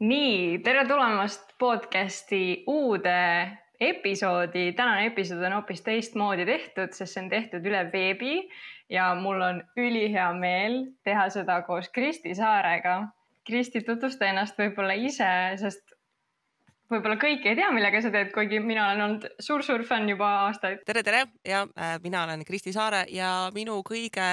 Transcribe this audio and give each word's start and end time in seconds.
nii, 0.00 0.58
tere 0.64 0.86
tulemast 0.88 1.52
podcasti 1.58 2.64
uude 2.66 3.50
episoodi. 3.80 4.72
tänane 4.72 5.06
episood 5.06 5.42
on 5.42 5.52
hoopis 5.52 5.82
teistmoodi 5.84 6.46
tehtud, 6.46 6.92
sest 6.96 7.14
see 7.14 7.22
on 7.24 7.28
tehtud 7.28 7.66
üle 7.68 7.82
veebi 7.92 8.48
ja 8.88 9.12
mul 9.14 9.40
on 9.44 9.62
ülihea 9.76 10.32
meel 10.32 10.82
teha 11.04 11.28
seda 11.30 11.60
koos 11.68 11.88
Kristi 11.92 12.34
Saarega. 12.34 13.02
Kristi, 13.46 13.82
tutvusta 13.84 14.28
ennast 14.28 14.56
võib-olla 14.60 14.96
ise, 14.96 15.28
sest 15.60 15.92
võib-olla 16.92 17.16
kõik 17.20 17.44
ei 17.44 17.56
tea, 17.58 17.68
millega 17.72 18.00
sa 18.00 18.12
teed, 18.14 18.32
kuigi 18.32 18.60
mina 18.60 18.88
olen 18.88 19.04
olnud 19.04 19.28
suur-suur 19.40 19.84
fänn 19.84 20.08
juba 20.08 20.30
aastaid. 20.46 20.84
tere, 20.86 21.04
tere 21.04 21.26
ja 21.44 21.66
äh, 21.76 21.98
mina 22.02 22.24
olen 22.24 22.44
Kristi 22.48 22.72
Saare 22.72 23.04
ja 23.12 23.50
minu 23.54 23.82
kõige 23.84 24.32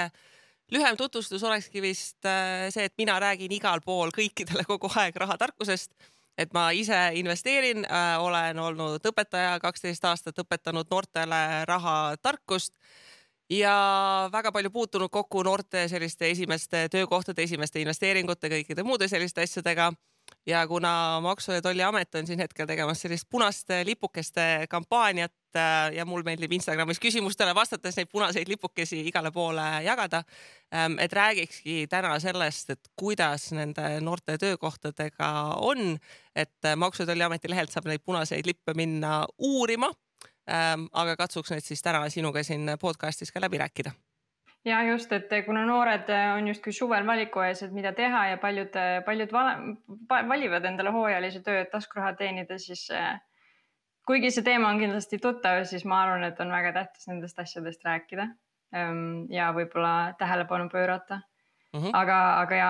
lühem 0.71 0.97
tutvustus 0.97 1.43
olekski 1.43 1.81
vist 1.81 2.25
äh, 2.25 2.67
see, 2.73 2.85
et 2.89 2.93
mina 2.97 3.19
räägin 3.19 3.51
igal 3.55 3.81
pool 3.85 4.13
kõikidele 4.15 4.65
kogu 4.67 4.91
aeg 4.95 5.15
rahatarkusest 5.15 5.93
et 6.37 6.53
ma 6.53 6.69
ise 6.75 6.97
investeerin 7.17 7.85
äh,, 7.85 8.15
olen 8.21 8.59
olnud 8.59 9.05
õpetaja, 9.09 9.57
kaksteist 9.61 10.05
aastat 10.05 10.37
õpetanud 10.43 10.89
noortele 10.91 11.41
rahatarkust 11.65 12.75
ja 13.49 13.75
väga 14.31 14.51
palju 14.51 14.71
puutunud 14.71 15.11
kokku 15.11 15.43
noorte 15.43 15.87
selliste 15.87 16.29
esimeste 16.29 16.87
töökohtade, 16.91 17.43
esimeste 17.43 17.81
investeeringute, 17.81 18.51
kõikide 18.51 18.83
muude 18.83 19.07
selliste 19.07 19.41
asjadega. 19.41 19.91
Ja 20.47 20.67
kuna 20.67 21.19
Maksu- 21.21 21.51
ja 21.51 21.61
Tolliamet 21.61 22.15
on 22.15 22.27
siin 22.27 22.39
hetkel 22.39 22.67
tegemas 22.67 23.01
sellist 23.01 23.27
punaste 23.29 23.85
lipukeste 23.85 24.65
kampaaniat 24.69 25.33
äh, 25.55 25.93
ja 25.93 26.05
mul 26.05 26.23
meeldib 26.23 26.51
Instagramis 26.51 26.99
küsimustele 27.03 27.55
vastates 27.55 27.97
neid 27.97 28.09
punaseid 28.11 28.47
lipukesi 28.47 29.01
igale 29.07 29.31
poole 29.31 29.67
jagada. 29.83 30.23
Ähm, 30.73 30.99
et 30.99 31.13
räägikski 31.13 31.87
täna 31.89 32.19
sellest, 32.19 32.69
et 32.69 32.91
kuidas 32.95 33.51
nende 33.51 33.99
noorte 34.01 34.37
töökohtadega 34.37 35.31
on, 35.59 35.97
et 36.35 36.73
Maksu- 36.75 37.03
ja 37.03 37.11
Tolliameti 37.13 37.49
lehelt 37.49 37.71
saab 37.71 37.91
neid 37.91 38.05
punaseid 38.05 38.45
lippe 38.45 38.73
minna 38.73 39.25
uurima 39.37 39.91
Ähm, 40.47 40.85
aga 40.95 41.17
katsuks 41.19 41.51
need 41.51 41.65
siis 41.65 41.81
täna 41.83 42.05
sinuga 42.09 42.39
siin 42.43 42.69
podcast'is 42.79 43.33
ka 43.35 43.41
läbi 43.43 43.59
rääkida. 43.59 43.91
Ja 44.65 44.81
just, 44.83 45.11
et 45.11 45.29
kuna 45.45 45.65
noored 45.65 46.09
on 46.35 46.47
justkui 46.47 46.73
suvel 46.73 47.05
valiku 47.07 47.43
ees, 47.45 47.63
et 47.63 47.71
mida 47.75 47.93
teha 47.95 48.25
ja 48.31 48.37
paljud, 48.41 48.75
paljud 49.05 49.31
valivad 50.29 50.65
endale 50.65 50.91
hooajalise 50.95 51.43
töö, 51.45 51.61
et 51.61 51.71
taskuraha 51.71 52.13
teenida, 52.19 52.57
siis 52.57 52.87
kuigi 54.07 54.31
see 54.31 54.43
teema 54.43 54.69
on 54.71 54.81
kindlasti 54.81 55.19
tuttav, 55.23 55.63
siis 55.69 55.85
ma 55.85 56.01
arvan, 56.03 56.27
et 56.27 56.39
on 56.43 56.51
väga 56.51 56.73
tähtis 56.73 57.07
nendest 57.07 57.39
asjadest 57.39 57.83
rääkida 57.85 58.29
ähm, 58.75 59.25
ja 59.31 59.51
võib-olla 59.55 60.13
tähelepanu 60.19 60.69
pöörata 60.69 61.21
Mm 61.75 61.83
-hmm. 61.83 61.89
aga, 61.93 62.41
aga 62.41 62.55
ja 62.55 62.69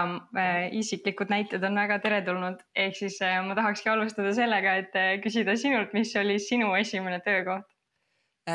isiklikud 0.72 1.30
näited 1.30 1.64
on 1.64 1.76
väga 1.76 2.00
teretulnud, 2.00 2.64
ehk 2.76 2.96
siis 2.96 3.20
ma 3.48 3.56
tahakski 3.56 3.90
alustada 3.90 4.34
sellega, 4.34 4.74
et 4.82 4.96
küsida 5.24 5.56
sinult, 5.56 5.94
mis 5.94 6.16
oli 6.16 6.40
sinu 6.40 6.74
esimene 6.76 7.20
töökoht? 7.20 7.77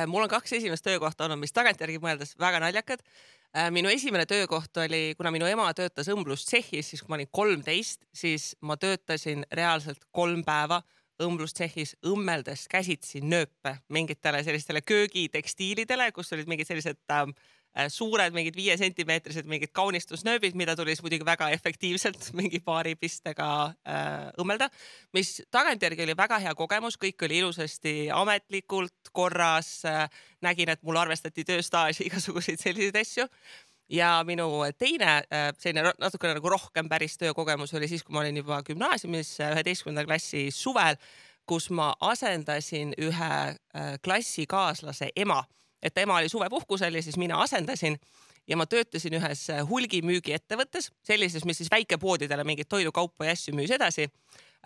Mul 0.07 0.25
on 0.25 0.31
kaks 0.33 0.53
esimest 0.59 0.85
töökohta 0.87 1.27
olnud, 1.27 1.43
mis 1.43 1.53
tagantjärgi 1.53 2.01
mõeldes 2.03 2.35
väga 2.41 2.61
naljakad. 2.63 3.03
minu 3.71 3.89
esimene 3.93 4.27
töökoht 4.27 4.77
oli, 4.77 5.15
kuna 5.17 5.31
minu 5.31 5.47
ema 5.47 5.67
töötas 5.75 6.09
õmblustsehhis, 6.09 6.89
siis 6.89 7.03
kui 7.03 7.13
ma 7.13 7.19
olin 7.21 7.29
kolmteist, 7.31 8.07
siis 8.15 8.57
ma 8.61 8.77
töötasin 8.77 9.45
reaalselt 9.53 10.05
kolm 10.11 10.45
päeva 10.45 10.83
õmblustsehhis 11.21 11.97
õmmeldes 12.09 12.67
käsitsi 12.69 13.21
nööpe 13.21 13.77
mingitele 13.89 14.41
sellistele 14.45 14.81
köögitekstiilidele, 14.81 16.13
kus 16.13 16.33
olid 16.33 16.49
mingid 16.49 16.67
sellised 16.67 16.97
äh, 17.13 17.27
Äh, 17.27 17.62
suured 17.89 18.35
mingid 18.37 18.57
viiesentimeetrised 18.57 19.49
mingid 19.49 19.73
kaunistusnööbid, 19.73 20.57
mida 20.59 20.75
tuli 20.77 20.93
siis 20.93 21.03
muidugi 21.05 21.25
väga 21.25 21.49
efektiivselt 21.57 22.29
mingi 22.39 22.61
paari 22.61 22.95
pistega 23.01 23.49
äh, 23.89 24.29
õmmelda, 24.41 24.69
mis 25.17 25.39
tagantjärgi 25.51 26.05
oli 26.05 26.17
väga 26.19 26.39
hea 26.45 26.55
kogemus, 26.59 26.99
kõik 27.01 27.25
oli 27.25 27.41
ilusasti 27.41 27.97
ametlikult 28.13 29.13
korras 29.13 29.85
äh,. 29.89 30.09
nägin, 30.43 30.69
et 30.69 30.83
mul 30.83 31.01
arvestati 31.01 31.45
tööstaaži, 31.49 32.05
igasuguseid 32.11 32.61
selliseid 32.61 33.01
asju 33.01 33.29
ja 33.93 34.13
minu 34.27 34.49
teine 34.79 35.23
äh, 35.33 35.49
selline 35.59 35.95
natukene 36.01 36.37
nagu 36.37 36.53
rohkem 36.53 36.89
päris 36.89 37.17
töökogemus 37.19 37.75
oli 37.75 37.89
siis, 37.89 38.05
kui 38.05 38.13
ma 38.13 38.21
olin 38.21 38.37
juba 38.37 38.63
gümnaasiumis 38.67 39.39
üheteistkümnenda 39.49 40.05
klassi 40.07 40.51
suvel, 40.53 41.01
kus 41.49 41.71
ma 41.71 41.95
asendasin 42.01 42.93
ühe 43.01 43.33
äh, 43.49 43.97
klassikaaslase 44.05 45.11
ema 45.17 45.43
et 45.83 45.99
ema 45.99 46.17
oli 46.17 46.29
suvepuhkusel 46.29 46.95
ja 46.95 47.03
siis 47.03 47.17
mina 47.17 47.41
asendasin 47.43 47.99
ja 48.49 48.57
ma 48.57 48.67
töötasin 48.67 49.17
ühes 49.19 49.47
äh, 49.51 49.63
hulgimüügiettevõttes, 49.69 50.91
sellises, 51.07 51.45
mis 51.49 51.61
siis 51.63 51.71
väikepoodidele 51.71 52.45
mingeid 52.45 52.71
toidukaupu 52.71 53.27
ja 53.27 53.35
asju 53.37 53.55
müüs 53.57 53.71
edasi. 53.75 54.09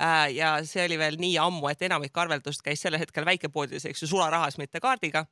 Äh, 0.01 0.35
ja 0.37 0.57
see 0.65 0.85
oli 0.85 0.99
veel 1.01 1.19
nii 1.21 1.37
ammu, 1.41 1.69
et 1.71 1.83
enamik 1.89 2.17
arveldust 2.19 2.65
käis 2.65 2.83
sellel 2.85 3.03
hetkel 3.03 3.27
väikepoodides, 3.29 3.89
eks 3.89 4.05
ju, 4.05 4.11
sularahas, 4.13 4.59
mitte 4.61 4.81
kaardiga 4.81 5.27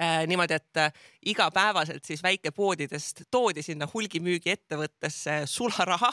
äh, 0.00 0.24
niimoodi, 0.30 0.58
et 0.58 0.82
igapäevaselt 1.26 2.04
siis 2.06 2.22
väikepoodidest 2.26 3.26
toodi 3.30 3.62
sinna 3.66 3.88
hulgimüügiettevõttesse 3.94 5.42
sularaha, 5.50 6.12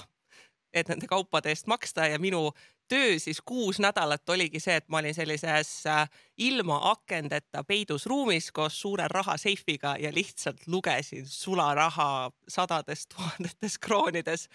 et 0.74 0.90
nende 0.90 1.10
kaupade 1.10 1.50
eest 1.54 1.70
maksta 1.72 2.10
ja 2.12 2.20
minu 2.22 2.52
töö 2.88 3.20
siis 3.20 3.42
kuus 3.46 3.80
nädalat 3.80 4.30
oligi 4.30 4.60
see, 4.60 4.76
et 4.76 4.88
ma 4.90 5.02
olin 5.02 5.14
sellises 5.14 5.72
äh, 5.88 6.10
ilma 6.38 6.80
akendeta 6.92 7.64
peidus 7.64 8.06
ruumis 8.06 8.52
koos 8.52 8.82
suure 8.82 9.08
rahaseifiga 9.08 9.96
ja 10.00 10.12
lihtsalt 10.14 10.68
lugesin 10.68 11.28
sularaha 11.28 12.32
sadades 12.48 13.08
tuhandetes 13.16 13.80
kroonides. 13.80 14.50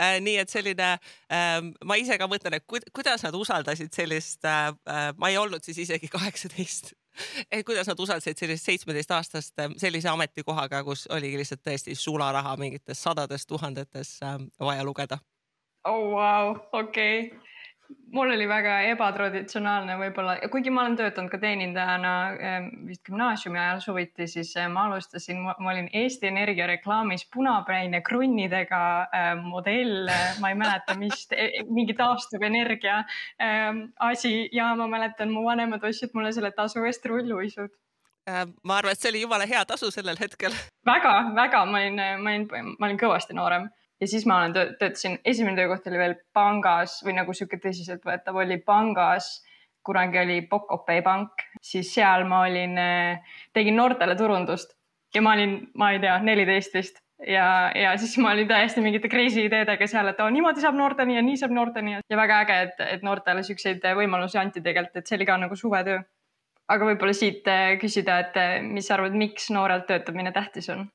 Äh, 0.00 0.20
nii 0.20 0.38
et 0.38 0.48
selline, 0.48 0.90
ähm, 1.32 1.72
ma 1.84 1.94
ise 2.00 2.18
ka 2.18 2.28
mõtlen, 2.30 2.58
et 2.58 2.90
kuidas 2.92 3.22
nad 3.22 3.34
usaldasid 3.34 3.92
sellist, 3.94 4.44
äh, 4.44 4.74
ma 5.16 5.30
ei 5.30 5.38
olnud 5.38 5.64
siis 5.64 5.78
isegi 5.86 6.08
kaheksateist 6.16 6.94
et 7.52 7.62
kuidas 7.66 7.86
nad 7.86 8.00
usaldasid 8.00 8.38
sellist 8.38 8.66
seitsmeteistaastast 8.66 9.60
sellise 9.78 10.08
ametikohaga, 10.10 10.80
kus 10.82 11.06
oligi 11.14 11.38
lihtsalt 11.38 11.62
tõesti 11.62 11.94
sularaha 11.94 12.56
mingites 12.58 13.02
sadades 13.02 13.46
tuhandetes 13.46 14.18
vaja 14.58 14.84
lugeda. 14.84 15.18
oh 15.84 16.10
wow, 16.10 16.56
okei 16.72 17.26
okay 17.26 17.53
mul 18.14 18.30
oli 18.30 18.46
väga 18.48 18.76
ebatraditsionaalne 18.92 19.96
võib-olla, 19.98 20.36
kuigi 20.52 20.70
ma 20.70 20.84
olen 20.84 20.96
töötanud 20.98 21.32
ka 21.32 21.40
teenindajana 21.42 22.12
ehm, 22.34 22.68
vist 22.88 23.02
gümnaasiumi 23.08 23.58
ajal 23.58 23.82
suviti, 23.84 24.28
siis 24.30 24.52
eh, 24.56 24.68
ma 24.70 24.86
alustasin, 24.88 25.42
ma 25.44 25.72
olin 25.72 25.88
Eesti 25.92 26.30
Energia 26.30 26.68
reklaamis 26.70 27.26
punapäine 27.34 28.00
krunnidega 28.06 28.82
äh, 29.02 29.30
modell, 29.42 30.10
ma 30.40 30.52
ei 30.52 30.58
mäleta, 30.58 30.96
mis, 31.00 31.26
mingi 31.70 31.96
taastuvenergia 31.98 33.02
asi 34.00 34.34
ja 34.52 34.72
ma 34.78 34.86
mäletan, 34.90 35.32
mu 35.34 35.44
vanemad 35.46 35.82
ostsid 35.84 36.14
mulle 36.14 36.32
selle 36.32 36.52
tasu 36.54 36.84
eest 36.86 37.06
rulluisud. 37.10 37.72
Äh, 38.30 38.44
ma 38.62 38.78
arvan, 38.78 38.94
et 38.94 39.02
see 39.02 39.10
oli 39.12 39.24
jumala 39.24 39.46
hea 39.48 39.64
tasu 39.68 39.90
sellel 39.92 40.20
hetkel. 40.20 40.54
Väga, 40.86 41.14
väga, 41.36 41.64
ma 41.68 41.80
olin, 41.82 42.04
ma 42.22 42.36
olin, 42.36 42.76
ma 42.78 42.88
olin 42.88 43.00
kõvasti 43.00 43.36
noorem 43.36 43.68
ja 44.04 44.08
siis 44.10 44.26
ma 44.28 44.42
olen 44.42 44.52
töötasin, 44.78 45.18
esimene 45.24 45.56
töökoht 45.56 45.86
oli 45.88 46.00
veel 46.00 46.14
pangas 46.36 46.98
või 47.06 47.16
nagu 47.16 47.32
sihuke 47.32 47.56
tõsiseltvõetav 47.62 48.36
oli 48.44 48.60
pangas. 48.60 49.40
kunagi 49.84 50.16
oli 50.18 50.36
Pocopay 50.48 51.02
pank, 51.04 51.42
siis 51.60 51.90
seal 51.94 52.22
ma 52.24 52.38
olin, 52.46 52.78
tegin 53.52 53.76
noortele 53.76 54.14
turundust 54.16 54.72
ja 55.14 55.20
ma 55.22 55.34
olin, 55.36 55.58
ma 55.76 55.90
ei 55.92 56.00
tea, 56.00 56.14
neliteist 56.24 56.74
vist 56.74 57.02
ja, 57.28 57.70
ja 57.76 57.92
siis 58.00 58.16
ma 58.18 58.32
olin 58.32 58.48
täiesti 58.48 58.80
mingite 58.80 59.08
crazy 59.12 59.44
ideedega 59.44 59.86
seal, 59.86 60.08
et 60.08 60.20
oh, 60.24 60.30
niimoodi 60.32 60.64
saab 60.64 60.78
noorteni 60.78 61.18
ja 61.18 61.22
nii 61.24 61.36
saab 61.36 61.52
noorteni 61.52 61.98
ja 61.98 62.16
väga 62.16 62.40
äge, 62.46 62.58
et, 62.68 62.82
et 62.96 63.04
noortele 63.06 63.44
siukseid 63.46 63.84
võimalusi 64.00 64.40
anti 64.40 64.64
tegelikult, 64.64 65.02
et 65.02 65.06
see 65.12 65.18
oli 65.20 65.28
ka 65.28 65.38
nagu 65.44 65.56
suvetöö. 65.56 66.00
aga 66.68 66.86
võib-olla 66.88 67.12
siit 67.12 67.48
küsida, 67.80 68.18
et 68.24 68.36
mis 68.64 68.88
sa 68.88 68.96
arvad, 68.96 69.16
miks 69.20 69.50
noorelt 69.52 69.86
töötamine 69.90 70.32
tähtis 70.32 70.70
on? 70.72 70.86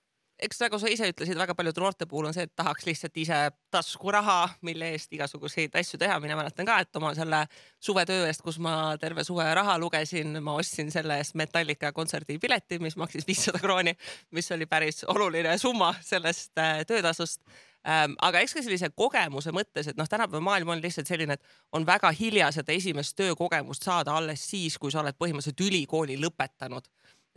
Eks 0.45 0.61
nagu 0.63 0.79
sa 0.79 0.89
ise 0.91 1.09
ütlesid, 1.11 1.37
väga 1.39 1.55
paljude 1.57 1.81
noorte 1.81 2.07
puhul 2.09 2.29
on 2.29 2.35
see, 2.35 2.45
et 2.47 2.53
tahaks 2.57 2.85
lihtsalt 2.87 3.17
ise 3.19 3.37
taskuraha, 3.73 4.37
mille 4.65 4.91
eest 4.95 5.13
igasuguseid 5.15 5.75
asju 5.79 5.99
teha. 5.99 6.19
mina 6.23 6.37
mäletan 6.39 6.67
ka, 6.67 6.79
et 6.83 6.99
oma 6.99 7.13
selle 7.17 7.43
suvetöö 7.83 8.27
eest, 8.27 8.43
kus 8.45 8.59
ma 8.63 8.95
terve 9.01 9.23
suve 9.27 9.45
raha 9.55 9.77
lugesin, 9.81 10.39
ma 10.43 10.55
ostsin 10.61 10.91
selle 10.91 11.19
eest 11.19 11.35
Metallica 11.39 11.91
kontserdipileti, 11.95 12.79
mis 12.79 12.97
maksis 12.97 13.27
viissada 13.27 13.59
krooni, 13.59 13.95
mis 14.31 14.51
oli 14.55 14.65
päris 14.65 15.03
oluline 15.07 15.57
summa 15.57 15.93
sellest 16.01 16.57
äh, 16.57 16.85
töötasust 16.87 17.41
ähm,. 17.87 18.15
aga 18.21 18.43
eks 18.43 18.55
ka 18.57 18.63
sellise 18.63 18.91
kogemuse 18.95 19.51
mõttes, 19.55 19.91
et 19.91 19.99
noh, 19.99 20.07
tänapäeva 20.09 20.43
maailm 20.43 20.75
on 20.75 20.83
lihtsalt 20.83 21.07
selline, 21.07 21.35
et 21.35 21.75
on 21.75 21.85
väga 21.87 22.11
hilja 22.15 22.51
seda 22.55 22.75
esimest 22.75 23.17
töökogemust 23.19 23.83
saada 23.83 24.15
alles 24.15 24.43
siis, 24.49 24.77
kui 24.77 24.91
sa 24.91 25.03
oled 25.03 25.19
põhimõtteliselt 25.19 25.67
ülikooli 25.67 26.19
lõpetanud 26.19 26.87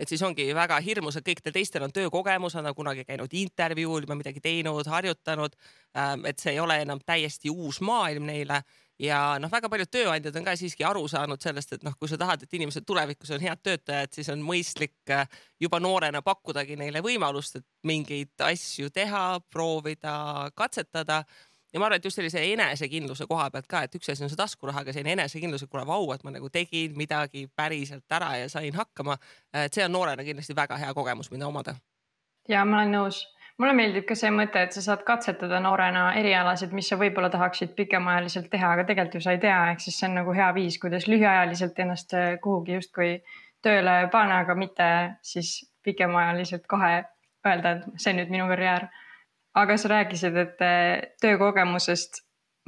et 0.03 0.11
siis 0.11 0.23
ongi 0.27 0.49
väga 0.55 0.81
hirmus, 0.83 1.17
et 1.17 1.27
kõikidel 1.27 1.55
teistel 1.55 1.87
on 1.87 1.93
töökogemus, 1.95 2.57
on 2.59 2.69
kunagi 2.75 3.07
käinud 3.07 3.33
intervjuul 3.39 4.09
või 4.11 4.19
midagi 4.19 4.43
teinud, 4.43 4.89
harjutanud. 4.91 5.55
Ähm, 5.97 6.27
et 6.27 6.43
see 6.43 6.57
ei 6.57 6.61
ole 6.61 6.81
enam 6.83 7.01
täiesti 7.07 7.51
uus 7.51 7.81
maailm 7.81 8.27
neile 8.27 8.63
ja 9.03 9.21
noh, 9.41 9.51
väga 9.53 9.71
paljud 9.71 9.91
tööandjad 9.91 10.37
on 10.39 10.47
ka 10.47 10.55
siiski 10.59 10.85
aru 10.87 11.05
saanud 11.11 11.43
sellest, 11.43 11.77
et 11.77 11.87
noh, 11.87 11.95
kui 11.99 12.11
sa 12.11 12.19
tahad, 12.21 12.43
et 12.43 12.59
inimesed 12.59 12.87
tulevikus 12.87 13.33
on 13.35 13.43
head 13.43 13.63
töötajad, 13.63 14.13
siis 14.15 14.31
on 14.33 14.43
mõistlik 14.47 15.15
äh, 15.15 15.27
juba 15.61 15.81
noorena 15.83 16.23
pakkudagi 16.23 16.77
neile 16.81 17.03
võimalust, 17.05 17.61
et 17.61 17.67
mingeid 17.89 18.47
asju 18.47 18.91
teha, 18.95 19.25
proovida, 19.51 20.51
katsetada 20.59 21.23
ja 21.73 21.81
ma 21.81 21.87
arvan, 21.87 21.97
et 21.97 22.05
just 22.05 22.19
sellise 22.21 22.43
enesekindluse 22.53 23.27
koha 23.29 23.51
pealt 23.51 23.69
ka, 23.71 23.83
et 23.87 23.95
üks 23.97 24.13
asi 24.13 24.25
on 24.25 24.31
see 24.33 24.41
taskuraha, 24.41 24.85
aga 24.85 24.93
selline 24.93 25.17
enesekindlus, 25.17 25.65
et 25.65 25.73
kuule, 25.73 25.87
vau, 25.89 26.09
et 26.15 26.25
ma 26.25 26.35
nagu 26.35 26.51
tegin 26.53 26.97
midagi 26.99 27.47
päriselt 27.57 28.19
ära 28.19 28.35
ja 28.43 28.49
sain 28.53 28.75
hakkama. 28.75 29.19
et 29.65 29.73
see 29.73 29.85
on 29.85 29.93
noorena 29.93 30.25
kindlasti 30.25 30.57
väga 30.57 30.77
hea 30.77 30.95
kogemus, 30.95 31.31
mida 31.31 31.49
omada. 31.49 31.75
ja 32.49 32.65
ma 32.65 32.83
olen 32.83 32.93
nõus 32.99 33.23
mulle 33.61 33.75
meeldib 33.77 34.07
ka 34.09 34.17
see 34.19 34.31
mõte, 34.35 34.63
et 34.65 34.75
sa 34.75 34.83
saad 34.83 35.05
katsetada 35.07 35.61
noorena 35.63 36.07
erialasid, 36.19 36.73
mis 36.75 36.89
sa 36.89 36.97
võib-olla 37.01 37.31
tahaksid 37.31 37.77
pikemaajaliselt 37.79 38.49
teha, 38.51 38.73
aga 38.75 38.87
tegelikult 38.89 39.19
ju 39.19 39.25
sa 39.27 39.37
ei 39.37 39.43
tea, 39.43 39.59
ehk 39.73 39.85
siis 39.85 39.99
see 40.01 40.09
on 40.09 40.19
nagu 40.19 40.35
hea 40.37 40.49
viis, 40.57 40.79
kuidas 40.83 41.07
lühiajaliselt 41.11 41.79
ennast 41.85 42.17
kuhugi 42.43 42.79
justkui 42.79 43.13
tööle 43.63 44.09
panna, 44.13 44.41
aga 44.43 44.57
mitte 44.59 44.89
siis 45.23 45.55
pikemaajaliselt 45.87 46.67
kohe 46.71 47.05
öelda, 47.47 47.77
et 47.77 48.03
see 48.03 48.13
on 48.15 48.21
nüüd 48.23 48.33
minu 48.35 48.49
karjäär 48.51 48.89
aga 49.55 49.79
sa 49.79 49.91
rääkisid, 49.93 50.37
et 50.37 50.63
eh, 50.65 51.09
töökogemusest 51.23 52.23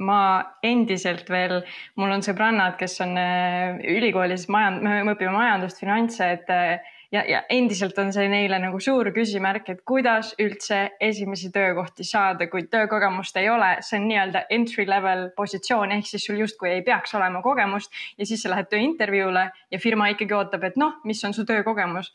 ma 0.05 0.43
endiselt 0.65 1.29
veel, 1.31 1.61
mul 1.95 2.11
on 2.17 2.23
sõbrannad, 2.25 2.75
kes 2.79 2.99
on 3.05 3.15
eh, 3.19 3.77
ülikoolis 3.95 4.49
majand-, 4.51 4.83
me 4.83 4.99
õpime 5.13 5.31
majandust, 5.35 5.79
finantse, 5.79 6.27
et 6.35 6.51
eh, 6.51 6.91
ja, 7.15 7.23
ja 7.29 7.41
endiselt 7.53 7.97
on 8.01 8.11
see 8.13 8.27
neile 8.31 8.59
nagu 8.59 8.79
suur 8.83 9.07
küsimärk, 9.15 9.69
et 9.71 9.83
kuidas 9.87 10.33
üldse 10.41 10.81
esimesi 11.03 11.51
töökohti 11.55 12.03
saada, 12.07 12.49
kui 12.51 12.65
töökogemust 12.71 13.39
ei 13.39 13.49
ole, 13.49 13.75
see 13.85 14.01
on 14.01 14.09
nii-öelda 14.09 14.45
entry 14.55 14.87
level 14.89 15.29
positsioon, 15.37 15.95
ehk 15.95 16.09
siis 16.09 16.27
sul 16.27 16.41
justkui 16.43 16.73
ei 16.73 16.83
peaks 16.85 17.15
olema 17.15 17.41
kogemust 17.45 17.93
ja 18.19 18.27
siis 18.27 18.43
sa 18.43 18.51
lähed 18.51 18.69
tööintervjuule 18.73 19.47
ja 19.71 19.81
firma 19.81 20.11
ikkagi 20.13 20.35
ootab, 20.35 20.67
et 20.67 20.79
noh, 20.81 20.99
mis 21.07 21.23
on 21.25 21.33
su 21.33 21.47
töökogemus. 21.47 22.11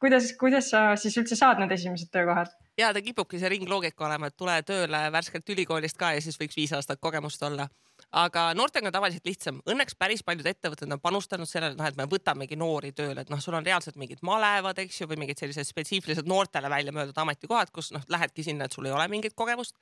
kuidas, 0.00 0.30
kuidas 0.38 0.70
sa 0.70 0.92
siis 1.00 1.16
üldse 1.18 1.36
saad 1.36 1.58
need 1.58 1.74
esimesed 1.74 2.12
töökohad? 2.14 2.54
Ja 2.78 2.92
ta 2.92 3.02
kipubki 3.02 3.40
see 3.40 3.50
ringloogika 3.52 4.06
olema, 4.06 4.28
et 4.28 4.36
tule 4.36 4.54
tööle 4.66 5.00
värskelt 5.12 5.48
ülikoolist 5.54 5.98
ka 6.00 6.12
ja 6.16 6.22
siis 6.24 6.38
võiks 6.40 6.56
viis 6.58 6.72
aastat 6.76 7.00
kogemust 7.00 7.42
olla. 7.42 7.68
aga 8.12 8.42
noortega 8.54 8.86
on 8.86 8.92
tavaliselt 8.92 9.24
lihtsam, 9.26 9.56
õnneks 9.66 9.96
päris 9.98 10.22
paljud 10.22 10.46
ettevõtted 10.46 10.92
on 10.92 11.00
panustanud 11.00 11.48
sellele, 11.48 11.74
noh, 11.78 11.86
et 11.88 11.96
me 11.96 12.04
võtamegi 12.06 12.56
noori 12.56 12.92
tööle, 12.92 13.24
et 13.24 13.30
noh, 13.32 13.40
sul 13.40 13.56
on 13.56 13.64
reaalselt 13.66 13.96
mingid 13.96 14.20
malevad, 14.22 14.78
eks 14.78 15.00
ju, 15.00 15.08
või 15.10 15.18
mingid 15.24 15.40
sellised 15.40 15.66
spetsiifilised 15.66 16.28
noortele 16.28 16.70
välja 16.70 16.92
mõeldud 16.92 17.18
ametikohad, 17.18 17.72
kus 17.74 17.90
noh, 17.96 18.04
lähedki 18.12 18.44
sinna, 18.44 18.68
et 18.68 18.76
sul 18.76 18.86
ei 18.86 18.94
ole 18.94 19.08
mingit 19.08 19.34
kogemust. 19.34 19.74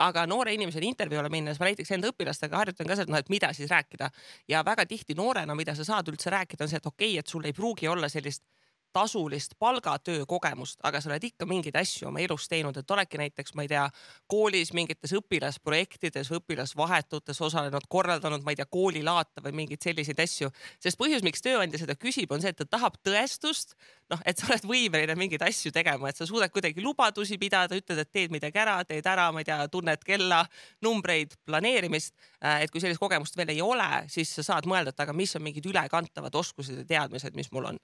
Aga 0.00 0.24
noore 0.26 0.54
inimesele 0.56 0.88
intervjuule 0.88 1.28
minnes 1.28 1.60
ma 1.60 1.68
näiteks 1.68 1.92
enda 1.94 2.10
õpilastega 2.10 2.56
harjutan 2.56 2.88
ka 2.88 2.96
seda, 2.96 3.12
noh, 3.12 3.20
et 3.20 3.28
mida 3.28 3.52
siis 3.54 3.70
rääkida. 3.70 4.10
Ja 4.48 4.64
väga 4.66 4.86
tihti 4.88 5.14
noorena, 5.14 5.54
mida 5.54 5.74
sa 5.76 5.84
saad 5.84 6.08
üldse 6.08 6.32
rääkida, 6.32 6.64
on 6.64 6.72
see, 6.72 6.80
et 6.80 6.90
okei 6.90 7.12
okay,, 7.12 7.20
et 7.20 7.28
sul 7.28 7.44
ei 7.44 7.52
pruugi 7.52 7.88
olla 7.88 8.08
sellist 8.08 8.42
tasulist 8.92 9.54
palgatöö 9.58 10.24
kogemust, 10.26 10.80
aga 10.82 11.00
sa 11.00 11.10
oled 11.10 11.24
ikka 11.30 11.46
mingeid 11.48 11.76
asju 11.80 12.08
oma 12.08 12.22
elus 12.22 12.48
teinud, 12.50 12.76
et 12.76 12.90
oledki 12.90 13.20
näiteks, 13.20 13.54
ma 13.54 13.64
ei 13.66 13.70
tea, 13.70 13.84
koolis 14.30 14.72
mingites 14.76 15.14
õpilasprojektides 15.18 16.32
õpilasvahetutes 16.38 17.40
osalenud, 17.46 17.86
korraldanud, 17.88 18.44
ma 18.44 18.54
ei 18.54 18.60
tea, 18.60 18.68
koolilaate 18.70 19.44
või 19.44 19.54
mingeid 19.62 19.82
selliseid 19.84 20.20
asju. 20.22 20.50
sest 20.82 20.98
põhjus, 21.00 21.24
miks 21.26 21.42
tööandja 21.44 21.82
seda 21.82 21.96
küsib, 21.98 22.32
on 22.32 22.42
see, 22.42 22.54
et 22.54 22.60
ta 22.60 22.66
tahab 22.78 22.98
tõestust, 23.06 23.76
noh, 24.10 24.22
et 24.26 24.38
sa 24.38 24.50
oled 24.50 24.66
võimeline 24.68 25.16
mingeid 25.18 25.42
asju 25.46 25.72
tegema, 25.74 26.10
et 26.10 26.18
sa 26.18 26.26
suudad 26.26 26.52
kuidagi 26.52 26.82
lubadusi 26.84 27.38
pidada, 27.38 27.78
ütled, 27.78 28.02
et 28.02 28.12
teed 28.12 28.34
midagi 28.34 28.58
ära, 28.58 28.80
teed 28.88 29.06
ära, 29.06 29.30
ma 29.32 29.44
ei 29.44 29.48
tea, 29.48 29.60
tunned 29.72 30.04
kella, 30.06 30.42
numbreid, 30.82 31.36
planeerimist. 31.46 32.14
Äh, 32.40 32.64
et 32.64 32.72
kui 32.72 32.82
sellist 32.82 33.00
kogemust 33.00 33.36
veel 33.38 33.54
ei 33.54 33.62
ole, 33.64 33.88
siis 34.10 34.32
sa 34.34 34.46
saad 34.46 34.68
mõelda, 34.70 34.94
et 34.94 35.04
aga 35.04 35.14
mis 35.16 35.34
on 35.36 35.44
mingid 35.44 35.66
ülekantavad 35.70 36.34
oskused 36.40 36.82
ja 36.82 36.86
teadmised, 36.94 37.36
mis 37.38 37.52
mul 37.54 37.72
on 37.72 37.80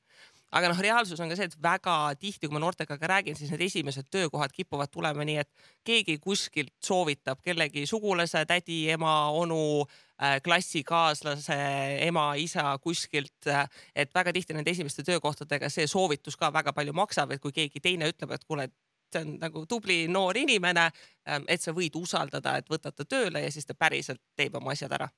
aga 0.54 0.70
noh, 0.70 0.78
reaalsus 0.80 1.20
on 1.20 1.30
ka 1.30 1.36
see, 1.38 1.48
et 1.50 1.56
väga 1.62 1.96
tihti, 2.20 2.46
kui 2.46 2.54
ma 2.54 2.60
noortega 2.62 2.98
ka 3.00 3.10
räägin, 3.10 3.36
siis 3.38 3.50
need 3.52 3.64
esimesed 3.66 4.08
töökohad 4.12 4.54
kipuvad 4.54 4.90
tulema 4.92 5.26
nii, 5.26 5.38
et 5.42 5.68
keegi 5.86 6.18
kuskilt 6.22 6.74
soovitab 6.84 7.42
kellegi 7.44 7.86
sugulase, 7.86 8.44
tädi, 8.48 8.84
ema, 8.94 9.16
onu 9.34 9.58
äh,, 9.82 10.38
klassikaaslase, 10.44 11.58
ema, 12.06 12.28
isa 12.40 12.76
kuskilt 12.82 13.50
äh,. 13.50 13.66
et 13.94 14.14
väga 14.14 14.32
tihti 14.36 14.56
nende 14.56 14.70
esimeste 14.70 15.04
töökohtadega 15.06 15.70
see 15.72 15.86
soovitus 15.90 16.38
ka 16.38 16.52
väga 16.52 16.72
palju 16.76 16.94
maksab, 16.96 17.34
et 17.34 17.42
kui 17.42 17.52
keegi 17.52 17.82
teine 17.82 18.10
ütleb, 18.12 18.36
et 18.36 18.46
kuule, 18.46 18.70
see 19.12 19.22
on 19.26 19.36
nagu 19.42 19.66
tubli 19.66 20.04
noor 20.08 20.38
inimene, 20.38 20.90
äh, 21.26 21.42
et 21.48 21.62
sa 21.62 21.74
võid 21.74 21.98
usaldada, 21.98 22.58
et 22.60 22.70
võtad 22.70 22.94
ta 22.94 23.04
tööle 23.04 23.42
ja 23.42 23.52
siis 23.52 23.66
ta 23.66 23.74
päriselt 23.74 24.22
teeb 24.38 24.54
oma 24.62 24.76
asjad 24.76 24.94
ära 24.94 25.10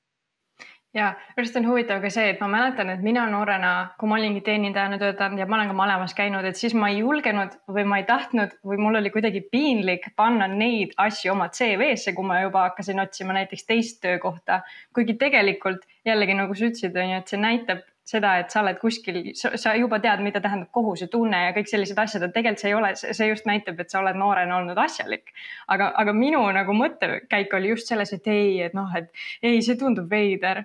ja 0.93 1.13
just 1.37 1.55
on 1.55 1.67
huvitav 1.67 2.01
ka 2.01 2.09
see, 2.13 2.31
et 2.31 2.39
ma 2.41 2.47
mäletan, 2.49 2.89
et 2.89 3.03
mina 3.05 3.25
noorena, 3.29 3.73
kui 3.99 4.09
ma 4.09 4.17
olingi 4.17 4.41
teenindajana 4.45 4.97
töötanud 5.01 5.41
ja 5.41 5.45
ma 5.49 5.59
olen 5.59 5.69
ka 5.69 5.77
malevas 5.77 6.15
käinud, 6.17 6.45
et 6.49 6.57
siis 6.57 6.73
ma 6.73 6.89
ei 6.89 7.03
julgenud 7.03 7.59
või 7.69 7.85
ma 7.89 7.99
ei 8.01 8.07
tahtnud 8.09 8.57
või 8.65 8.81
mul 8.81 9.01
oli 9.01 9.13
kuidagi 9.13 9.43
piinlik 9.51 10.09
panna 10.17 10.47
neid 10.49 10.95
asju 10.97 11.35
oma 11.35 11.51
CV-sse, 11.53 12.15
kui 12.17 12.25
ma 12.25 12.41
juba 12.41 12.65
hakkasin 12.69 13.03
otsima 13.05 13.37
näiteks 13.37 13.69
teist 13.69 14.01
töökohta. 14.01 14.61
kuigi 14.93 15.13
tegelikult 15.13 15.85
jällegi 16.05 16.33
nagu 16.33 16.55
sa 16.55 16.71
ütlesid, 16.71 16.97
on 16.97 17.13
ju, 17.13 17.21
et 17.21 17.33
see 17.33 17.41
näitab 17.41 17.85
seda, 18.09 18.31
et 18.41 18.49
sa 18.49 18.63
oled 18.63 18.79
kuskil, 18.81 19.19
sa 19.37 19.75
juba 19.77 19.99
tead, 20.01 20.23
mida 20.25 20.41
tähendab 20.41 20.71
kohusetunne 20.73 21.43
ja 21.43 21.53
kõik 21.53 21.69
sellised 21.69 21.99
asjad, 22.01 22.25
et 22.25 22.33
tegelikult 22.33 22.63
see 22.63 22.71
ei 22.71 22.77
ole, 22.77 22.89
see 22.97 23.29
just 23.29 23.45
näitab, 23.49 23.77
et 23.83 23.93
sa 23.93 24.01
oled 24.01 24.17
noorena 24.17 24.57
olnud 24.57 24.81
asjalik. 24.81 25.29
aga, 25.67 25.91
aga 26.01 26.15
minu 26.17 26.41
nagu 26.55 26.73
mõttekäik 26.73 27.53
oli 27.53 27.75
just 27.75 27.91
selles, 27.91 28.13
et 28.15 28.27
ei, 28.27 28.59
et 28.65 28.73
noh, 28.77 28.89
et 28.97 29.11
ei, 29.43 29.61
see 29.61 29.77
tundub 29.77 30.09
veider 30.09 30.63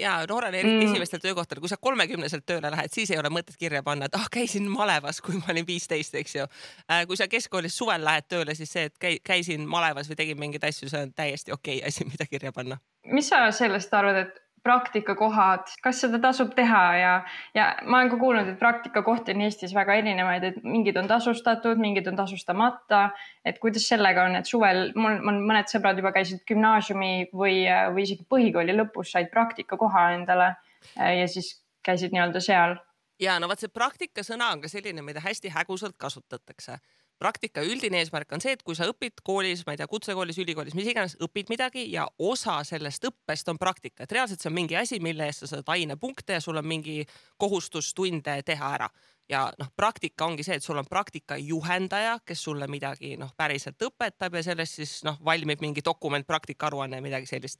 ja 0.00 0.16
noorele 0.28 0.62
mm. 0.62 0.80
esimestel 0.86 1.20
töökohtadel, 1.22 1.60
kui 1.64 1.70
sa 1.72 1.76
kolmekümneselt 1.80 2.46
tööle 2.48 2.70
lähed, 2.72 2.92
siis 2.94 3.10
ei 3.12 3.20
ole 3.20 3.30
mõtet 3.32 3.58
kirja 3.60 3.82
panna, 3.86 4.08
et 4.08 4.16
ah 4.16 4.24
oh, 4.24 4.30
käisin 4.32 4.68
malevas, 4.72 5.20
kui 5.24 5.36
ma 5.40 5.52
olin 5.54 5.66
viisteist, 5.68 6.16
eks 6.16 6.38
ju. 6.38 6.46
Äh, 6.90 7.04
kui 7.08 7.18
sa 7.18 7.28
keskkoolis 7.30 7.76
suvel 7.76 8.04
lähed 8.04 8.28
tööle, 8.30 8.56
siis 8.58 8.72
see, 8.72 8.88
et 8.90 9.22
käisin 9.26 9.68
malevas 9.68 10.10
või 10.10 10.18
tegin 10.22 10.40
mingeid 10.40 10.64
asju, 10.68 10.90
see 10.92 11.06
on 11.08 11.14
täiesti 11.16 11.54
okei 11.54 11.80
okay 11.80 11.92
asi, 11.92 12.06
mida 12.12 12.28
kirja 12.30 12.54
panna. 12.56 12.80
mis 13.12 13.28
sa 13.28 13.44
sellest 13.54 13.94
arvad, 13.94 14.24
et 14.26 14.42
praktikakohad, 14.66 15.70
kas 15.82 16.00
seda 16.02 16.18
tasub 16.22 16.52
teha 16.56 16.82
ja, 16.98 17.12
ja 17.54 17.66
ma 17.86 18.00
olen 18.00 18.10
ka 18.12 18.18
kuulnud, 18.20 18.50
et 18.50 18.58
praktikakohti 18.60 19.36
on 19.36 19.44
Eestis 19.46 19.74
väga 19.76 19.94
erinevaid, 20.00 20.48
et 20.50 20.58
mingid 20.66 20.98
on 21.00 21.08
tasustatud, 21.10 21.78
mingid 21.82 22.08
on 22.10 22.18
tasustamata. 22.18 23.10
et 23.44 23.60
kuidas 23.62 23.86
sellega 23.88 24.26
on, 24.26 24.36
et 24.40 24.50
suvel 24.50 24.90
mul, 24.98 25.20
mul 25.22 25.40
mõned 25.50 25.70
sõbrad 25.70 25.98
juba 26.02 26.12
käisid 26.16 26.42
gümnaasiumi 26.48 27.30
või, 27.32 27.62
või 27.94 28.08
isegi 28.08 28.26
põhikooli 28.28 28.74
lõpus 28.74 29.14
said 29.14 29.30
praktikakoha 29.30 30.10
endale 30.18 30.52
ja 30.96 31.30
siis 31.30 31.54
käisid 31.86 32.14
nii-öelda 32.14 32.42
seal. 32.42 32.76
ja 33.22 33.38
no 33.40 33.48
vot, 33.48 33.62
see 33.62 33.72
praktika 33.72 34.26
sõna 34.26 34.50
on 34.52 34.64
ka 34.64 34.72
selline, 34.72 35.02
mida 35.06 35.22
hästi 35.24 35.54
hägusalt 35.54 35.96
kasutatakse 35.98 36.80
praktika 37.18 37.62
üldine 37.64 38.00
eesmärk 38.02 38.32
on 38.36 38.42
see, 38.42 38.54
et 38.56 38.62
kui 38.66 38.76
sa 38.76 38.86
õpid 38.90 39.22
koolis, 39.24 39.64
ma 39.66 39.74
ei 39.74 39.80
tea, 39.80 39.88
kutsekoolis, 39.90 40.38
ülikoolis, 40.42 40.76
mis 40.76 40.88
iganes, 40.92 41.16
õpid 41.22 41.50
midagi 41.52 41.86
ja 41.92 42.06
osa 42.18 42.58
sellest 42.66 43.04
õppest 43.08 43.50
on 43.52 43.60
praktika, 43.60 44.04
et 44.04 44.12
reaalselt 44.12 44.42
see 44.42 44.50
on 44.50 44.56
mingi 44.58 44.76
asi, 44.76 45.00
mille 45.02 45.28
eest 45.28 45.44
sa 45.44 45.50
saad 45.54 45.74
ainepunkte 45.76 46.36
ja 46.36 46.44
sul 46.44 46.60
on 46.60 46.66
mingi 46.68 47.02
kohustus 47.40 47.92
tunde 47.96 48.40
teha 48.46 48.72
ära. 48.78 48.90
ja 49.28 49.48
noh, 49.58 49.72
praktika 49.76 50.24
ongi 50.24 50.44
see, 50.46 50.54
et 50.60 50.62
sul 50.62 50.78
on 50.78 50.86
praktika 50.86 51.36
juhendaja, 51.36 52.20
kes 52.24 52.44
sulle 52.46 52.68
midagi 52.70 53.16
noh, 53.18 53.32
päriselt 53.36 53.82
õpetab 53.82 54.36
ja 54.38 54.42
sellest 54.46 54.78
siis 54.78 54.92
noh, 55.04 55.18
valmib 55.24 55.60
mingi 55.60 55.82
dokument, 55.84 56.26
praktikaaruanne, 56.26 57.00
midagi 57.02 57.26
sellist 57.26 57.58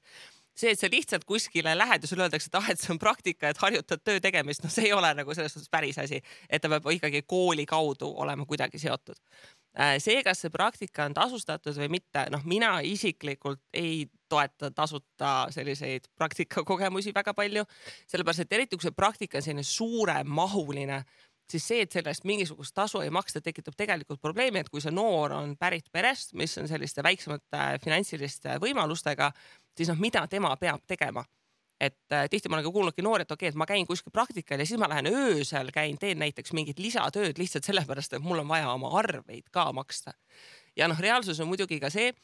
see, 0.57 0.73
et 0.73 0.81
sa 0.81 0.89
lihtsalt 0.91 1.27
kuskile 1.29 1.75
lähed 1.79 2.05
ja 2.05 2.09
sulle 2.09 2.27
öeldakse, 2.27 2.51
et 2.51 2.59
ah, 2.59 2.71
et 2.73 2.81
see 2.81 2.93
on 2.95 3.01
praktika, 3.01 3.51
et 3.51 3.61
harjutad 3.61 4.03
töö 4.05 4.21
tegemist, 4.25 4.65
no 4.65 4.73
see 4.73 4.89
ei 4.89 4.95
ole 4.97 5.13
nagu 5.19 5.37
selles 5.37 5.53
suhtes 5.53 5.71
päris 5.73 5.99
asi, 6.03 6.23
et 6.49 6.63
ta 6.63 6.71
peab 6.73 6.89
ikkagi 6.97 7.23
kooli 7.29 7.67
kaudu 7.69 8.09
olema 8.25 8.47
kuidagi 8.49 8.81
seotud. 8.81 9.21
Äh, 9.77 9.99
see, 10.01 10.23
kas 10.25 10.41
see 10.45 10.53
praktika 10.53 11.05
on 11.05 11.17
tasustatud 11.17 11.77
või 11.77 11.91
mitte, 11.99 12.25
noh, 12.33 12.45
mina 12.49 12.79
isiklikult 12.81 13.61
ei 13.77 14.07
toeta 14.29 14.71
tasuta 14.75 15.35
selliseid 15.55 16.09
praktikakogemusi 16.19 17.13
väga 17.15 17.35
palju, 17.37 17.67
sellepärast 18.11 18.47
et 18.47 18.57
eriti 18.57 18.79
kui 18.79 18.89
see 18.89 18.97
praktika 18.97 19.39
on 19.39 19.45
selline 19.45 19.67
suuremahuline 19.67 21.03
siis 21.51 21.69
see, 21.69 21.85
et 21.85 21.93
selle 21.93 22.11
eest 22.11 22.27
mingisugust 22.27 22.75
tasu 22.75 23.01
ei 23.05 23.11
maksta, 23.15 23.41
tekitab 23.41 23.77
tegelikult 23.79 24.21
probleemi, 24.23 24.61
et 24.63 24.71
kui 24.73 24.83
see 24.83 24.95
noor 24.95 25.35
on 25.37 25.57
pärit 25.61 25.89
perest, 25.93 26.35
mis 26.35 26.57
on 26.59 26.69
selliste 26.69 27.05
väiksemate 27.07 27.65
finantsiliste 27.85 28.59
võimalustega, 28.63 29.31
siis 29.77 29.93
noh, 29.93 30.01
mida 30.03 30.27
tema 30.31 30.55
peab 30.61 30.85
tegema 30.87 31.25
et 31.81 32.13
äh, 32.13 32.25
tihti 32.31 32.49
ma 32.49 32.57
olen 32.57 32.65
ka 32.65 32.73
kuulnudki 32.73 33.05
noori, 33.05 33.27
et 33.27 33.33
okei 33.33 33.47
okay,, 33.49 33.53
et 33.53 33.61
ma 33.61 33.67
käin 33.69 33.87
kuskil 33.89 34.13
praktikal 34.13 34.61
ja 34.61 34.67
siis 34.69 34.81
ma 34.81 34.89
lähen 34.89 35.11
öösel 35.11 35.71
käin, 35.75 35.99
teen 36.01 36.19
näiteks 36.23 36.55
mingit 36.57 36.81
lisatööd 36.81 37.39
lihtsalt 37.39 37.69
sellepärast, 37.69 38.17
et 38.17 38.25
mul 38.25 38.41
on 38.41 38.49
vaja 38.49 38.71
oma 38.73 38.95
arveid 38.99 39.51
ka 39.53 39.69
maksta. 39.77 40.15
ja 40.77 40.89
noh, 40.89 40.99
reaalsus 41.01 41.41
on 41.41 41.51
muidugi 41.51 41.81
ka 41.81 41.91
see, 41.93 42.15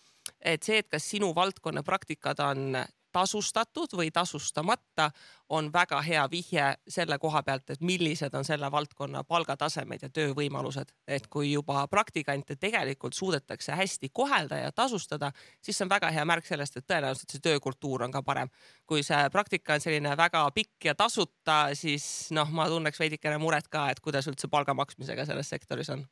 et 0.40 0.62
see, 0.62 0.80
et 0.80 0.88
kas 0.88 1.04
sinu 1.04 1.34
valdkonna 1.36 1.82
praktikad 1.82 2.40
on 2.40 2.80
tasustatud 3.12 3.92
või 3.96 4.10
tasustamata, 4.10 5.10
on 5.52 5.68
väga 5.72 6.00
hea 6.02 6.22
vihje 6.30 6.64
selle 6.88 7.18
koha 7.18 7.42
pealt, 7.42 7.70
et 7.70 7.80
millised 7.80 8.34
on 8.34 8.44
selle 8.44 8.70
valdkonna 8.72 9.24
palgatasemed 9.28 10.02
ja 10.02 10.08
töövõimalused. 10.08 10.92
et 11.06 11.26
kui 11.26 11.52
juba 11.52 11.86
praktikante 11.88 12.56
tegelikult 12.56 13.12
suudetakse 13.12 13.72
hästi 13.72 14.08
kohelda 14.12 14.56
ja 14.56 14.72
tasustada, 14.72 15.32
siis 15.62 15.78
see 15.78 15.84
on 15.84 15.90
väga 15.90 16.10
hea 16.10 16.24
märk 16.24 16.46
sellest, 16.46 16.76
et 16.76 16.86
tõenäoliselt 16.86 17.30
see 17.30 17.40
töökultuur 17.40 18.02
on 18.02 18.12
ka 18.12 18.22
parem. 18.22 18.48
kui 18.86 19.02
see 19.02 19.30
praktika 19.30 19.74
on 19.74 19.80
selline 19.80 20.16
väga 20.16 20.50
pikk 20.50 20.84
ja 20.84 20.94
tasuta, 20.94 21.74
siis 21.74 22.30
noh, 22.30 22.50
ma 22.50 22.68
tunneks 22.68 23.00
veidikene 23.00 23.38
muret 23.38 23.68
ka, 23.68 23.90
et 23.90 24.00
kuidas 24.00 24.26
üldse 24.26 24.48
palga 24.48 24.74
maksmisega 24.74 25.26
selles 25.26 25.48
sektoris 25.48 25.90
on. 25.90 26.06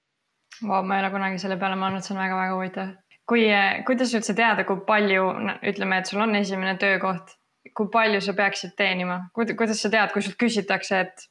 Vau, 0.68 0.82
ma 0.82 0.98
ei 0.98 1.04
ole 1.04 1.10
kunagi 1.10 1.38
selle 1.38 1.56
peale 1.56 1.76
mõelnud, 1.76 2.04
see 2.04 2.14
on 2.14 2.20
väga-väga 2.20 2.54
huvitav 2.54 2.96
kui, 3.30 3.44
kuidas 3.86 4.14
üldse 4.18 4.34
teada, 4.36 4.64
kui 4.66 4.82
palju, 4.86 5.28
ütleme, 5.70 6.00
et 6.00 6.10
sul 6.10 6.22
on 6.24 6.34
esimene 6.38 6.74
töökoht, 6.80 7.36
kui 7.76 7.90
palju 7.92 8.22
sa 8.24 8.34
peaksid 8.36 8.74
teenima, 8.78 9.22
kuidas 9.36 9.78
sa 9.78 9.92
tead, 9.92 10.10
kui 10.14 10.24
sult 10.26 10.38
küsitakse, 10.40 11.04
et 11.04 11.28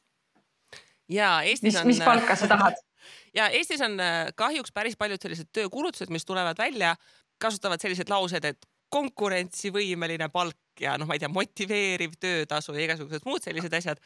ja 1.10 1.40
Eestis 1.44 1.74
mis, 1.74 1.80
on. 1.80 1.90
mis 1.90 2.02
palka 2.04 2.36
sa 2.38 2.48
tahad? 2.50 2.78
ja 3.38 3.48
Eestis 3.52 3.82
on 3.84 3.98
äh, 4.00 4.30
kahjuks 4.38 4.72
päris 4.72 4.96
paljud 4.98 5.22
sellised 5.22 5.50
töökuulutused, 5.52 6.12
mis 6.14 6.26
tulevad 6.26 6.58
välja, 6.58 6.94
kasutavad 7.42 7.82
selliseid 7.82 8.12
lauseid, 8.12 8.46
et 8.46 8.70
konkurentsivõimeline 8.90 10.30
palk 10.34 10.82
ja 10.82 10.96
noh, 10.98 11.06
ma 11.06 11.16
ei 11.16 11.22
tea, 11.22 11.30
motiveeriv 11.30 12.16
töötasu 12.22 12.74
ja 12.74 12.86
igasugused 12.88 13.26
muud 13.28 13.44
sellised 13.44 13.74
asjad 13.76 14.00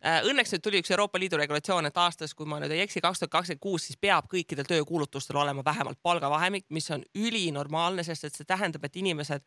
Õnneks 0.00 0.54
nüüd 0.54 0.62
tuli 0.64 0.78
üks 0.80 0.90
Euroopa 0.94 1.18
Liidu 1.20 1.36
regulatsioon, 1.36 1.84
et 1.90 1.98
aastas, 2.00 2.32
kui 2.34 2.48
ma 2.48 2.56
nüüd 2.62 2.72
ei 2.72 2.80
eksi, 2.86 3.02
kaks 3.04 3.20
tuhat 3.20 3.32
kakskümmend 3.34 3.60
kuus, 3.60 3.84
siis 3.88 3.98
peab 4.00 4.30
kõikidel 4.32 4.64
töökuulutustel 4.68 5.36
olema 5.36 5.64
vähemalt 5.64 6.00
palgavahemik, 6.02 6.64
mis 6.72 6.88
on 6.94 7.04
ülinormaalne, 7.14 8.04
sest 8.06 8.24
et 8.24 8.38
see 8.38 8.48
tähendab, 8.48 8.86
et 8.88 8.96
inimesed 8.96 9.44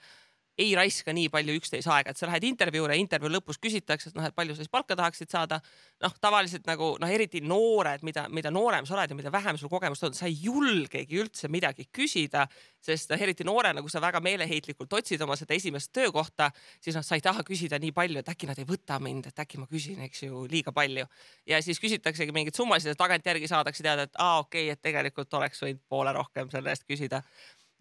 ei 0.58 0.76
raiska 0.78 1.14
nii 1.16 1.30
palju 1.34 1.56
üksteise 1.58 1.90
aega, 1.90 2.14
et 2.14 2.20
sa 2.20 2.28
lähed 2.30 2.44
intervjuule, 2.46 2.96
intervjuu 3.02 3.32
lõpus 3.34 3.58
küsitakse, 3.62 4.12
et 4.12 4.18
noh, 4.18 4.26
et 4.28 4.36
palju 4.38 4.54
sa 4.54 4.62
siis 4.62 4.72
palka 4.72 4.96
tahaksid 4.98 5.32
saada. 5.34 5.60
noh, 6.04 6.14
tavaliselt 6.22 6.66
nagu 6.68 6.94
noh, 7.00 7.10
eriti 7.10 7.40
noored, 7.42 8.04
mida, 8.04 8.26
mida 8.30 8.52
noorem 8.52 8.86
sa 8.86 8.98
oled 8.98 9.10
ja 9.10 9.16
mida 9.16 9.32
vähem 9.32 9.58
sul 9.58 9.70
kogemust 9.72 10.04
on, 10.04 10.14
sa 10.14 10.28
ei 10.28 10.36
julgegi 10.44 11.22
üldse 11.22 11.48
midagi 11.48 11.88
küsida, 11.96 12.44
sest 12.84 13.10
noh, 13.14 13.22
eriti 13.22 13.46
noorena, 13.48 13.82
kui 13.82 13.90
sa 13.90 14.02
väga 14.04 14.20
meeleheitlikult 14.22 14.94
otsid 14.94 15.22
oma 15.24 15.38
seda 15.40 15.56
esimest 15.56 15.94
töökohta, 15.96 16.52
siis 16.84 16.98
noh, 16.98 17.06
sa 17.06 17.16
ei 17.16 17.24
taha 17.24 17.46
küsida 17.48 17.80
nii 17.80 17.94
palju, 17.96 18.20
et 18.20 18.30
äkki 18.30 18.50
nad 18.50 18.60
ei 18.60 18.68
võta 18.68 19.00
mind, 19.02 19.32
et 19.32 19.40
äkki 19.40 19.62
ma 19.62 19.70
küsin, 19.72 20.04
eks 20.06 20.26
ju, 20.28 20.44
liiga 20.52 20.76
palju. 20.76 21.08
ja 21.48 21.62
siis 21.64 21.80
küsitaksegi 21.80 22.36
mingeid 22.36 22.56
summasid 22.60 22.92
ja 22.92 23.00
tagantjärgi 23.00 23.48
saadakse 23.48 23.84
teada, 23.84 24.06
et 24.06 24.20
aa, 24.20 24.44
okei 24.44 24.68
okay,, 24.68 24.78
et 24.78 24.82
tegelikult 24.82 25.34
oleks 25.40 25.64
võinud 25.64 25.82
poole 25.90 26.14
rohkem 26.14 26.52
selle 26.52 26.76
eest 26.76 26.86
küsida 26.86 27.24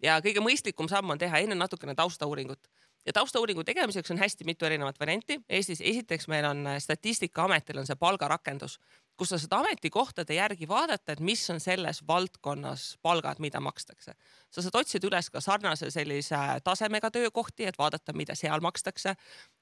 ja 0.03 0.19
kõige 0.23 0.43
mõistlikum 0.43 0.89
samm 0.91 1.15
on 1.15 1.21
teha 1.21 1.41
enne 1.43 1.55
natukene 1.57 1.95
taustauuringut 1.95 2.69
ja 3.05 3.13
taustauuringu 3.13 3.63
tegemiseks 3.63 4.11
on 4.11 4.17
hästi 4.17 4.43
mitu 4.43 4.65
erinevat 4.65 4.99
varianti. 4.99 5.39
Eestis 5.49 5.81
esiteks 5.81 6.27
meil 6.27 6.45
on 6.45 6.67
äh, 6.67 6.79
Statistikaametil 6.79 7.77
on 7.77 7.87
see 7.87 7.99
palgarakendus, 7.99 8.77
kus 9.17 9.29
sa 9.29 9.37
saad 9.37 9.53
ametikohtade 9.59 10.33
järgi 10.33 10.67
vaadata, 10.67 11.13
et 11.13 11.19
mis 11.19 11.43
on 11.53 11.59
selles 11.61 12.01
valdkonnas 12.07 12.97
palgad, 13.01 13.39
mida 13.39 13.59
makstakse. 13.59 14.15
sa 14.49 14.61
saad 14.61 14.75
otsida 14.79 15.07
üles 15.07 15.29
ka 15.29 15.41
sarnase 15.41 15.91
sellise 15.91 16.39
tasemega 16.63 17.11
töökohti, 17.11 17.65
et 17.65 17.77
vaadata, 17.77 18.13
mida 18.13 18.35
seal 18.35 18.61
makstakse. 18.61 19.15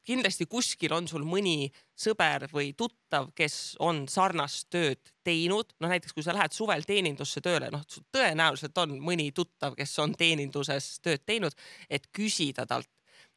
kindlasti 0.05 0.45
kuskil 0.45 0.93
on 0.93 1.07
sul 1.07 1.25
mõni 1.25 1.71
sõber 1.97 2.47
või 2.53 2.73
tuttav, 2.77 3.31
kes 3.35 3.75
on 3.79 4.07
sarnast 4.07 4.69
tööd 4.69 5.11
teinud, 5.23 5.73
no 5.79 5.87
näiteks 5.87 6.13
kui 6.13 6.23
sa 6.23 6.33
lähed 6.33 6.51
suvel 6.51 6.81
teenindusse 6.87 7.41
tööle, 7.41 7.69
noh 7.71 7.83
tõenäoliselt 8.11 8.77
on 8.77 8.97
mõni 8.99 9.31
tuttav, 9.31 9.75
kes 9.75 9.99
on 9.99 10.15
teeninduses 10.15 10.99
tööd 10.99 11.25
teinud, 11.25 11.53
et 11.89 12.07
küsida 12.11 12.65
talt 12.65 12.89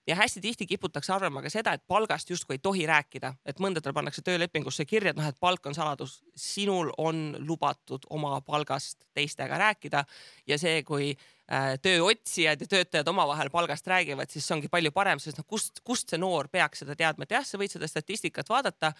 ja 0.06 0.16
hästi 0.16 0.40
tihti 0.40 0.66
kiputakse 0.66 1.12
arvama 1.12 1.42
ka 1.42 1.50
seda, 1.50 1.72
et 1.72 1.82
palgast 1.86 2.30
justkui 2.30 2.58
ei 2.58 2.62
tohi 2.62 2.86
rääkida, 2.86 3.34
et 3.46 3.60
mõndadel 3.60 3.94
pannakse 3.96 4.22
töölepingusse 4.22 4.84
kirja, 4.84 5.14
et 5.14 5.20
noh, 5.20 5.28
et 5.28 5.38
palk 5.40 5.66
on 5.66 5.74
saladus. 5.74 6.22
sinul 6.36 6.92
on 6.98 7.36
lubatud 7.38 8.06
oma 8.10 8.40
palgast 8.40 8.98
teistega 9.14 9.58
rääkida. 9.58 10.04
Ja 10.46 10.58
see, 10.58 10.82
kui 10.82 11.12
äh, 11.52 11.74
tööotsijad 11.82 12.60
ja 12.60 12.66
töötajad 12.66 13.08
omavahel 13.08 13.50
palgast 13.50 13.86
räägivad, 13.86 14.30
siis 14.30 14.46
see 14.46 14.56
ongi 14.56 14.68
palju 14.68 14.92
parem, 14.92 15.18
sest 15.18 15.38
noh, 15.38 15.46
kust, 15.46 15.80
kust 15.84 16.10
see 16.10 16.18
noor 16.18 16.48
peaks 16.48 16.84
seda 16.84 16.96
teadma, 16.96 17.24
et 17.24 17.36
jah, 17.38 17.46
sa 17.46 17.60
võid 17.60 17.72
seda 17.72 17.88
statistikat 17.88 18.48
vaadata, 18.48 18.92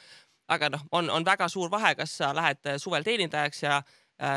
aga 0.49 0.71
noh, 0.71 0.87
on, 0.93 1.11
on 1.11 1.25
väga 1.25 1.49
suur 1.49 1.71
vahe, 1.71 1.95
kas 1.95 2.17
sa 2.21 2.33
lähed 2.37 2.77
suvel 2.79 3.05
teenindajaks 3.05 3.63
ja 3.63 3.83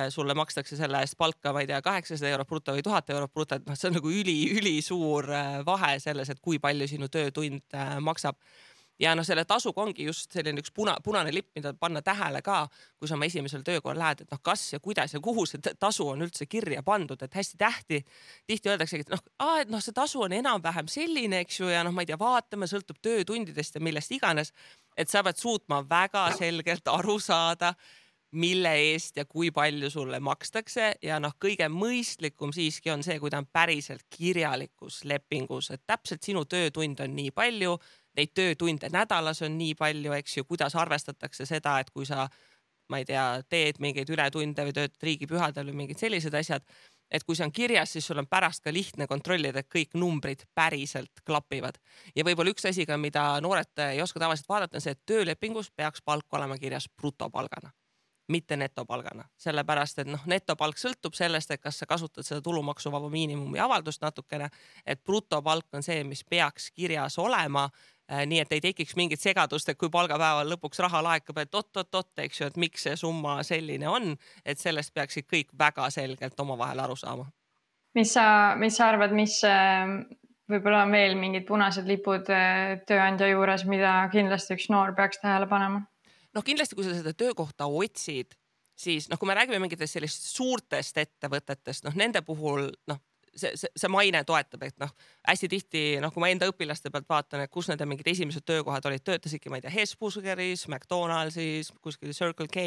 sulle 0.10 0.34
makstakse 0.34 0.78
selle 0.78 1.00
eest 1.06 1.14
palka, 1.18 1.52
ma 1.54 1.62
ei 1.62 1.68
tea, 1.70 1.82
kaheksasada 1.86 2.32
eurot 2.34 2.50
bruto 2.50 2.74
või 2.74 2.86
tuhat 2.86 3.12
eurot 3.14 3.34
bruto, 3.34 3.60
et 3.60 3.68
noh, 3.68 3.78
see 3.78 3.92
on 3.92 4.00
nagu 4.00 4.10
üli-ülisuur 4.10 5.30
äh, 5.30 5.60
vahe 5.66 6.00
selles, 6.02 6.32
et 6.34 6.42
kui 6.42 6.58
palju 6.60 6.88
sinu 6.90 7.12
töötund 7.14 7.78
äh, 7.78 7.98
maksab 8.02 8.40
ja 9.00 9.14
noh, 9.16 9.26
selle 9.26 9.46
tasuga 9.48 9.84
ongi 9.84 10.08
just 10.08 10.34
selline 10.34 10.62
üks 10.62 10.72
puna, 10.76 10.96
punane 11.04 11.32
lipp, 11.34 11.50
mida 11.56 11.74
panna 11.78 12.02
tähele 12.06 12.42
ka, 12.46 12.64
kui 12.98 13.10
sa 13.10 13.18
oma 13.18 13.28
esimesel 13.30 13.64
töökohal 13.66 14.00
lähed, 14.02 14.24
et 14.26 14.34
noh, 14.34 14.42
kas 14.44 14.64
ja 14.74 14.80
kuidas 14.84 15.14
ja 15.14 15.22
kuhu 15.24 15.46
see 15.50 15.76
tasu 15.80 16.08
on 16.14 16.26
üldse 16.26 16.48
kirja 16.50 16.84
pandud, 16.86 17.22
et 17.22 17.38
hästi 17.38 17.62
tähti. 17.62 18.02
tihti 18.48 18.74
öeldaksegi, 18.74 19.06
et 19.06 19.14
noh, 19.14 19.24
et 19.62 19.70
noh, 19.70 19.84
see 19.84 19.96
tasu 19.96 20.24
on 20.26 20.34
enam-vähem 20.34 20.90
selline, 20.92 21.44
eks 21.46 21.62
ju, 21.62 21.70
ja 21.70 21.84
noh, 21.86 21.94
ma 21.94 22.04
ei 22.04 22.10
tea, 22.10 22.20
vaatame, 22.20 22.70
sõltub 22.70 22.98
töötundidest 23.02 23.78
ja 23.78 23.84
millest 23.84 24.12
iganes. 24.12 24.54
et 24.98 25.10
sa 25.10 25.22
pead 25.24 25.38
suutma 25.38 25.84
väga 25.90 26.32
selgelt 26.34 26.88
aru 26.90 27.20
saada 27.20 27.76
mille 28.32 28.74
eest 28.76 29.18
ja 29.18 29.26
kui 29.26 29.52
palju 29.52 29.90
sulle 29.90 30.20
makstakse 30.20 30.92
ja 31.04 31.20
noh, 31.20 31.36
kõige 31.40 31.70
mõistlikum 31.72 32.52
siiski 32.54 32.92
on 32.92 33.04
see, 33.04 33.20
kui 33.20 33.32
ta 33.32 33.40
on 33.40 33.48
päriselt 33.54 34.04
kirjalikus 34.12 35.04
lepingus, 35.08 35.72
et 35.72 35.86
täpselt 35.88 36.24
sinu 36.24 36.44
töötund 36.46 37.00
on 37.04 37.16
nii 37.16 37.32
palju, 37.32 37.78
neid 38.18 38.34
töötunde 38.36 38.92
nädalas 38.92 39.42
on 39.48 39.58
nii 39.58 39.78
palju, 39.80 40.14
eks 40.20 40.38
ju, 40.38 40.46
kuidas 40.50 40.76
arvestatakse 40.76 41.48
seda, 41.48 41.78
et 41.80 41.90
kui 41.94 42.06
sa, 42.06 42.28
ma 42.92 43.00
ei 43.00 43.08
tea, 43.08 43.26
teed 43.50 43.80
mingeid 43.84 44.12
ületunde 44.12 44.68
või 44.68 44.76
töötad 44.76 45.10
riigipühadel 45.10 45.72
või 45.72 45.84
mingid 45.84 46.04
sellised 46.04 46.36
asjad, 46.36 46.68
et 47.08 47.24
kui 47.24 47.38
see 47.40 47.48
on 47.48 47.56
kirjas, 47.56 47.96
siis 47.96 48.08
sul 48.10 48.20
on 48.20 48.28
pärast 48.28 48.66
ka 48.66 48.74
lihtne 48.76 49.08
kontrollida, 49.08 49.64
et 49.64 49.72
kõik 49.72 49.96
numbrid 49.96 50.44
päriselt 50.56 51.24
klapivad. 51.24 51.80
ja 52.16 52.28
võib-olla 52.28 52.52
üks 52.52 52.68
asi 52.68 52.86
ka, 52.86 53.00
mida 53.00 53.40
noored 53.40 53.88
ei 53.88 54.02
oska 54.04 54.20
tavaliselt 54.20 54.50
vaadata, 54.52 54.78
on 54.78 54.84
see, 54.84 54.92
et 54.92 55.06
töölepingus 55.08 55.72
peaks 55.72 56.04
palk 56.04 56.34
olema 56.34 56.60
kirjas 56.60 56.90
brutopalgana 56.92 57.72
mitte 58.28 58.58
netopalgana, 58.58 59.24
sellepärast 59.40 60.02
et 60.04 60.10
noh, 60.10 60.24
netopalk 60.28 60.80
sõltub 60.80 61.16
sellest, 61.16 61.52
et 61.52 61.62
kas 61.64 61.80
sa 61.80 61.88
kasutad 61.88 62.28
seda 62.28 62.42
tulumaksuvaba 62.44 63.10
miinimumi 63.10 63.60
avaldust 63.64 64.04
natukene, 64.04 64.50
et 64.86 65.04
brutopalk 65.04 65.78
on 65.78 65.86
see, 65.86 66.04
mis 66.04 66.24
peaks 66.28 66.72
kirjas 66.72 67.18
olema 67.24 67.68
äh,. 67.68 68.26
nii 68.28 68.40
et 68.44 68.52
ei 68.52 68.62
tekiks 68.62 68.96
mingit 69.00 69.24
segadust, 69.24 69.70
et 69.70 69.80
kui 69.80 69.90
palgapäeval 69.90 70.52
lõpuks 70.54 70.84
raha 70.84 71.04
laekub, 71.04 71.38
et 71.38 71.56
oot-oot-oot, 71.56 72.14
eks 72.26 72.42
ju, 72.42 72.52
et 72.52 72.58
miks 72.58 72.88
see 72.88 72.96
summa 73.00 73.40
selline 73.48 73.88
on, 73.88 74.16
et 74.46 74.60
sellest 74.60 74.94
peaksid 74.94 75.28
kõik 75.32 75.52
väga 75.60 75.90
selgelt 75.90 76.40
omavahel 76.40 76.84
aru 76.84 76.96
saama. 76.96 77.28
mis 77.96 78.14
sa, 78.14 78.56
mis 78.60 78.78
sa 78.78 78.92
arvad, 78.92 79.16
mis 79.16 79.40
äh, 79.48 79.98
võib-olla 80.52 80.84
on 80.86 80.92
veel 80.92 81.16
mingid 81.20 81.48
punased 81.48 81.88
lipud 81.88 82.28
äh, 82.30 82.80
tööandja 82.88 83.30
juures, 83.32 83.66
mida 83.66 84.02
kindlasti 84.12 84.56
üks 84.60 84.70
noor 84.70 84.96
peaks 84.96 85.24
tähele 85.24 85.48
panema? 85.48 85.88
Noh, 86.38 86.46
kindlasti, 86.46 86.78
kui 86.78 86.86
sa 86.86 86.96
seda 86.96 87.16
töökohta 87.18 87.68
otsid, 87.68 88.38
siis 88.78 89.10
noh, 89.10 89.20
kui 89.20 89.30
me 89.30 89.36
räägime 89.38 89.62
mingitest 89.64 89.98
sellistest 89.98 90.38
suurtest 90.38 90.98
ettevõtetest, 91.02 91.88
noh 91.88 91.98
nende 91.98 92.22
puhul 92.26 92.70
noh, 92.92 93.02
see, 93.38 93.52
see, 93.56 93.70
see 93.78 93.90
maine 93.92 94.22
toetab, 94.28 94.64
et 94.68 94.76
noh, 94.82 94.92
hästi 95.28 95.50
tihti 95.52 95.82
noh, 96.04 96.12
kui 96.14 96.22
ma 96.24 96.30
enda 96.32 96.48
õpilaste 96.50 96.92
pealt 96.94 97.08
vaatan, 97.10 97.44
et 97.44 97.52
kus 97.54 97.70
nende 97.72 97.88
mingid 97.90 98.08
esimesed 98.12 98.46
töökohad 98.48 98.86
olid, 98.90 99.04
töötasidki, 99.06 99.52
ma 99.52 99.60
ei 99.60 99.66
tea, 99.66 99.74
Hesburgeris, 99.74 100.68
McDonaldsis, 100.72 101.72
kuskil 101.84 102.14
Circle 102.18 102.50
K, 102.52 102.66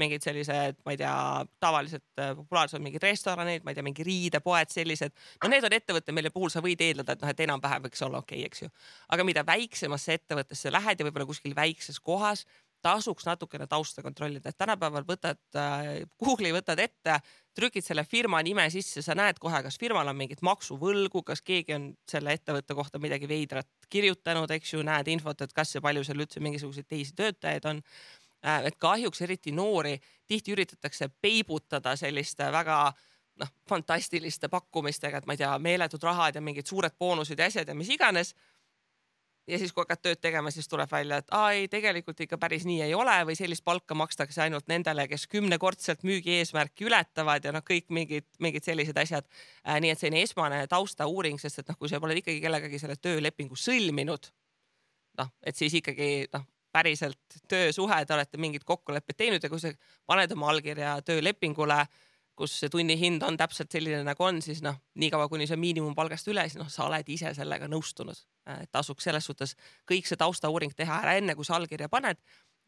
mingid 0.00 0.24
sellised, 0.24 0.80
ma 0.86 0.94
ei 0.94 1.00
tea, 1.00 1.16
tavaliselt 1.62 2.22
äh, 2.22 2.32
populaarsed 2.38 2.82
mingid 2.82 3.04
restoranid, 3.04 3.66
ma 3.66 3.74
ei 3.74 3.78
tea, 3.78 3.86
mingi 3.86 4.06
riidepoed, 4.06 4.72
sellised. 4.72 5.14
no 5.42 5.52
need 5.52 5.66
on 5.66 5.76
ettevõtted, 5.76 6.16
mille 6.16 6.32
puhul 6.34 6.52
sa 6.52 6.62
võid 6.64 6.82
eeldada, 6.84 7.16
et 7.16 7.24
noh, 7.24 7.34
et 7.34 7.44
enam-vähem 7.46 7.86
võiks 7.86 8.06
olla 8.06 8.22
okei 8.22 8.42
okay,, 8.42 8.50
eks 8.50 8.66
ju. 8.66 8.72
aga 9.14 9.26
mida 9.28 9.46
väiksemasse 9.46 10.18
ettevõttesse 10.20 10.72
lähed 10.72 11.00
ja 11.00 11.08
võib-olla 11.08 11.28
kuskil 11.28 11.56
väikses 11.56 12.00
kohas, 12.02 12.46
tasuks 12.82 13.26
natukene 13.28 13.66
tausta 13.70 14.02
kontrollida, 14.02 14.50
et 14.50 14.58
tänapäeval 14.58 15.04
võtad 15.08 15.40
äh, 15.58 15.90
Google'i 16.22 16.52
võtad 16.54 16.80
ette, 16.80 17.18
trükid 17.56 17.84
selle 17.84 18.04
firma 18.08 18.40
nime 18.46 18.64
sisse, 18.72 19.02
sa 19.04 19.16
näed 19.18 19.40
kohe, 19.42 19.62
kas 19.64 19.78
firmal 19.80 20.08
on 20.08 20.16
mingit 20.16 20.42
maksuvõlgu, 20.46 21.22
kas 21.26 21.42
keegi 21.42 21.76
on 21.76 21.90
selle 22.08 22.34
ettevõtte 22.38 22.76
kohta 22.78 23.02
midagi 23.02 23.28
veidrat 23.28 23.68
kirjutanud, 23.90 24.50
eks 24.56 24.74
ju, 24.74 24.84
näed 24.86 25.10
infot, 25.12 25.44
et 25.44 25.54
kas 25.56 25.74
ja 25.74 25.84
palju 25.84 26.04
seal 26.06 26.24
üldse 26.24 26.42
mingisuguseid 26.44 26.88
teisi 26.88 27.14
töötajaid 27.18 27.68
on 27.70 27.82
äh,. 28.44 28.66
et 28.70 28.78
kahjuks 28.78 29.22
eriti 29.26 29.52
noori 29.52 29.98
tihti 30.26 30.54
üritatakse 30.56 31.10
peibutada 31.20 31.96
selliste 31.96 32.52
väga 32.52 32.82
noh, 33.40 33.52
fantastiliste 33.68 34.48
pakkumistega, 34.48 35.20
et 35.20 35.26
ma 35.26 35.36
ei 35.36 35.42
tea, 35.42 35.52
meeletud 35.58 36.02
rahad 36.06 36.36
ja 36.36 36.44
mingid 36.44 36.68
suured 36.68 36.96
boonused 36.98 37.38
ja 37.38 37.50
asjad 37.50 37.68
ja 37.68 37.76
mis 37.76 37.90
iganes 37.92 38.34
ja 39.48 39.58
siis, 39.58 39.72
kui 39.72 39.82
hakkad 39.82 40.02
tööd 40.04 40.20
tegema, 40.22 40.50
siis 40.54 40.68
tuleb 40.68 40.90
välja, 40.90 41.20
et 41.20 41.32
aa 41.34 41.52
ei, 41.56 41.68
tegelikult 41.70 42.20
ikka 42.24 42.38
päris 42.40 42.66
nii 42.68 42.82
ei 42.86 42.94
ole 42.94 43.14
või 43.28 43.36
sellist 43.38 43.64
palka 43.64 43.96
makstakse 43.98 44.42
ainult 44.44 44.68
nendele, 44.70 45.06
kes 45.10 45.26
kümnekordselt 45.30 46.04
müügi 46.06 46.36
eesmärki 46.40 46.86
ületavad 46.88 47.44
ja 47.44 47.54
noh, 47.54 47.64
kõik 47.66 47.88
mingid, 47.94 48.28
mingid 48.38 48.66
sellised 48.66 48.98
asjad 49.00 49.26
äh,. 49.26 49.80
nii 49.80 49.94
et 49.94 50.02
selline 50.02 50.22
esmane 50.26 50.62
taustauuring, 50.70 51.40
sest 51.40 51.62
et 51.62 51.72
noh, 51.72 51.78
kui 51.80 51.90
sa 51.90 52.00
pole 52.00 52.18
ikkagi 52.20 52.42
kellegagi 52.44 52.82
selle 52.82 52.96
töölepingu 53.00 53.58
sõlminud, 53.58 54.30
noh, 55.20 55.32
et 55.42 55.56
siis 55.56 55.74
ikkagi 55.80 56.28
noh, 56.34 56.46
päriselt 56.72 57.40
töösuhe, 57.50 58.04
te 58.06 58.14
olete 58.14 58.38
mingid 58.38 58.64
kokkulepped 58.64 59.18
teinud 59.18 59.42
ja 59.42 59.50
kui 59.50 59.62
sa 59.62 59.72
paned 60.06 60.32
oma 60.36 60.52
allkirja 60.52 61.00
töölepingule 61.06 61.80
kus 62.40 62.56
see 62.62 62.72
tunnihind 62.72 63.24
on 63.26 63.36
täpselt 63.36 63.72
selline, 63.72 64.00
nagu 64.06 64.24
on, 64.24 64.40
siis 64.44 64.62
noh, 64.64 64.78
niikaua 65.00 65.28
kuni 65.28 65.48
see 65.48 65.60
miinimumpalgast 65.60 66.30
üle, 66.32 66.46
siis 66.48 66.56
noh, 66.60 66.70
sa 66.72 66.86
oled 66.88 67.08
ise 67.12 67.34
sellega 67.36 67.68
nõustunud. 67.68 68.16
tasuks 68.72 69.04
selles 69.06 69.26
suhtes 69.28 69.52
kõik 69.86 70.08
see 70.08 70.18
taustauuring 70.18 70.72
teha 70.74 71.02
ära 71.04 71.18
enne, 71.20 71.36
kui 71.38 71.44
sa 71.44 71.58
allkirja 71.58 71.90
paned 71.92 72.18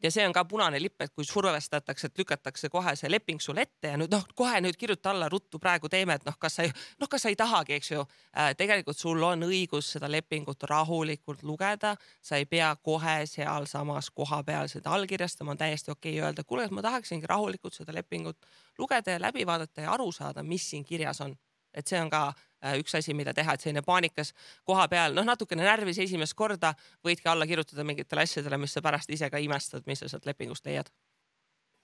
ja 0.03 0.11
see 0.11 0.25
on 0.27 0.33
ka 0.35 0.43
punane 0.45 0.79
lipp, 0.81 1.01
et 1.01 1.13
kui 1.15 1.25
survestatakse, 1.25 2.09
et 2.09 2.19
lükatakse 2.19 2.69
kohe 2.69 2.95
see 2.99 3.11
leping 3.11 3.41
sulle 3.41 3.63
ette 3.67 3.93
ja 3.93 3.99
nüüd 3.99 4.11
noh, 4.11 4.25
kohe 4.35 4.59
nüüd 4.63 4.77
kirjuta 4.79 5.13
alla 5.13 5.29
ruttu, 5.31 5.59
praegu 5.63 5.89
teeme, 5.89 6.17
et 6.19 6.25
noh, 6.27 6.37
kas 6.39 6.59
sa 6.59 6.65
ei, 6.67 6.73
noh, 6.99 7.09
kas 7.09 7.25
sa 7.25 7.31
ei 7.31 7.37
tahagi, 7.39 7.77
eks 7.79 7.91
ju. 7.91 8.05
Äh,. 8.37 8.51
tegelikult 8.59 8.97
sul 8.99 9.23
on 9.23 9.47
õigus 9.47 9.93
seda 9.95 10.09
lepingut 10.11 10.63
rahulikult 10.69 11.43
lugeda, 11.43 11.95
sa 12.21 12.39
ei 12.41 12.45
pea 12.49 12.73
kohe 12.75 13.23
sealsamas 13.29 14.09
kohapeal 14.11 14.67
seda 14.71 14.93
allkirjastama, 14.97 15.55
on 15.55 15.61
täiesti 15.61 15.91
okei 15.91 16.17
okay 16.17 16.27
öelda, 16.27 16.43
kuule, 16.43 16.67
ma 16.71 16.81
tahaksingi 16.81 17.29
rahulikult 17.29 17.73
seda 17.73 17.95
lepingut 17.95 18.37
lugeda 18.77 19.15
ja 19.17 19.21
läbi 19.21 19.47
vaadata 19.47 19.87
ja 19.87 19.93
aru 19.95 20.11
saada, 20.11 20.43
mis 20.43 20.69
siin 20.69 20.85
kirjas 20.85 21.21
on. 21.21 21.37
Et 21.73 21.87
see 21.87 21.97
on 21.97 22.09
ka 22.09 22.27
üks 22.79 22.95
asi, 22.99 23.13
mida 23.17 23.33
teha, 23.33 23.55
et 23.55 23.63
selline 23.63 23.83
paanikas 23.85 24.33
koha 24.67 24.87
peal, 24.91 25.15
noh, 25.17 25.25
natukene 25.27 25.65
närvis 25.65 25.99
esimest 26.05 26.37
korda 26.39 26.73
võidki 27.05 27.29
alla 27.29 27.47
kirjutada 27.49 27.83
mingitele 27.87 28.23
asjadele, 28.27 28.61
mis 28.61 28.75
sa 28.75 28.81
pärast 28.85 29.09
ise 29.13 29.29
ka 29.29 29.41
imestad, 29.43 29.83
mis 29.87 30.03
sa 30.03 30.11
sealt 30.11 30.25
lepingust 30.29 30.65
leiad 30.69 30.91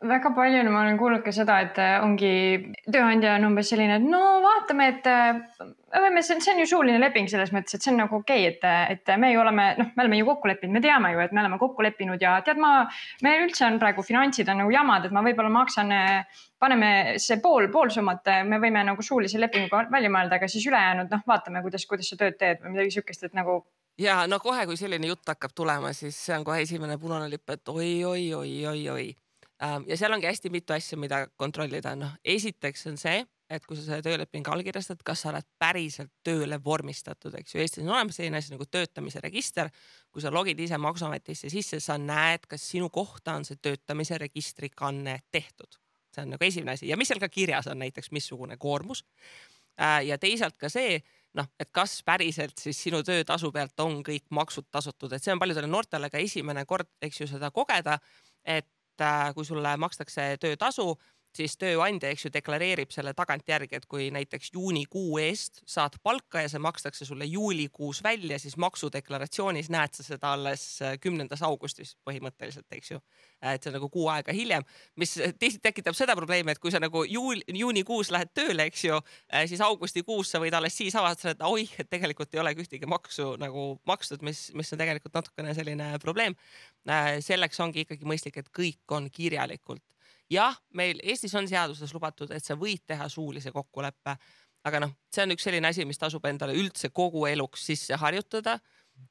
väga 0.08 0.32
palju 0.32 0.64
ma 0.72 0.82
olen 0.86 0.98
kuulnud 0.98 1.24
ka 1.26 1.32
seda, 1.36 1.58
et 1.66 1.78
äh, 1.82 1.98
ongi 2.04 2.32
tööandja 2.88 3.34
on 3.36 3.50
umbes 3.50 3.68
selline, 3.72 3.98
et 4.00 4.06
no 4.08 4.40
vaatame, 4.44 4.88
et 4.94 5.08
äh, 5.12 5.42
me 5.92 6.04
võime, 6.06 6.22
see 6.24 6.54
on 6.54 6.62
ju 6.62 6.68
suuline 6.72 7.02
leping 7.02 7.28
selles 7.32 7.52
mõttes, 7.52 7.76
et 7.76 7.84
see 7.84 7.92
on 7.92 8.00
nagu 8.00 8.20
okei 8.22 8.48
okay,, 8.48 8.96
et, 8.96 9.04
et 9.04 9.20
me 9.20 9.34
ju 9.34 9.42
oleme, 9.44 9.66
noh, 9.80 9.92
me 9.98 10.06
oleme 10.06 10.22
ju 10.22 10.30
kokku 10.32 10.52
leppinud, 10.52 10.78
me 10.78 10.84
teame 10.86 11.12
ju, 11.12 11.20
et 11.26 11.36
me 11.36 11.44
oleme 11.44 11.60
kokku 11.60 11.84
leppinud 11.84 12.24
ja 12.24 12.38
tead, 12.48 12.62
ma, 12.64 12.86
meil 13.26 13.44
üldse 13.44 13.68
on 13.68 13.80
praegu 13.82 14.06
finantsid 14.08 14.48
on 14.54 14.64
nagu 14.64 14.74
jamad, 14.74 15.10
et 15.10 15.16
ma 15.16 15.26
võib-olla 15.26 15.52
maksan, 15.60 15.92
äh, 15.92 16.42
paneme 16.60 17.20
see 17.20 17.42
pool, 17.44 17.68
pool 17.74 17.92
summat, 17.92 18.32
me 18.48 18.64
võime 18.64 18.86
nagu 18.88 19.04
suulise 19.04 19.40
lepinguga 19.42 19.90
välja 19.92 20.12
mõelda, 20.16 20.40
aga 20.40 20.48
siis 20.52 20.68
ülejäänud, 20.72 21.12
noh, 21.12 21.28
vaatame, 21.28 21.64
kuidas, 21.66 21.84
kuidas 21.90 22.08
sa 22.08 22.20
tööd 22.20 22.40
teed 22.40 22.64
või 22.64 22.78
midagi 22.78 22.96
sihukest, 22.96 23.28
et 23.28 23.36
nagu 23.36 23.66
ja 24.00 24.22
no 24.32 24.40
kohe, 24.40 24.64
kui 24.64 24.80
selline 24.80 25.12
jutt 25.12 25.28
hakkab 25.28 25.52
tulema, 25.52 25.92
siis 25.92 26.16
see 26.16 26.38
on 26.40 26.48
kohe 26.48 26.64
esimene 26.64 26.96
punane 27.02 27.28
lipp, 27.28 27.52
et 27.52 27.68
oi, 27.68 27.98
Ähm, 29.64 29.84
ja 29.88 29.98
seal 30.00 30.14
ongi 30.16 30.28
hästi 30.30 30.50
mitu 30.54 30.74
asja, 30.74 30.98
mida 30.98 31.26
kontrollida, 31.36 31.92
noh, 32.00 32.14
esiteks 32.24 32.86
on 32.88 32.98
see, 33.00 33.26
et 33.52 33.66
kui 33.68 33.76
sa 33.76 33.84
selle 33.84 34.06
töölepingu 34.06 34.54
allkirjastad, 34.54 35.02
kas 35.04 35.26
sa 35.26 35.34
oled 35.34 35.48
päriselt 35.60 36.14
tööle 36.24 36.60
vormistatud, 36.64 37.36
eks 37.36 37.56
ju, 37.56 37.60
Eestis 37.64 37.84
on 37.84 37.92
olemas 37.92 38.20
selline 38.20 38.40
asi 38.40 38.54
nagu 38.54 38.68
töötamise 38.70 39.20
register. 39.26 39.70
kui 40.12 40.22
sa 40.22 40.32
logid 40.32 40.60
ise 40.60 40.78
Maksuametisse 40.78 41.50
sisse, 41.50 41.80
sa 41.84 41.98
näed, 41.98 42.48
kas 42.48 42.70
sinu 42.72 42.90
kohta 42.90 43.36
on 43.36 43.46
see 43.46 43.60
töötamise 43.62 44.18
registri 44.18 44.70
kanne 44.70 45.20
tehtud. 45.32 45.80
see 46.16 46.24
on 46.24 46.32
nagu 46.34 46.46
esimene 46.46 46.72
asi 46.72 46.88
ja 46.88 46.98
mis 46.98 47.08
seal 47.08 47.20
ka 47.20 47.30
kirjas 47.30 47.68
on 47.68 47.80
näiteks, 47.80 48.12
missugune 48.12 48.58
koormus. 48.58 49.04
Äh, 49.82 50.06
ja 50.06 50.18
teisalt 50.18 50.56
ka 50.58 50.70
see, 50.70 51.02
noh, 51.34 51.46
et 51.60 51.70
kas 51.72 52.00
päriselt 52.04 52.58
siis 52.58 52.80
sinu 52.84 53.04
töötasu 53.04 53.52
pealt 53.52 53.80
on 53.80 54.02
kõik 54.04 54.26
maksud 54.30 54.72
tasutud, 54.72 55.14
et 55.14 55.24
see 55.24 55.34
on 55.34 55.40
paljudele 55.40 55.68
noortele 55.68 56.10
ka 56.10 56.18
esimene 56.18 56.66
kord, 56.66 56.90
eks 57.02 57.22
ju, 57.22 57.28
seda 57.28 57.52
kogeda, 57.52 58.00
et 58.44 58.68
Äh, 59.02 59.34
kui 59.34 59.46
sulle 59.46 59.78
makstakse 59.78 60.38
töötasu, 60.40 60.98
siis 61.36 61.56
tööandja, 61.60 62.10
eks 62.12 62.26
ju, 62.26 62.32
deklareerib 62.34 62.92
selle 62.94 63.14
tagantjärgi, 63.18 63.78
et 63.78 63.86
kui 63.90 64.10
näiteks 64.14 64.52
juunikuu 64.54 65.20
eest 65.22 65.62
saad 65.70 65.98
palka 66.04 66.44
ja 66.44 66.50
see 66.52 66.62
makstakse 66.64 67.06
sulle 67.06 67.28
juulikuus 67.30 68.02
välja, 68.04 68.40
siis 68.42 68.58
maksudeklaratsioonis 68.62 69.70
näed 69.74 69.96
sa 69.96 70.06
seda 70.06 70.34
alles 70.36 70.64
äh, 70.86 70.98
kümnendas 71.02 71.44
augustis 71.46 71.96
põhimõtteliselt, 72.08 72.68
eks 72.76 72.94
ju. 72.96 73.02
Äh, 73.44 73.56
et 73.56 73.64
see 73.64 73.72
on 73.72 73.78
nagu 73.78 73.90
kuu 73.94 74.08
aega 74.12 74.36
hiljem, 74.36 74.66
mis 75.00 75.16
tihti 75.40 75.62
tekitab 75.64 75.98
seda 75.98 76.16
probleemi, 76.18 76.54
et 76.56 76.62
kui 76.62 76.74
sa 76.74 76.82
nagu 76.82 77.04
juul, 77.08 77.44
juunikuus 77.54 78.12
lähed 78.16 78.34
tööle, 78.38 78.70
eks 78.70 78.86
ju, 78.88 79.00
siis 79.50 79.62
augustikuus 79.66 80.34
sa 80.34 80.42
võid 80.42 80.56
alles 80.58 80.78
siis 80.78 80.96
avastada, 81.00 81.36
et 81.36 81.46
oih, 81.48 81.76
et 81.80 81.90
tegelikult 81.90 82.34
ei 82.34 82.44
olegi 82.44 82.66
ühtegi 82.66 82.90
maksu 82.90 83.36
nagu 83.42 83.70
makstud, 83.90 84.24
mis, 84.26 84.48
mis 84.58 84.74
on 84.74 84.82
tegelikult 84.82 85.16
natukene 85.16 85.54
selline 85.58 85.92
probleem. 86.02 86.36
selleks 87.24 87.60
ongi 87.60 87.86
ikkagi 87.86 88.08
mõistlik, 88.08 88.40
et 88.40 88.50
kõik 88.56 88.96
on 88.96 89.10
kirjalikult 89.14 89.84
jah, 90.30 90.58
meil 90.74 91.00
Eestis 91.04 91.34
on 91.36 91.48
seaduses 91.50 91.94
lubatud, 91.94 92.32
et 92.32 92.46
sa 92.46 92.58
võid 92.60 92.84
teha 92.88 93.10
suulise 93.10 93.52
kokkuleppe, 93.52 94.16
aga 94.68 94.84
noh, 94.84 94.94
see 95.14 95.24
on 95.26 95.34
üks 95.36 95.48
selline 95.48 95.70
asi, 95.70 95.86
mis 95.88 96.00
tasub 96.00 96.26
endale 96.30 96.56
üldse 96.58 96.92
kogu 96.94 97.26
eluks 97.30 97.66
sisse 97.72 97.98
harjutada. 98.00 98.60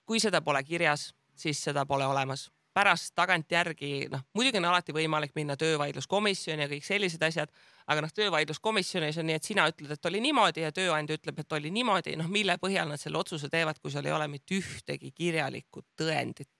kui 0.05 0.21
seda 0.21 0.43
pole 0.45 0.61
kirjas, 0.65 1.15
siis 1.37 1.63
seda 1.65 1.87
pole 1.87 2.07
olemas. 2.07 2.51
pärast 2.79 3.11
tagantjärgi, 3.17 4.07
noh, 4.13 4.21
muidugi 4.37 4.59
on 4.61 4.65
alati 4.69 4.93
võimalik 4.95 5.33
minna 5.35 5.57
töövaidluskomisjoni 5.59 6.63
ja 6.63 6.69
kõik 6.71 6.85
sellised 6.87 7.23
asjad, 7.27 7.51
aga 7.91 8.05
noh, 8.05 8.13
töövaidluskomisjonis 8.15 9.19
on 9.19 9.27
nii, 9.27 9.39
et 9.41 9.49
sina 9.49 9.65
ütled, 9.67 9.91
et 9.91 10.07
oli 10.07 10.21
niimoodi 10.23 10.63
ja 10.63 10.71
tööandja 10.71 11.17
ütleb, 11.19 11.41
et 11.41 11.57
oli 11.59 11.73
niimoodi, 11.75 12.15
noh, 12.21 12.29
mille 12.31 12.55
põhjal 12.63 12.87
nad 12.87 13.01
selle 13.01 13.19
otsuse 13.19 13.49
teevad, 13.51 13.81
kui 13.83 13.91
seal 13.91 14.07
ei 14.07 14.15
ole 14.15 14.29
mitte 14.31 14.55
ühtegi 14.61 15.11
kirjalikku 15.11 15.83
tõendit. 15.99 16.53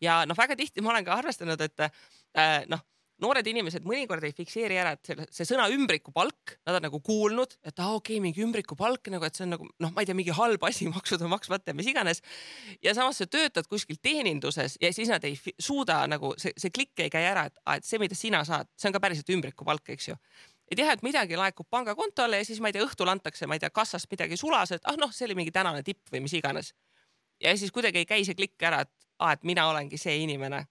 ja 0.00 0.24
noh, 0.26 0.34
väga 0.34 0.56
tihti 0.56 0.82
ma 0.82 0.96
olen 0.96 1.04
ka 1.04 1.14
arvestanud, 1.14 1.60
et 1.60 1.86
äh, 1.86 2.66
noh 2.66 2.82
noored 3.22 3.46
inimesed 3.48 3.86
mõnikord 3.88 4.24
ei 4.28 4.34
fikseeri 4.36 4.76
ära, 4.80 4.92
et 4.96 5.08
selle, 5.08 5.26
see 5.32 5.46
sõna 5.48 5.66
ümbrikupalk, 5.72 6.56
nad 6.68 6.78
on 6.78 6.86
nagu 6.88 7.00
kuulnud, 7.04 7.56
et 7.64 7.78
aa 7.78 7.88
ah, 7.88 7.98
okei 8.00 8.16
okay,, 8.16 8.24
mingi 8.24 8.42
ümbrikupalk 8.44 9.10
nagu, 9.12 9.24
et 9.24 9.38
see 9.38 9.46
on 9.46 9.54
nagu 9.56 9.68
noh, 9.82 9.92
ma 9.94 10.04
ei 10.04 10.08
tea, 10.08 10.16
mingi 10.18 10.34
halb 10.36 10.66
asi, 10.68 10.88
maksud 10.96 11.24
on 11.24 11.32
maksmata 11.32 11.72
ja 11.72 11.78
mis 11.78 11.88
iganes. 11.92 12.22
ja 12.84 12.94
samas 12.96 13.22
sa 13.22 13.28
töötad 13.30 13.68
kuskil 13.70 14.00
teeninduses 14.02 14.76
ja 14.82 14.92
siis 14.92 15.12
nad 15.12 15.24
ei 15.24 15.38
suuda 15.58 16.02
nagu 16.10 16.34
see, 16.40 16.52
see 16.60 16.74
klikk 16.74 17.06
ei 17.06 17.12
käi 17.12 17.24
ära, 17.24 17.46
et, 17.48 17.56
et 17.78 17.88
see, 17.88 18.00
mida 18.02 18.18
sina 18.18 18.44
saad, 18.44 18.68
see 18.76 18.90
on 18.90 18.98
ka 18.98 19.02
päriselt 19.02 19.32
ümbrikupalk, 19.32 19.94
eks 19.96 20.12
ju 20.12 20.18
et 20.70 20.80
jah, 20.82 20.90
et 20.92 21.02
midagi 21.06 21.38
laekub 21.38 21.68
pangakontole 21.70 22.40
ja 22.40 22.44
siis 22.46 22.60
ma 22.60 22.68
ei 22.68 22.76
tea, 22.76 22.84
õhtul 22.84 23.10
antakse, 23.10 23.46
ma 23.46 23.56
ei 23.56 23.62
tea, 23.62 23.70
kassast 23.70 24.10
midagi 24.10 24.36
sulas, 24.40 24.74
et 24.74 24.88
ah 24.90 24.98
noh, 24.98 25.12
see 25.14 25.28
oli 25.28 25.38
mingi 25.38 25.54
tänane 25.54 25.84
tipp 25.86 26.10
või 26.12 26.24
mis 26.26 26.34
iganes. 26.36 26.74
ja 27.40 27.52
siis 27.56 27.72
kuidagi 27.72 28.02
ei 28.02 28.08
käi 28.08 28.24
see 28.26 28.34
klikk 28.34 28.62
ära, 28.66 28.82
et 28.82 28.92
ah, 29.18 29.32
et 29.32 29.44
mina 29.44 29.68
olengi 29.70 29.98
see 30.00 30.18
inimene, 30.24 30.66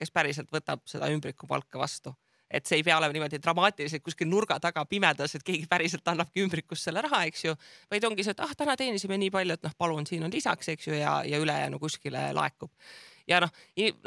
kes 0.00 0.12
päriselt 0.14 0.50
võtab 0.52 0.82
seda 0.88 1.10
ümbrikupalka 1.12 1.78
vastu. 1.78 2.14
et 2.50 2.66
see 2.66 2.80
ei 2.80 2.82
pea 2.82 2.96
olema 2.98 3.14
niimoodi 3.14 3.38
dramaatiliselt 3.38 4.02
kuskil 4.02 4.26
nurga 4.26 4.56
taga 4.58 4.82
pimedas, 4.90 5.36
et 5.38 5.44
keegi 5.46 5.68
päriselt 5.70 6.08
annabki 6.10 6.42
ümbrikust 6.42 6.88
selle 6.88 7.04
raha, 7.06 7.20
eks 7.30 7.44
ju, 7.44 7.54
vaid 7.92 8.04
ongi 8.08 8.24
see, 8.26 8.34
et 8.34 8.42
ah, 8.42 8.50
täna 8.58 8.74
teenisime 8.76 9.14
nii 9.22 9.30
palju, 9.30 9.54
et 9.54 9.68
noh, 9.68 9.76
palun, 9.78 10.08
siin 10.08 10.26
on 10.26 10.34
lisaks, 10.34 10.72
eks 10.72 10.88
ju, 10.88 10.96
ja, 10.98 11.20
ja 11.22 11.38
ülejäänu 11.38 11.78
kuskile 11.78 12.24
laekub 12.34 12.72
ja 13.30 13.38
noh, 13.44 13.52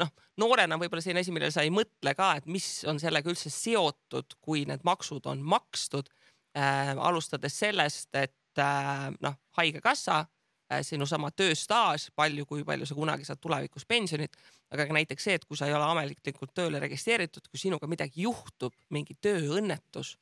noh 0.00 0.12
noorena 0.40 0.78
võib-olla 0.80 1.02
selline 1.04 1.24
asi, 1.24 1.32
millele 1.34 1.54
sa 1.54 1.64
ei 1.64 1.72
mõtle 1.72 2.14
ka, 2.18 2.34
et 2.40 2.48
mis 2.50 2.66
on 2.90 3.00
sellega 3.00 3.30
üldse 3.30 3.52
seotud, 3.52 4.36
kui 4.44 4.64
need 4.68 4.84
maksud 4.86 5.26
on 5.30 5.42
makstud 5.54 6.10
äh,. 6.58 6.92
alustades 6.98 7.58
sellest, 7.58 8.10
et 8.12 8.60
äh, 8.60 9.08
noh, 9.24 9.38
haigekassa 9.58 10.24
sinu 10.82 11.06
sama 11.06 11.30
tööstaaž, 11.30 12.08
palju, 12.16 12.46
kui 12.48 12.64
palju 12.66 12.86
sa 12.88 12.96
kunagi 12.96 13.26
saad 13.26 13.40
tulevikus 13.42 13.86
pensionit, 13.88 14.36
aga 14.72 14.86
ka 14.88 14.96
näiteks 14.96 15.28
see, 15.28 15.38
et 15.38 15.44
kui 15.44 15.58
sa 15.58 15.68
ei 15.68 15.76
ole 15.76 15.86
ametlikult 15.86 16.54
tööle 16.56 16.80
registreeritud, 16.82 17.46
kui 17.50 17.60
sinuga 17.60 17.88
midagi 17.90 18.24
juhtub, 18.24 18.74
mingi 18.94 19.16
tööõnnetus, 19.22 20.16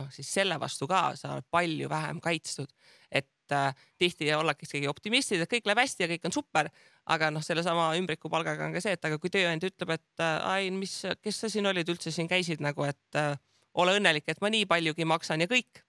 noh 0.00 0.08
siis 0.14 0.30
selle 0.32 0.56
vastu 0.60 0.88
ka 0.88 1.12
sa 1.18 1.36
oled 1.36 1.46
palju 1.52 1.90
vähem 1.92 2.20
kaitstud. 2.24 2.72
et 3.10 3.52
äh, 3.52 3.74
tihti 3.98 4.32
ollaksegi 4.34 4.88
optimistid, 4.88 5.42
et 5.42 5.50
kõik 5.50 5.66
läheb 5.68 5.82
hästi 5.82 6.04
ja 6.04 6.08
kõik 6.08 6.24
on 6.24 6.32
super, 6.32 6.70
aga 7.06 7.30
noh, 7.30 7.42
sellesama 7.44 7.90
ümbrikupalgaga 7.98 8.64
on 8.64 8.72
ka 8.72 8.80
see, 8.80 8.94
et 8.96 9.04
aga 9.04 9.18
kui 9.20 9.30
tööandja 9.30 9.68
ütleb, 9.68 9.90
et 9.98 10.24
äh, 10.24 10.38
ai, 10.48 10.70
mis, 10.70 11.02
kes 11.20 11.40
sa 11.44 11.50
siin 11.52 11.68
olid 11.68 11.88
üldse 11.92 12.10
siin 12.14 12.30
käisid 12.30 12.64
nagu, 12.64 12.86
et 12.88 13.20
äh, 13.20 13.36
ole 13.74 13.98
õnnelik, 13.98 14.24
et 14.28 14.40
ma 14.40 14.48
nii 14.52 14.64
paljugi 14.70 15.04
maksan 15.04 15.44
ja 15.44 15.50
kõik 15.50 15.84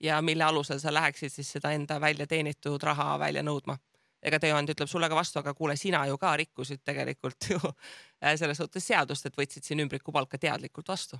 ja 0.00 0.22
mille 0.22 0.44
alusel 0.44 0.78
sa 0.78 0.94
läheksid 0.94 1.32
siis 1.32 1.52
seda 1.56 1.72
enda 1.72 2.00
välja 2.00 2.26
teenitud 2.26 2.82
raha 2.82 3.18
välja 3.18 3.42
nõudma. 3.42 3.76
ega 4.24 4.38
tööandja 4.40 4.72
ütleb 4.72 4.88
sulle 4.88 5.08
ka 5.12 5.16
vastu, 5.18 5.38
aga 5.38 5.52
kuule, 5.54 5.76
sina 5.76 6.06
ju 6.08 6.16
ka 6.18 6.30
rikkusid 6.40 6.80
tegelikult 6.84 7.48
ju 7.50 7.58
äh, 7.60 8.36
selles 8.40 8.56
suhtes 8.56 8.86
seadust, 8.86 9.26
et 9.26 9.36
võtsid 9.36 9.64
siin 9.64 9.80
ümbrikupalka 9.84 10.38
teadlikult 10.38 10.88
vastu. 10.88 11.18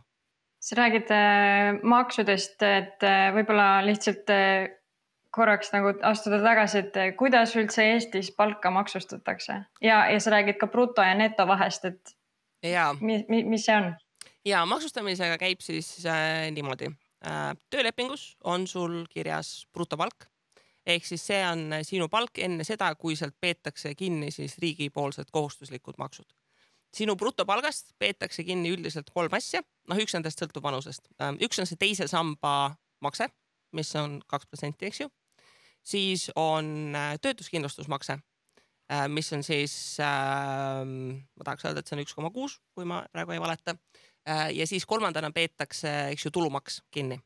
sa 0.60 0.76
räägid 0.76 1.10
äh, 1.12 1.82
maksudest, 1.82 2.62
et 2.62 3.02
äh, 3.04 3.28
võib-olla 3.36 3.84
lihtsalt 3.84 4.30
äh, 4.30 4.72
korraks 5.34 5.72
nagu 5.74 5.92
astuda 6.02 6.40
tagasi, 6.42 6.84
et 6.84 6.96
äh, 6.96 7.12
kuidas 7.18 7.54
üldse 7.58 7.84
Eestis 7.92 8.30
palka 8.36 8.70
maksustatakse 8.70 9.60
ja, 9.82 9.98
ja 10.10 10.20
sa 10.20 10.34
räägid 10.36 10.58
ka 10.60 10.70
bruto 10.70 11.02
ja 11.02 11.14
neto 11.18 11.46
vahest, 11.50 11.84
et 11.84 12.16
ja. 12.62 12.92
mis, 13.00 13.26
mis 13.28 13.66
see 13.66 13.76
on? 13.76 13.92
ja 14.46 14.64
maksustamisega 14.68 15.38
käib 15.40 15.64
siis 15.64 15.98
äh, 16.06 16.50
niimoodi 16.54 16.92
töölepingus 17.70 18.34
on 18.44 18.66
sul 18.68 19.04
kirjas 19.08 19.62
brutopalk 19.72 20.26
ehk 20.86 21.06
siis 21.08 21.24
see 21.30 21.40
on 21.48 21.78
sinu 21.86 22.08
palk 22.12 22.38
enne 22.44 22.64
seda, 22.66 22.90
kui 23.00 23.16
sealt 23.16 23.36
peetakse 23.40 23.94
kinni 23.98 24.30
siis 24.34 24.58
riigipoolsed 24.62 25.30
kohustuslikud 25.32 25.98
maksud. 25.98 26.26
sinu 26.94 27.16
brutopalgast 27.16 27.94
peetakse 27.98 28.44
kinni 28.44 28.70
üldiselt 28.70 29.08
kolm 29.10 29.32
asja, 29.34 29.64
noh, 29.90 29.98
üks 29.98 30.14
nendest 30.14 30.38
sõltub 30.38 30.62
vanusest. 30.62 31.08
Äh, 31.18 31.32
üks 31.42 31.58
on 31.58 31.66
see 31.66 31.80
teise 31.80 32.06
samba 32.06 32.76
makse, 33.02 33.26
mis 33.74 33.90
on 33.98 34.20
kaks 34.30 34.46
protsenti, 34.46 34.86
eks 34.86 35.00
ju. 35.00 35.08
siis 35.82 36.30
on 36.36 36.94
äh, 36.94 37.16
töötuskindlustusmakse, 37.20 38.18
mis 39.08 39.32
on 39.32 39.42
siis 39.42 39.74
äh,, 40.04 40.84
ma 40.84 41.44
tahaks 41.44 41.64
öelda, 41.64 41.80
et 41.80 41.88
see 41.88 41.96
on 41.96 42.02
üks 42.04 42.14
koma 42.14 42.30
kuus, 42.30 42.58
kui 42.76 42.84
ma 42.84 43.00
praegu 43.12 43.32
ei 43.32 43.40
valeta 43.40 43.72
Äh, 43.74 44.13
ja 44.26 44.66
siis 44.66 44.86
kolmandana 44.86 45.30
peetakse, 45.30 45.90
eks 46.14 46.24
ju, 46.24 46.30
tulumaks 46.30 46.82
kinni. 46.90 47.18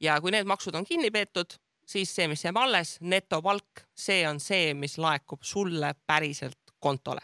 ja 0.00 0.20
kui 0.20 0.32
need 0.34 0.48
maksud 0.50 0.74
on 0.74 0.84
kinni 0.84 1.10
peetud, 1.14 1.54
siis 1.86 2.10
see, 2.16 2.26
mis 2.28 2.44
jääb 2.44 2.58
alles, 2.58 2.96
netopalk, 3.00 3.84
see 3.96 4.24
on 4.28 4.40
see, 4.40 4.74
mis 4.74 4.98
laekub 4.98 5.44
sulle 5.44 5.94
päriselt 6.06 6.74
kontole. 6.80 7.20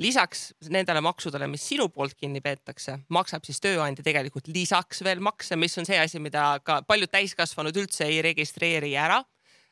lisaks 0.00 0.54
nendele 0.72 1.00
maksudele, 1.04 1.44
mis 1.46 1.66
sinu 1.68 1.88
poolt 1.92 2.14
kinni 2.16 2.40
peetakse, 2.40 2.94
maksab 3.12 3.44
siis 3.44 3.60
tööandja 3.60 4.04
tegelikult 4.04 4.46
lisaks 4.48 5.02
veel 5.04 5.20
makse, 5.20 5.56
mis 5.60 5.76
on 5.78 5.84
see 5.84 5.98
asi, 6.00 6.18
mida 6.18 6.54
ka 6.64 6.80
paljud 6.88 7.10
täiskasvanud 7.12 7.76
üldse 7.76 8.06
ei 8.08 8.22
registreeri 8.24 8.94
ära. 8.96 9.18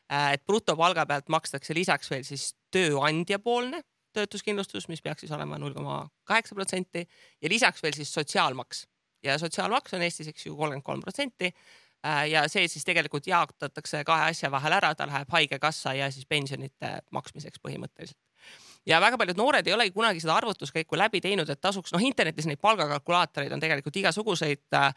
Äh, 0.09 0.33
et 0.33 0.45
brutopalga 0.45 1.05
pealt 1.09 1.29
makstakse 1.29 1.73
lisaks 1.73 2.11
veel 2.11 2.23
siis 2.25 2.51
tööandja 2.73 3.39
poolne 3.41 3.81
töötuskindlustus, 4.13 4.87
mis 4.91 5.01
peaks 5.01 5.25
siis 5.25 5.33
olema 5.35 5.59
null 5.61 5.75
koma 5.75 6.01
kaheksa 6.27 6.55
protsenti 6.55 7.05
ja 7.41 7.49
lisaks 7.51 7.83
veel 7.83 7.97
siis 7.97 8.13
sotsiaalmaks. 8.13 8.85
Ja 9.23 9.37
sotsiaalmaks 9.39 9.93
on 9.93 10.01
Eestis, 10.05 10.31
eks 10.31 10.45
ju, 10.45 10.55
kolmkümmend 10.55 10.85
kolm 10.85 11.03
protsenti 11.03 11.49
äh, 11.49 12.23
ja 12.31 12.47
see 12.47 12.67
siis 12.71 12.87
tegelikult 12.87 13.27
jaotatakse 13.27 14.03
kahe 14.07 14.31
asja 14.31 14.51
vahel 14.51 14.77
ära, 14.79 14.93
ta 14.95 15.07
läheb 15.09 15.31
haigekassa 15.31 15.93
ja 15.97 16.11
siis 16.11 16.25
pensionite 16.29 16.99
maksmiseks 17.11 17.61
põhimõtteliselt 17.65 18.28
ja 18.87 18.99
väga 19.01 19.17
paljud 19.19 19.37
noored 19.37 19.67
ei 19.67 19.73
olegi 19.73 19.93
kunagi 19.95 20.21
seda 20.23 20.35
arvutuskäiku 20.39 20.97
läbi 20.97 21.21
teinud, 21.21 21.49
et 21.49 21.61
tasuks, 21.61 21.93
noh, 21.93 22.03
internetis 22.03 22.47
neid 22.49 22.61
palgakalkulaatoreid 22.63 23.53
on 23.53 23.63
tegelikult 23.63 23.99
igasuguseid. 24.01 24.65
Äh, 24.75 24.93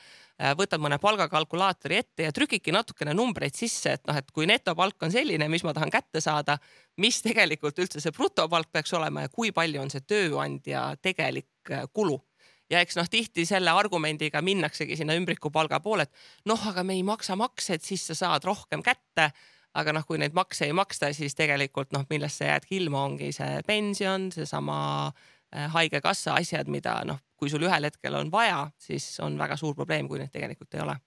võtad 0.58 0.82
mõne 0.82 0.98
palgakalkulaatori 1.02 1.98
ette 2.00 2.26
ja 2.26 2.32
trükidki 2.34 2.72
natukene 2.74 3.14
numbreid 3.14 3.54
sisse, 3.54 3.96
et 3.98 4.06
noh, 4.08 4.16
et 4.18 4.30
kui 4.34 4.48
netopalk 4.48 5.06
on 5.06 5.12
selline, 5.14 5.48
mis 5.52 5.64
ma 5.66 5.74
tahan 5.76 5.92
kätte 5.92 6.22
saada, 6.24 6.58
mis 7.02 7.20
tegelikult 7.22 7.78
üldse 7.78 8.02
see 8.02 8.14
brutopalk 8.16 8.72
peaks 8.72 8.94
olema 8.98 9.26
ja 9.26 9.32
kui 9.32 9.52
palju 9.54 9.82
on 9.82 9.92
see 9.92 10.04
tööandja 10.06 10.92
tegelik 11.02 11.70
äh, 11.70 11.86
kulu 11.92 12.18
ja 12.72 12.80
eks 12.80 12.96
noh, 12.96 13.08
tihti 13.10 13.44
selle 13.48 13.72
argumendiga 13.76 14.42
minnaksegi 14.44 14.96
sinna 14.96 15.16
ümbrikupalga 15.18 15.80
poole, 15.84 16.06
et 16.08 16.48
noh, 16.48 16.68
aga 16.70 16.84
me 16.86 16.96
ei 16.96 17.02
maksa 17.06 17.36
makse, 17.36 17.76
et 17.76 17.84
siis 17.84 18.04
sa 18.08 18.16
saad 18.16 18.46
rohkem 18.48 18.84
kätte 18.84 19.30
aga 19.78 19.94
noh, 19.96 20.06
kui 20.08 20.20
neid 20.20 20.34
makse 20.36 20.66
ei 20.68 20.74
maksta, 20.76 21.12
siis 21.16 21.36
tegelikult 21.38 21.92
noh, 21.96 22.04
millest 22.10 22.40
sa 22.40 22.50
jäädki 22.50 22.78
ilma, 22.82 23.04
ongi 23.08 23.32
see 23.34 23.60
pension, 23.68 24.28
seesama 24.34 24.80
äh, 25.08 25.68
haigekassa 25.72 26.36
asjad, 26.40 26.70
mida 26.72 26.98
noh, 27.08 27.22
kui 27.40 27.52
sul 27.52 27.64
ühel 27.66 27.88
hetkel 27.88 28.18
on 28.18 28.32
vaja, 28.32 28.66
siis 28.80 29.06
on 29.24 29.38
väga 29.40 29.56
suur 29.60 29.76
probleem, 29.78 30.10
kui 30.10 30.20
neid 30.20 30.32
tegelikult 30.34 30.76
ei 30.76 30.84
ole. 30.84 30.98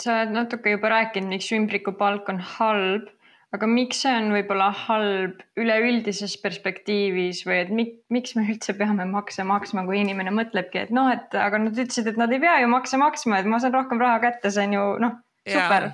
sa 0.00 0.20
oled 0.20 0.36
natuke 0.36 0.76
juba 0.76 0.92
rääkinud, 0.92 1.28
miks 1.32 1.50
ümbrikupalk 1.52 2.28
on 2.32 2.38
halb, 2.56 3.08
aga 3.56 3.66
miks 3.66 4.04
see 4.04 4.12
on 4.14 4.30
võib-olla 4.32 4.70
halb 4.86 5.40
üleüldises 5.58 6.36
perspektiivis 6.40 7.42
või 7.48 7.56
et 7.64 7.72
mik, 7.74 7.96
miks 8.14 8.36
me 8.38 8.46
üldse 8.46 8.76
peame 8.78 9.04
makse 9.10 9.44
maksma, 9.44 9.84
kui 9.88 9.98
inimene 10.00 10.32
mõtlebki, 10.36 10.86
et 10.86 10.94
noh, 10.94 11.10
et 11.12 11.34
aga 11.36 11.60
nad 11.66 11.76
ütlesid, 11.76 12.08
et 12.12 12.20
nad 12.20 12.32
ei 12.32 12.40
pea 12.40 12.60
ju 12.62 12.70
makse 12.72 13.00
maksma, 13.00 13.40
et 13.40 13.50
ma 13.50 13.60
saan 13.60 13.76
rohkem 13.76 14.00
raha 14.00 14.22
kätte, 14.28 14.52
see 14.54 14.68
on 14.70 14.78
ju 14.78 14.86
noh, 15.04 15.20
super 15.48 15.90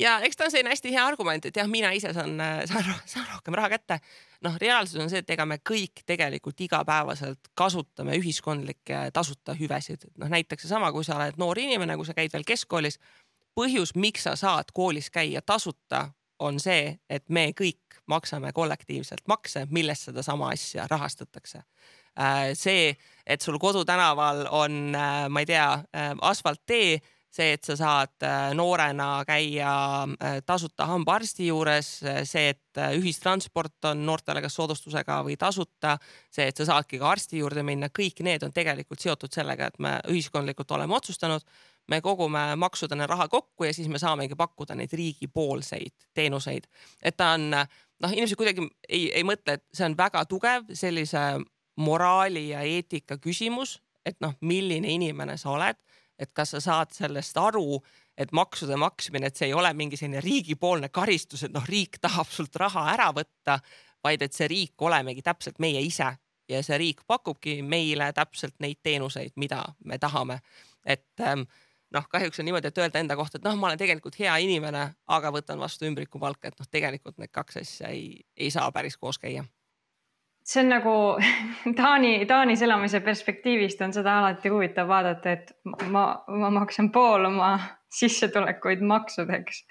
ja 0.00 0.20
eks 0.20 0.36
ta 0.36 0.44
on 0.44 0.50
selline 0.50 0.70
hästi 0.70 0.92
hea 0.92 1.04
argument, 1.06 1.46
et 1.46 1.56
jah, 1.56 1.68
mina 1.70 1.90
ise 1.96 2.12
saan, 2.14 2.40
äh, 2.40 2.62
saan, 2.68 2.88
saan 3.06 3.26
rohkem 3.32 3.54
raha 3.54 3.68
kätte. 3.68 4.00
noh, 4.44 4.56
reaalsus 4.60 5.00
on 5.00 5.10
see, 5.10 5.22
et 5.24 5.30
ega 5.32 5.46
me 5.48 5.56
kõik 5.70 6.04
tegelikult 6.06 6.60
igapäevaselt 6.60 7.48
kasutame 7.54 8.18
ühiskondlikke 8.20 9.08
tasuta 9.12 9.56
hüvesid, 9.56 10.04
noh 10.20 10.30
näiteks 10.30 10.66
seesama, 10.66 10.92
kui 10.92 11.04
sa 11.04 11.16
oled 11.16 11.40
noor 11.40 11.58
inimene, 11.58 11.96
kui 11.96 12.06
sa 12.06 12.14
käid 12.14 12.32
veel 12.32 12.44
keskkoolis. 12.46 13.00
põhjus, 13.56 13.94
miks 13.96 14.26
sa 14.28 14.36
saad 14.36 14.68
koolis 14.74 15.10
käia 15.10 15.40
tasuta, 15.42 16.10
on 16.38 16.60
see, 16.60 16.98
et 17.08 17.24
me 17.28 17.52
kõik 17.56 18.02
maksame 18.06 18.52
kollektiivselt 18.52 19.24
makse, 19.28 19.66
millest 19.70 20.10
sedasama 20.10 20.50
asja 20.52 20.84
rahastatakse 20.90 21.62
äh, 22.20 22.52
see, 22.52 22.96
et 23.26 23.40
sul 23.40 23.58
kodutänaval 23.58 24.46
on, 24.50 24.94
äh, 24.94 25.28
ma 25.28 25.40
ei 25.40 25.46
tea, 25.46 25.70
asfalttee 26.20 27.00
see, 27.36 27.52
et 27.56 27.66
sa 27.66 27.76
saad 27.78 28.24
äh, 28.24 28.50
noorena 28.56 29.22
käia 29.28 29.70
äh, 30.04 30.38
tasuta 30.46 30.86
hambaarsti 30.90 31.48
juures, 31.50 31.90
see, 32.24 32.48
et 32.54 32.80
äh, 32.80 32.94
ühistransport 32.98 33.90
on 33.90 34.04
noortele 34.08 34.42
kas 34.44 34.56
soodustusega 34.58 35.20
või 35.26 35.36
tasuta, 35.40 35.96
see, 36.32 36.48
et 36.50 36.56
sa 36.56 36.68
saadki 36.72 37.00
ka 37.02 37.10
arsti 37.12 37.40
juurde 37.42 37.64
minna, 37.66 37.90
kõik 37.92 38.22
need 38.26 38.46
on 38.46 38.54
tegelikult 38.56 39.02
seotud 39.04 39.32
sellega, 39.34 39.70
et 39.70 39.80
me 39.82 39.96
ühiskondlikult 40.12 40.76
oleme 40.76 40.96
otsustanud, 40.96 41.44
me 41.92 42.00
kogume 42.02 42.48
maksudena 42.58 43.06
raha 43.06 43.28
kokku 43.30 43.68
ja 43.68 43.74
siis 43.74 43.88
me 43.88 44.00
saamegi 44.02 44.38
pakkuda 44.38 44.74
neid 44.74 44.92
riigipoolseid 44.92 46.08
teenuseid. 46.14 46.66
et 47.02 47.16
ta 47.16 47.34
on, 47.36 47.50
noh, 47.52 48.12
inimesed 48.12 48.38
kuidagi 48.38 48.66
ei, 48.88 49.10
ei 49.12 49.24
mõtle, 49.24 49.58
et 49.58 49.66
see 49.72 49.86
on 49.86 49.96
väga 49.98 50.24
tugev 50.26 50.72
sellise 50.74 51.28
moraali 51.76 52.48
ja 52.48 52.64
eetika 52.66 53.20
küsimus, 53.22 53.80
et 54.06 54.18
noh, 54.20 54.34
milline 54.40 54.88
inimene 54.94 55.36
sa 55.38 55.52
oled 55.54 55.78
et 56.18 56.32
kas 56.32 56.54
sa 56.54 56.60
saad 56.60 56.92
sellest 56.96 57.36
aru, 57.36 57.80
et 58.16 58.32
maksude 58.32 58.76
maksmine, 58.80 59.28
et 59.28 59.36
see 59.36 59.50
ei 59.50 59.54
ole 59.54 59.72
mingi 59.76 59.98
selline 60.00 60.22
riigipoolne 60.24 60.88
karistus, 60.88 61.44
et 61.44 61.52
noh, 61.52 61.64
riik 61.68 62.00
tahab 62.00 62.30
sult 62.32 62.56
raha 62.56 62.86
ära 62.94 63.10
võtta, 63.16 63.58
vaid 64.04 64.22
et 64.22 64.32
see 64.36 64.48
riik 64.48 64.82
olemegi 64.82 65.24
täpselt 65.26 65.60
meie 65.60 65.82
ise 65.84 66.08
ja 66.48 66.62
see 66.62 66.78
riik 66.78 67.02
pakubki 67.06 67.58
meile 67.62 68.12
täpselt 68.16 68.54
neid 68.62 68.80
teenuseid, 68.82 69.34
mida 69.36 69.64
me 69.84 69.98
tahame. 69.98 70.40
et 70.86 71.20
ähm, 71.20 71.42
noh, 71.92 72.06
kahjuks 72.08 72.40
on 72.40 72.46
niimoodi, 72.46 72.68
et 72.68 72.78
öelda 72.78 73.02
enda 73.02 73.16
kohta, 73.16 73.38
et 73.38 73.44
noh, 73.44 73.56
ma 73.58 73.68
olen 73.70 73.78
tegelikult 73.78 74.18
hea 74.18 74.36
inimene, 74.42 74.86
aga 75.06 75.32
võtan 75.34 75.60
vastu 75.60 75.86
ümbrikupalka, 75.88 76.48
et 76.48 76.58
noh, 76.60 76.68
tegelikult 76.70 77.18
need 77.18 77.32
kaks 77.34 77.60
asja 77.62 77.90
ei, 77.90 78.22
ei 78.36 78.50
saa 78.50 78.70
päris 78.72 78.96
koos 78.96 79.18
käia 79.18 79.44
see 80.46 80.62
on 80.62 80.70
nagu 80.70 80.94
Taani, 81.80 82.26
Taanis 82.26 82.62
elamise 82.62 83.00
perspektiivist 83.04 83.80
on 83.82 83.94
seda 83.96 84.18
alati 84.20 84.52
huvitav 84.52 84.88
vaadata, 84.88 85.34
et 85.34 85.52
ma, 85.90 86.06
ma 86.28 86.50
maksan 86.60 86.92
pool 86.94 87.26
oma 87.30 87.56
sissetulekuid 88.00 88.82
maksudeks. 88.84 89.62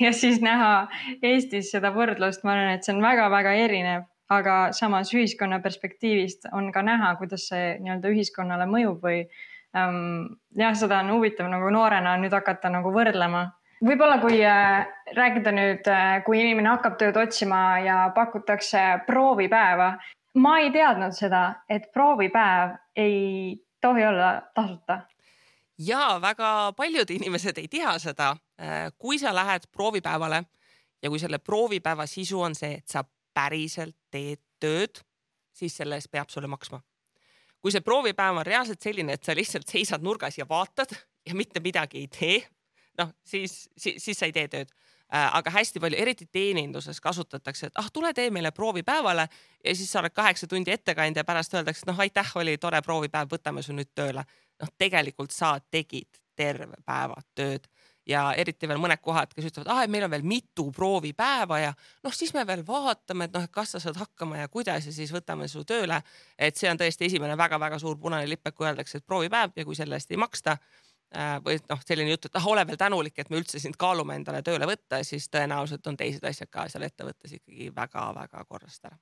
Ja 0.00 0.12
siis 0.16 0.40
näha 0.42 0.88
Eestis 1.22 1.72
seda 1.74 1.92
võrdlust, 1.94 2.44
ma 2.44 2.54
arvan, 2.54 2.72
et 2.76 2.86
see 2.86 2.94
on 2.96 3.04
väga-väga 3.04 3.52
erinev, 3.64 4.06
aga 4.32 4.56
samas 4.76 5.12
ühiskonna 5.14 5.60
perspektiivist 5.64 6.50
on 6.52 6.72
ka 6.72 6.82
näha, 6.84 7.14
kuidas 7.20 7.48
see 7.50 7.76
nii-öelda 7.82 8.10
ühiskonnale 8.12 8.66
mõjub 8.70 9.04
või 9.04 9.22
ähm, 9.76 10.34
jah, 10.56 10.74
seda 10.76 11.02
on 11.04 11.14
huvitav 11.16 11.48
nagu 11.52 11.70
noorena 11.72 12.16
nüüd 12.20 12.34
hakata 12.36 12.72
nagu 12.72 12.92
võrdlema 12.94 13.46
võib-olla 13.84 14.18
kui 14.22 14.40
äh, 14.44 14.86
rääkida 15.16 15.52
nüüd, 15.54 15.88
äh, 15.90 16.18
kui 16.26 16.40
inimene 16.42 16.72
hakkab 16.74 16.98
tööd 17.00 17.18
otsima 17.20 17.78
ja 17.84 17.98
pakutakse 18.14 19.04
proovipäeva. 19.06 19.96
ma 20.38 20.58
ei 20.62 20.70
teadnud 20.70 21.16
seda, 21.16 21.64
et 21.68 21.88
proovipäev 21.92 22.76
ei 22.96 23.56
tohi 23.80 24.04
olla 24.06 24.42
tasuta. 24.54 25.00
ja 25.78 26.18
väga 26.22 26.72
paljud 26.76 27.10
inimesed 27.10 27.58
ei 27.58 27.68
tea 27.68 27.98
seda. 27.98 28.36
Äh, 28.60 28.90
kui 28.98 29.18
sa 29.18 29.34
lähed 29.34 29.68
proovipäevale 29.72 30.44
ja 31.02 31.08
kui 31.10 31.18
selle 31.18 31.38
proovipäeva 31.38 32.06
sisu 32.06 32.40
on 32.40 32.54
see, 32.54 32.78
et 32.78 32.88
sa 32.88 33.04
päriselt 33.34 33.96
teed 34.10 34.40
tööd, 34.60 34.98
siis 35.54 35.76
selle 35.76 35.94
eest 35.94 36.10
peab 36.10 36.30
sulle 36.30 36.48
maksma. 36.48 36.80
kui 37.60 37.72
see 37.72 37.80
proovipäev 37.80 38.36
on 38.36 38.46
reaalselt 38.46 38.82
selline, 38.82 39.12
et 39.12 39.24
sa 39.24 39.34
lihtsalt 39.34 39.66
seisad 39.66 40.02
nurgas 40.02 40.38
ja 40.38 40.46
vaatad 40.48 40.94
ja 41.26 41.34
mitte 41.34 41.60
midagi 41.60 41.98
ei 41.98 42.08
tee 42.08 42.57
noh, 42.98 43.14
siis, 43.24 43.68
siis, 43.76 44.02
siis 44.04 44.18
sa 44.18 44.28
ei 44.28 44.34
tee 44.36 44.48
tööd 44.52 44.70
äh, 44.72 45.36
aga 45.38 45.52
hästi 45.54 45.80
palju, 45.82 45.98
eriti 46.00 46.28
teeninduses 46.32 47.00
kasutatakse, 47.04 47.70
et 47.70 47.80
ah, 47.80 47.90
tule 47.92 48.12
tee 48.14 48.30
meile 48.34 48.52
proovipäevale 48.54 49.28
ja 49.64 49.74
siis 49.74 49.90
sa 49.92 50.02
oled 50.02 50.14
kaheksa 50.14 50.46
tundi 50.50 50.74
ettekandja, 50.74 51.24
pärast 51.24 51.54
öeldakse, 51.54 51.84
et 51.84 51.92
noh, 51.92 52.00
aitäh, 52.06 52.32
oli 52.40 52.58
tore 52.58 52.82
proovipäev, 52.82 53.30
võtame 53.32 53.62
su 53.62 53.76
nüüd 53.76 53.92
tööle. 53.94 54.24
noh, 54.62 54.72
tegelikult 54.78 55.30
sa 55.30 55.56
tegid 55.70 56.18
terve 56.38 56.78
päeva 56.86 57.20
tööd 57.34 57.66
ja 58.08 58.22
eriti 58.36 58.68
veel 58.68 58.80
mõned 58.80 59.00
kohad, 59.04 59.32
kes 59.36 59.50
ütlevad, 59.50 59.68
ah, 59.72 59.82
et 59.84 59.92
meil 59.92 60.06
on 60.06 60.12
veel 60.12 60.24
mitu 60.26 60.68
proovipäeva 60.74 61.60
ja 61.60 61.72
noh, 62.04 62.14
siis 62.14 62.32
me 62.34 62.44
veel 62.48 62.64
vaatame, 62.66 63.28
et 63.28 63.36
noh, 63.36 63.44
et 63.44 63.52
kas 63.52 63.74
sa 63.74 63.82
saad 63.82 63.98
hakkama 64.00 64.40
ja 64.40 64.48
kuidas 64.52 64.88
ja 64.88 64.94
siis 64.94 65.12
võtame 65.14 65.48
su 65.48 65.64
tööle. 65.68 66.00
et 66.38 66.56
see 66.56 66.70
on 66.70 66.80
tõesti 66.80 67.08
esimene 67.10 67.36
väga-väga 67.36 67.78
suur 67.78 67.98
punane 68.00 68.28
lipp, 68.28 68.46
et 68.46 68.54
kui 68.54 68.66
öeldakse, 68.66 68.98
et 68.98 69.06
proovipäev 69.06 69.52
ja 69.56 69.64
kui 69.64 69.76
selle 69.76 69.96
eest 70.00 70.10
ei 70.10 70.20
maksta 70.20 70.56
või 71.44 71.56
noh, 71.70 71.80
selline 71.86 72.12
jutt, 72.12 72.28
et 72.28 72.36
ah, 72.36 72.48
ole 72.52 72.66
veel 72.68 72.80
tänulik, 72.80 73.18
et 73.18 73.30
me 73.30 73.40
üldse 73.40 73.60
sind 73.62 73.78
kaalume 73.80 74.18
endale 74.18 74.42
tööle 74.44 74.68
võtta, 74.68 75.02
siis 75.06 75.30
tõenäoliselt 75.32 75.86
on 75.88 75.96
teised 75.96 76.24
asjad 76.28 76.50
ka 76.52 76.68
seal 76.68 76.84
ettevõttes 76.84 77.38
ikkagi 77.40 77.70
väga-väga 77.76 78.44
korrast 78.48 78.84
ära 78.90 78.98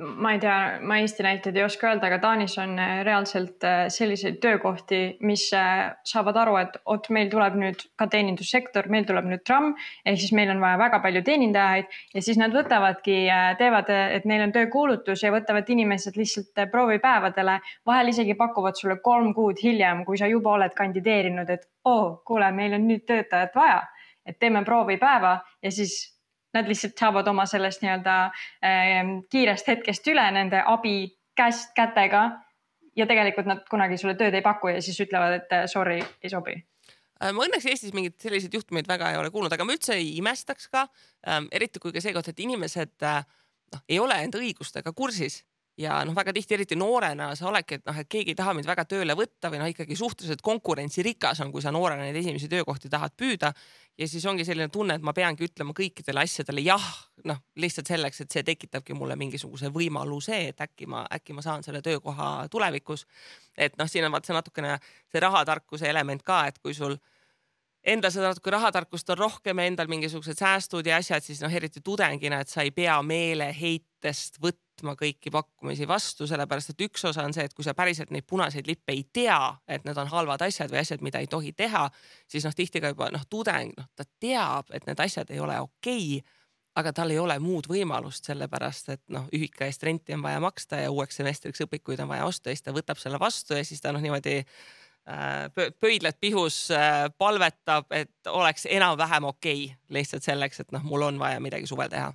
ma 0.00 0.32
ei 0.32 0.38
tea, 0.40 0.78
ma 0.86 0.96
Eesti 1.00 1.24
näiteid 1.24 1.56
ei 1.56 1.64
oska 1.64 1.88
öelda, 1.90 2.08
aga 2.08 2.18
Taanis 2.22 2.56
on 2.62 2.72
äh, 2.80 3.00
reaalselt 3.04 3.64
äh, 3.66 3.82
selliseid 3.92 4.38
töökohti, 4.42 5.00
mis 5.26 5.46
äh, 5.56 5.90
saavad 6.06 6.38
aru, 6.40 6.56
et 6.60 6.76
oot, 6.84 7.10
meil 7.12 7.30
tuleb 7.32 7.56
nüüd 7.60 7.84
ka 8.00 8.06
teenindussektor, 8.12 8.88
meil 8.92 9.06
tuleb 9.08 9.28
nüüd 9.28 9.44
tramm 9.46 9.74
ehk 10.04 10.20
siis 10.22 10.32
meil 10.36 10.52
on 10.54 10.62
vaja 10.62 10.78
väga 10.80 11.00
palju 11.04 11.22
teenindajaid 11.26 11.90
ja 12.14 12.24
siis 12.24 12.40
nad 12.40 12.54
võtavadki, 12.56 13.16
teevad, 13.60 13.90
et 14.16 14.28
neil 14.28 14.46
on 14.46 14.54
töökuulutus 14.54 15.24
ja 15.24 15.32
võtavad 15.34 15.68
inimesed 15.68 16.16
lihtsalt 16.16 16.64
proovipäevadele. 16.72 17.58
vahel 17.86 18.12
isegi 18.12 18.36
pakuvad 18.38 18.78
sulle 18.80 19.00
kolm 19.04 19.34
kuud 19.34 19.60
hiljem, 19.62 20.04
kui 20.04 20.18
sa 20.18 20.30
juba 20.30 20.54
oled 20.56 20.74
kandideerinud, 20.76 21.50
et 21.50 21.68
oo 21.84 21.98
oh,, 22.00 22.14
kuule, 22.26 22.50
meil 22.52 22.74
on 22.78 22.88
nüüd 22.88 23.04
töötajat 23.08 23.54
vaja, 23.56 23.82
et 24.26 24.38
teeme 24.38 24.64
proovipäeva 24.64 25.38
ja 25.62 25.72
siis 25.72 26.19
nad 26.54 26.68
lihtsalt 26.68 26.98
saavad 26.98 27.28
oma 27.30 27.46
sellest 27.46 27.84
nii-öelda 27.84 28.16
äh, 28.64 29.00
kiirest 29.30 29.68
hetkest 29.70 30.06
üle 30.12 30.24
nende 30.34 30.62
abi 30.66 31.12
käest, 31.36 31.74
kätega. 31.76 32.30
ja 32.96 33.06
tegelikult 33.06 33.46
nad 33.46 33.62
kunagi 33.70 33.96
sulle 34.00 34.16
tööd 34.18 34.34
ei 34.34 34.42
paku 34.42 34.74
ja 34.74 34.80
siis 34.82 34.98
ütlevad, 35.00 35.36
et 35.40 35.52
äh, 35.54 35.66
sorry, 35.70 36.00
ei 36.22 36.30
sobi 36.30 36.56
äh, 36.56 37.30
ma 37.32 37.46
õnneks 37.46 37.68
Eestis 37.70 37.94
mingeid 37.94 38.18
selliseid 38.20 38.54
juhtumeid 38.54 38.88
väga 38.88 39.12
ei 39.12 39.20
ole 39.20 39.30
kuulnud, 39.30 39.52
aga 39.52 39.64
ma 39.64 39.76
üldse 39.76 39.94
ei 39.96 40.16
imestaks 40.18 40.68
ka 40.72 40.86
ähm,, 41.26 41.46
eriti 41.52 41.82
kui 41.82 41.94
ka 41.94 42.02
seekord, 42.02 42.28
et 42.28 42.42
inimesed 42.42 43.06
äh, 43.06 43.22
noh, 43.74 43.84
ei 43.88 44.00
ole 44.02 44.18
enda 44.24 44.42
õigustega 44.42 44.92
kursis 44.96 45.44
ja 45.78 46.00
noh, 46.04 46.14
väga 46.16 46.32
tihti, 46.34 46.54
eriti 46.54 46.76
noorena 46.78 47.30
sa 47.38 47.48
oledki, 47.48 47.78
et 47.78 47.86
noh, 47.88 47.98
et 48.02 48.08
keegi 48.10 48.34
ei 48.34 48.38
taha 48.38 48.54
mind 48.56 48.68
väga 48.68 48.84
tööle 48.88 49.14
võtta 49.18 49.50
või 49.52 49.60
noh, 49.62 49.68
ikkagi 49.70 49.96
suhteliselt 49.98 50.42
konkurentsirikas 50.44 51.40
on, 51.44 51.52
kui 51.52 51.62
sa 51.62 51.72
noorena 51.74 52.04
neid 52.04 52.16
esimesi 52.20 52.48
töökohti 52.50 52.90
tahad 52.92 53.14
püüda. 53.16 53.52
ja 53.98 54.08
siis 54.08 54.24
ongi 54.26 54.44
selline 54.44 54.68
tunne, 54.68 54.94
et 54.96 55.02
ma 55.02 55.12
peangi 55.12 55.44
ütlema 55.44 55.74
kõikidele 55.76 56.24
asjadele 56.24 56.64
jah, 56.64 56.88
noh 57.24 57.40
lihtsalt 57.56 57.86
selleks, 57.86 58.20
et 58.20 58.30
see 58.32 58.42
tekitabki 58.42 58.94
mulle 58.94 59.16
mingisuguse 59.16 59.70
võimaluse, 59.70 60.48
et 60.48 60.60
äkki 60.60 60.86
ma, 60.86 61.04
äkki 61.12 61.36
ma 61.36 61.42
saan 61.42 61.62
selle 61.62 61.82
töökoha 61.82 62.48
tulevikus. 62.50 63.06
et 63.56 63.76
noh, 63.78 63.88
siin 63.88 64.04
on 64.04 64.12
vaata 64.12 64.26
see 64.26 64.36
natukene 64.36 64.78
see 65.12 65.20
rahatarkuse 65.20 65.88
element 65.88 66.22
ka, 66.22 66.46
et 66.46 66.58
kui 66.58 66.74
sul 66.74 66.96
endal 67.84 68.12
seda 68.12 68.28
natuke 68.28 68.50
rahatarkust 68.52 69.10
on 69.10 69.18
rohkem 69.18 69.58
endal 69.58 69.88
mingisugused 69.88 70.36
säästud 70.36 70.86
ja 70.86 70.96
asjad, 71.00 71.24
siis 71.24 71.40
noh, 71.40 71.52
eriti 71.52 71.80
tudengina, 71.80 72.40
et 72.40 72.48
sa 72.48 72.62
ei 72.62 72.70
pea 72.70 73.00
meeleheitest 73.02 74.40
võtma 74.40 74.69
kõiki 74.98 75.32
pakkumisi 75.32 75.88
vastu, 75.88 76.26
sellepärast 76.30 76.72
et 76.72 76.84
üks 76.86 77.04
osa 77.08 77.24
on 77.26 77.34
see, 77.36 77.44
et 77.48 77.54
kui 77.54 77.66
sa 77.66 77.74
päriselt 77.76 78.12
neid 78.14 78.26
punaseid 78.28 78.66
lippe 78.70 78.94
ei 78.94 79.04
tea, 79.12 79.38
et 79.68 79.86
need 79.86 79.98
on 80.00 80.10
halvad 80.10 80.42
asjad 80.46 80.72
või 80.72 80.82
asjad, 80.82 81.04
mida 81.04 81.22
ei 81.22 81.30
tohi 81.30 81.52
teha, 81.56 81.86
siis 82.30 82.46
noh, 82.46 82.56
tihti 82.56 82.82
ka 82.82 82.92
juba 82.94 83.10
noh, 83.14 83.24
tudeng, 83.30 83.72
noh, 83.76 83.88
ta 83.96 84.06
teab, 84.22 84.72
et 84.74 84.86
need 84.88 85.00
asjad 85.00 85.30
ei 85.30 85.40
ole 85.40 85.60
okei 85.60 86.20
okay, 86.20 86.36
aga 86.80 86.92
tal 86.94 87.10
ei 87.10 87.18
ole 87.18 87.34
muud 87.42 87.66
võimalust, 87.68 88.28
sellepärast 88.30 88.92
et 88.94 89.02
noh, 89.12 89.26
ühika 89.34 89.66
eest 89.66 89.82
renti 89.82 90.14
on 90.14 90.22
vaja 90.22 90.40
maksta 90.40 90.78
ja 90.84 90.92
uueks 90.94 91.18
semestriks 91.18 91.64
õpikuid 91.66 92.00
on 92.00 92.08
vaja 92.12 92.28
osta 92.28 92.50
ja 92.50 92.56
siis 92.56 92.68
ta 92.68 92.74
võtab 92.76 93.00
selle 93.02 93.18
vastu 93.20 93.58
ja 93.58 93.64
siis 93.66 93.82
ta 93.82 93.90
noh, 93.92 94.00
niimoodi 94.00 94.38
Äh, 95.08 95.70
pöidlad 95.80 96.14
pihus 96.20 96.70
äh, 96.70 97.10
palvetab, 97.18 97.86
et 97.90 98.26
oleks 98.26 98.66
enam-vähem 98.70 99.24
okei 99.24 99.64
okay, 99.64 99.76
lihtsalt 99.88 100.22
selleks, 100.22 100.60
et 100.60 100.72
noh, 100.72 100.84
mul 100.84 101.02
on 101.02 101.18
vaja 101.18 101.40
midagi 101.40 101.66
suvel 101.66 101.88
teha. 101.88 102.12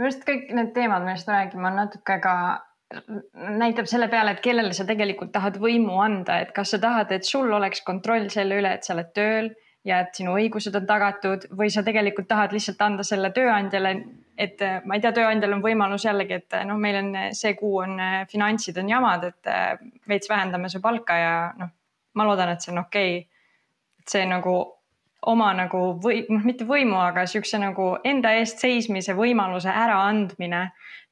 Minu 0.00 0.08
arust 0.08 0.24
kõik 0.24 0.48
need 0.56 0.72
teemad, 0.72 1.04
millest 1.04 1.28
me 1.28 1.36
räägime, 1.36 1.68
on 1.68 1.80
natuke 1.82 2.16
ka 2.24 2.34
näitab 3.60 3.86
selle 3.86 4.08
peale, 4.10 4.32
et 4.34 4.40
kellele 4.42 4.72
sa 4.74 4.86
tegelikult 4.88 5.30
tahad 5.34 5.60
võimu 5.62 6.00
anda, 6.02 6.40
et 6.42 6.54
kas 6.56 6.72
sa 6.74 6.80
tahad, 6.82 7.12
et 7.14 7.26
sul 7.28 7.52
oleks 7.52 7.84
kontroll 7.86 8.30
selle 8.32 8.58
üle, 8.58 8.72
et 8.74 8.86
sa 8.86 8.96
oled 8.96 9.12
tööl 9.14 9.50
ja 9.86 10.00
et 10.04 10.16
sinu 10.16 10.32
õigused 10.36 10.74
on 10.76 10.88
tagatud 10.88 11.46
või 11.56 11.70
sa 11.72 11.84
tegelikult 11.86 12.28
tahad 12.28 12.56
lihtsalt 12.56 12.82
anda 12.84 13.04
selle 13.06 13.30
tööandjale, 13.36 13.92
et 14.40 14.64
ma 14.88 14.96
ei 14.96 15.04
tea, 15.04 15.12
tööandjal 15.20 15.54
on 15.56 15.62
võimalus 15.64 16.08
jällegi, 16.08 16.40
et 16.40 16.58
noh, 16.66 16.80
meil 16.80 16.98
on 17.02 17.12
see 17.36 17.54
kuu 17.60 17.82
on 17.84 17.94
finantsid 18.32 18.80
on 18.80 18.90
jamad, 18.90 19.28
et 19.30 19.52
veits 20.08 20.32
vähendame 20.32 20.72
su 20.72 20.82
palka 20.82 21.20
ja 21.20 21.34
noh, 21.60 21.70
ma 22.16 22.26
loodan, 22.26 22.56
et 22.56 22.64
see 22.64 22.72
on 22.74 22.82
okei. 22.82 23.18
Okay.. 23.20 23.26
et 24.00 24.16
see 24.16 24.26
nagu 24.26 24.56
oma 25.26 25.50
nagu 25.56 25.80
või 26.00 26.22
noh, 26.28 26.44
mitte 26.46 26.64
võimu, 26.68 26.96
aga 27.00 27.26
siukse 27.28 27.58
nagu 27.60 27.92
enda 28.08 28.32
eest 28.38 28.62
seismise 28.62 29.14
võimaluse 29.18 29.68
äraandmine 29.68 30.62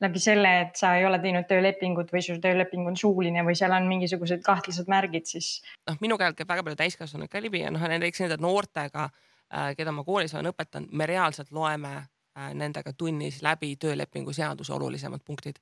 läbi 0.01 0.23
selle, 0.23 0.53
et 0.63 0.81
sa 0.81 0.95
ei 0.97 1.07
ole 1.07 1.19
teinud 1.23 1.49
töölepingut 1.49 2.13
või 2.15 2.23
su 2.25 2.39
tööleping 2.43 2.87
on 2.89 2.97
suuline 2.97 3.45
või 3.45 3.57
seal 3.59 3.75
on 3.77 3.89
mingisugused 3.91 4.45
kahtlased 4.47 4.89
märgid, 4.89 5.27
siis. 5.29 5.59
noh, 5.89 5.99
minu 6.01 6.19
käelt 6.21 6.39
käib 6.39 6.49
väga 6.49 6.65
palju 6.65 6.81
täiskasvanuid 6.81 7.33
ka 7.33 7.43
läbi 7.43 7.65
ja 7.65 7.73
noh, 7.75 7.85
näiteks 7.91 8.25
nende 8.25 8.39
noortega, 8.41 9.09
äh, 9.53 9.73
keda 9.77 9.93
ma 9.93 10.07
koolis 10.07 10.35
olen 10.35 10.53
õpetanud, 10.53 10.93
me 10.93 11.09
reaalselt 11.11 11.53
loeme 11.53 11.95
äh, 11.99 12.53
nendega 12.55 12.95
tunnis 12.97 13.43
läbi 13.45 13.75
töölepingu 13.77 14.33
seaduse 14.33 14.73
olulisemad 14.73 15.25
punktid 15.27 15.61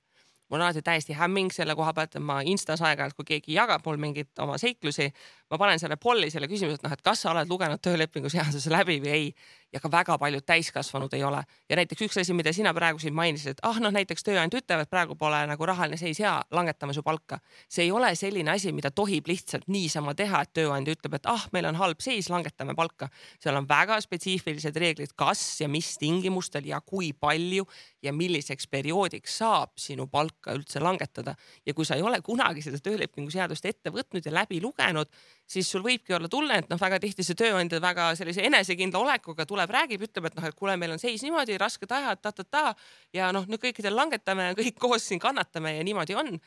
mul 0.50 0.60
on 0.60 0.66
alati 0.66 0.82
täiesti 0.82 1.16
hämming 1.18 1.50
selle 1.54 1.74
koha 1.74 1.92
pealt, 1.94 2.16
et 2.16 2.22
ma 2.22 2.38
Instas 2.46 2.82
aeg-ajalt, 2.84 3.16
kui 3.18 3.26
keegi 3.32 3.56
jagab 3.56 3.86
mul 3.86 3.98
mingeid 4.02 4.30
oma 4.42 4.58
seiklusi, 4.62 5.08
ma 5.50 5.58
panen 5.58 5.82
selle 5.82 5.98
polli 6.00 6.30
selle 6.30 6.48
küsimuse, 6.50 6.78
et 6.78 6.86
noh, 6.86 6.94
et 6.94 7.02
kas 7.04 7.24
sa 7.24 7.32
oled 7.32 7.50
lugenud 7.50 7.82
töölepingu 7.82 8.30
seaduse 8.32 8.70
läbi 8.70 9.00
või 9.02 9.14
ei 9.14 9.26
ja 9.72 9.80
ka 9.80 9.90
väga 9.90 10.18
paljud 10.18 10.44
täiskasvanud 10.46 11.14
ei 11.14 11.24
ole. 11.24 11.42
ja 11.68 11.76
näiteks 11.76 12.02
üks 12.06 12.20
asi, 12.20 12.34
mida 12.34 12.52
sina 12.52 12.72
praegu 12.74 12.98
siin 12.98 13.14
mainisid, 13.14 13.56
et 13.56 13.62
ah 13.66 13.80
noh, 13.80 13.92
näiteks 13.94 14.24
tööandja 14.24 14.60
ütleb, 14.60 14.82
et 14.84 14.90
praegu 14.90 15.16
pole 15.18 15.40
nagu 15.46 15.66
rahaline 15.66 15.98
seis 16.00 16.20
hea, 16.22 16.34
langetame 16.50 16.94
su 16.94 17.02
palka. 17.02 17.38
see 17.68 17.84
ei 17.84 17.90
ole 17.90 18.14
selline 18.14 18.50
asi, 18.50 18.72
mida 18.72 18.90
tohib 18.90 19.26
lihtsalt 19.28 19.66
niisama 19.68 20.14
teha, 20.14 20.42
et 20.42 20.52
tööandja 20.52 20.96
ütleb, 20.96 21.18
et 21.18 21.26
ah, 21.30 21.46
meil 21.52 21.66
on 21.66 21.80
halb 21.80 22.00
seis, 22.00 22.30
langetame 22.30 22.74
palka. 22.74 23.08
seal 23.42 23.56
on 23.56 23.68
väga 23.68 24.00
spetsiifilised 24.00 24.76
reeglid, 24.76 25.14
kas 25.16 25.60
ja 25.60 25.68
mis 25.68 25.96
tingimustel 25.98 26.66
ja 26.66 26.80
kui 26.80 27.12
palju 27.12 27.66
ja 28.02 28.12
milliseks 28.12 28.68
perioodiks 28.70 29.38
saab 29.42 29.74
sinu 29.80 30.06
palka 30.06 30.54
üldse 30.54 30.80
langetada. 30.80 31.34
ja 31.66 31.74
kui 31.74 31.84
sa 31.84 31.96
ei 31.96 32.02
ole 32.02 32.20
kunagi 32.22 32.62
seda 32.62 32.78
töölepingu 32.78 33.30
seadust 33.30 33.66
ette 33.66 33.90
võtnud 33.90 34.24
ja 34.24 34.32
läbi 34.32 34.60
lugenud, 34.62 35.10
siis 35.46 35.70
sul 35.70 35.82
võibki 35.82 36.14
olla 36.16 36.28
tunne, 36.28 36.58
et 36.62 36.70
noh, 36.70 36.80
väga 36.80 37.00
tihti 37.02 37.24
see 37.26 37.38
tööandja 37.38 37.80
väga 37.82 38.10
sellise 38.18 38.44
enesekindla 38.46 39.02
olekuga 39.02 39.46
tuleb, 39.46 39.55
räägib, 39.64 40.04
ütleb, 40.04 40.28
et 40.28 40.36
noh, 40.36 40.44
et 40.44 40.58
kuule, 40.58 40.76
meil 40.76 40.92
on 40.94 41.00
seis 41.02 41.24
niimoodi, 41.24 41.56
rasked 41.58 41.90
ajad 41.92 42.20
ta-ta-ta 42.22 42.74
ja 43.16 43.32
noh, 43.32 43.46
nüüd 43.48 43.62
kõikidel 43.62 43.96
langetame 43.96 44.52
kõik 44.58 44.76
koos 44.80 45.08
siin 45.08 45.22
kannatame 45.22 45.76
ja 45.78 45.86
niimoodi 45.86 46.14
on. 46.18 46.38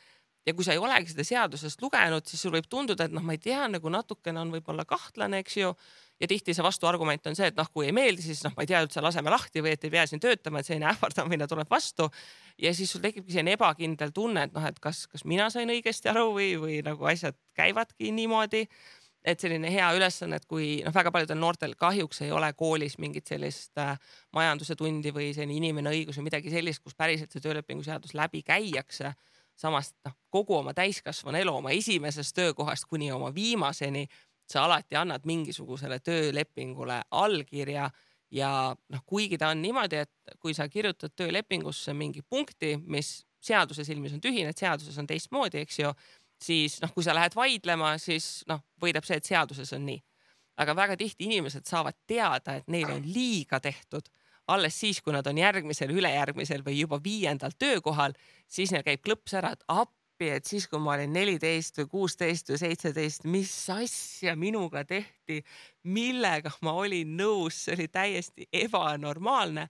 ja 0.47 0.53
kui 0.55 0.63
sa 0.63 0.73
ei 0.73 0.79
olegi 0.81 1.11
seda 1.11 1.23
seadusest 1.27 1.81
lugenud, 1.83 2.25
siis 2.25 2.41
sul 2.41 2.53
võib 2.53 2.65
tunduda, 2.69 3.05
et 3.05 3.13
noh, 3.13 3.21
ma 3.21 3.35
ei 3.35 3.41
tea, 3.41 3.67
nagu 3.69 3.89
natukene 3.91 4.39
on 4.39 4.53
võib-olla 4.53 4.85
kahtlane, 4.87 5.41
eks 5.43 5.57
ju 5.57 5.73
ja 6.19 6.27
tihti 6.27 6.53
see 6.55 6.63
vastuargument 6.63 7.27
on 7.29 7.35
see, 7.37 7.47
et 7.51 7.57
noh, 7.57 7.67
kui 7.73 7.87
ei 7.87 7.95
meeldi, 7.95 8.23
siis 8.23 8.41
noh, 8.43 8.53
ma 8.55 8.63
ei 8.63 8.69
tea, 8.71 8.81
üldse 8.83 9.03
laseme 9.03 9.31
lahti 9.31 9.63
või 9.63 9.75
et 9.75 9.83
ei 9.87 9.93
pea 9.93 10.05
siin 10.09 10.21
töötama, 10.23 10.59
et 10.59 10.67
selline 10.67 10.89
ähvardamine 10.91 11.47
tuleb 11.47 11.69
vastu. 11.71 12.09
ja 12.57 12.73
siis 12.75 12.91
sul 12.91 13.03
tekibki 13.03 13.31
selline 13.31 13.55
ebakindel 13.55 14.11
tunne, 14.15 14.47
et 14.47 14.55
noh, 14.55 14.65
et 14.67 14.79
kas, 14.83 15.05
kas 15.07 15.23
mina 15.25 15.49
sain 15.53 15.69
õigesti 15.69 16.11
aru 16.11 16.31
või, 16.35 16.49
või 16.59 16.79
nagu 16.83 17.07
asjad 17.07 17.37
käivadki 17.55 18.11
niimoodi 18.11 18.65
et 19.23 19.39
selline 19.39 19.71
hea 19.71 19.87
ülesanne, 19.95 20.39
et 20.39 20.45
kui 20.47 20.79
noh, 20.85 20.93
väga 20.95 21.11
paljudel 21.11 21.39
noortel 21.39 21.75
kahjuks 21.79 22.21
ei 22.25 22.31
ole 22.31 22.51
koolis 22.57 22.97
mingit 23.01 23.27
sellist 23.27 23.77
äh, 23.81 23.97
majanduse 24.35 24.77
tundi 24.79 25.11
või 25.15 25.33
selline 25.35 25.57
inimene 25.59 25.91
õigus 25.91 26.19
või 26.19 26.29
midagi 26.29 26.53
sellist, 26.53 26.83
kus 26.83 26.95
päriselt 26.95 27.33
see 27.33 27.43
töölepingu 27.43 27.83
seadus 27.83 28.15
läbi 28.15 28.43
käiakse. 28.47 29.13
samas 29.59 29.93
noh, 30.05 30.13
kogu 30.29 30.55
oma 30.55 30.73
täiskasvanu 30.73 31.37
elu 31.37 31.55
oma 31.55 31.71
esimesest 31.75 32.35
töökohast 32.35 32.85
kuni 32.87 33.11
oma 33.11 33.33
viimaseni 33.35 34.07
sa 34.49 34.63
alati 34.63 34.95
annad 34.95 35.25
mingisugusele 35.25 35.99
töölepingule 35.99 37.01
allkirja 37.11 37.89
ja 38.31 38.75
noh, 38.89 39.01
kuigi 39.05 39.37
ta 39.37 39.49
on 39.49 39.61
niimoodi, 39.61 40.05
et 40.05 40.39
kui 40.39 40.53
sa 40.53 40.69
kirjutad 40.69 41.13
töölepingusse 41.15 41.93
mingi 41.93 42.21
punkti, 42.21 42.77
mis 42.85 43.25
seaduse 43.41 43.83
silmis 43.83 44.13
on 44.13 44.21
tühine, 44.21 44.49
et 44.49 44.57
seaduses 44.57 44.97
on 44.99 45.07
teistmoodi, 45.07 45.63
eks 45.63 45.79
ju, 45.79 45.93
siis 46.43 46.79
noh, 46.83 46.93
kui 46.93 47.03
sa 47.03 47.15
lähed 47.15 47.35
vaidlema, 47.35 47.97
siis 48.01 48.43
noh, 48.47 48.61
võidab 48.81 49.07
see, 49.07 49.19
et 49.19 49.27
seaduses 49.27 49.73
on 49.75 49.85
nii. 49.85 49.99
aga 50.59 50.75
väga 50.75 50.97
tihti 50.99 51.23
inimesed 51.29 51.63
saavad 51.65 51.95
teada, 52.07 52.57
et 52.59 52.67
neil 52.67 52.89
on 52.91 53.05
liiga 53.05 53.59
tehtud 53.63 54.09
alles 54.49 54.79
siis, 54.79 55.01
kui 55.01 55.13
nad 55.13 55.27
on 55.29 55.37
järgmisel, 55.37 55.93
ülejärgmisel 55.93 56.63
või 56.65 56.79
juba 56.79 56.99
viiendal 57.03 57.53
töökohal, 57.59 58.15
siis 58.49 58.73
neil 58.73 58.83
käib 58.85 59.03
klõps 59.05 59.35
ära, 59.37 59.53
et 59.53 59.65
appi 59.69 60.31
et 60.33 60.49
siis, 60.49 60.65
kui 60.67 60.81
ma 60.83 60.97
olin 60.97 61.13
neliteist 61.15 61.77
või 61.79 61.89
kuusteist 61.93 62.49
või 62.51 62.59
seitseteist, 62.59 63.23
mis 63.29 63.53
asja 63.71 64.35
minuga 64.35 64.83
tehti, 64.83 65.39
millega 65.87 66.51
ma 66.65 66.73
olin 66.81 67.15
nõus, 67.17 67.63
see 67.63 67.77
oli 67.77 67.87
täiesti 67.87 68.49
ebanormaalne. 68.65 69.69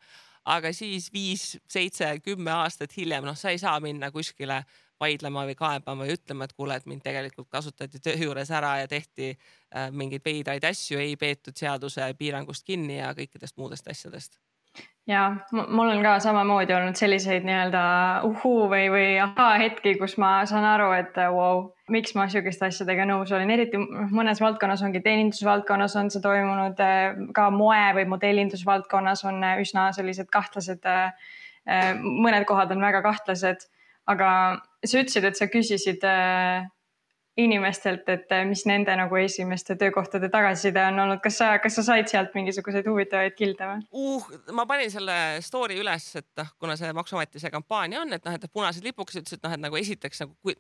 aga 0.50 0.72
siis 0.74 1.12
viis, 1.14 1.60
seitse, 1.70 2.08
kümme 2.26 2.52
aastat 2.52 2.96
hiljem, 2.98 3.26
noh, 3.28 3.36
sa 3.38 3.52
ei 3.52 3.60
saa 3.62 3.80
minna 3.80 4.10
kuskile 4.12 4.64
vaidlema 5.00 5.46
või 5.50 5.56
kaebama 5.60 6.06
või 6.06 6.18
ütlema, 6.18 6.46
et 6.46 6.54
kuule, 6.54 6.76
et 6.76 6.86
mind 6.90 7.06
tegelikult 7.06 7.50
kasutati 7.50 8.02
töö 8.04 8.18
juures 8.26 8.52
ära 8.52 8.76
ja 8.82 8.88
tehti 8.88 9.32
äh, 9.32 9.90
mingeid 9.92 10.26
veidraid 10.26 10.68
asju, 10.70 11.00
ei 11.00 11.16
peetud 11.20 11.58
seaduse 11.58 12.14
piirangust 12.20 12.68
kinni 12.68 13.00
ja 13.00 13.14
kõikidest 13.18 13.58
muudest 13.58 13.88
asjadest 13.88 14.40
ja 15.10 15.36
mul 15.52 15.90
on 15.90 16.04
ka 16.04 16.20
samamoodi 16.22 16.74
olnud 16.74 16.98
selliseid 17.00 17.46
nii-öelda 17.48 17.82
uhuu 18.28 18.68
või, 18.70 18.86
või 18.94 19.08
ahaa-hetki, 19.24 19.96
kus 20.02 20.18
ma 20.22 20.32
saan 20.50 20.68
aru, 20.70 20.92
et 20.98 21.18
wow,, 21.34 21.64
miks 21.90 22.14
ma 22.18 22.28
sihukeste 22.30 22.68
asjadega 22.70 23.08
nõus 23.10 23.34
olin, 23.34 23.50
eriti 23.56 23.82
mõnes 24.14 24.42
valdkonnas 24.44 24.84
ongi 24.86 25.02
teenindusvaldkonnas 25.06 25.98
on 26.02 26.14
see 26.14 26.24
toimunud, 26.24 26.84
ka 27.36 27.50
moe 27.56 27.82
või 27.98 28.06
modellindusvaldkonnas 28.14 29.26
on 29.30 29.44
üsna 29.64 29.90
sellised 29.98 30.30
kahtlased. 30.34 30.86
mõned 32.00 32.46
kohad 32.50 32.72
on 32.72 32.82
väga 32.82 33.02
kahtlased, 33.06 33.66
aga 34.10 34.30
sa 34.86 35.02
ütlesid, 35.02 35.26
et 35.28 35.40
sa 35.40 35.50
küsisid 35.52 36.06
inimestelt, 37.40 38.08
et 38.12 38.32
eh, 38.36 38.44
mis 38.48 38.62
nende 38.68 38.94
nagu 39.00 39.20
esimeste 39.20 39.76
töökohtade 39.80 40.30
tagasiside 40.32 40.82
on 40.90 41.04
olnud, 41.06 41.22
kas 41.24 41.38
sa, 41.40 41.50
kas 41.64 41.78
sa 41.80 41.86
said 41.86 42.10
sealt 42.12 42.34
mingisuguseid 42.38 42.88
huvitavaid 42.90 43.36
kilde 43.38 43.70
või 43.70 43.86
uh,? 43.96 44.26
ma 44.56 44.66
panin 44.70 44.92
selle 44.92 45.16
story 45.46 45.80
üles, 45.80 46.10
et 46.20 46.28
noh, 46.40 46.52
kuna 46.60 46.76
see 46.80 46.92
Maksuameti 46.96 47.42
see 47.42 47.54
kampaania 47.54 48.02
on, 48.04 48.12
et 48.18 48.26
noh, 48.26 48.36
et 48.36 48.50
punased 48.52 48.86
lipukesed 48.86 49.24
ütlesid, 49.24 49.44
noh, 49.46 49.56
et 49.56 49.64
nagu 49.64 49.80
esiteks 49.80 50.26
nagu 50.26 50.56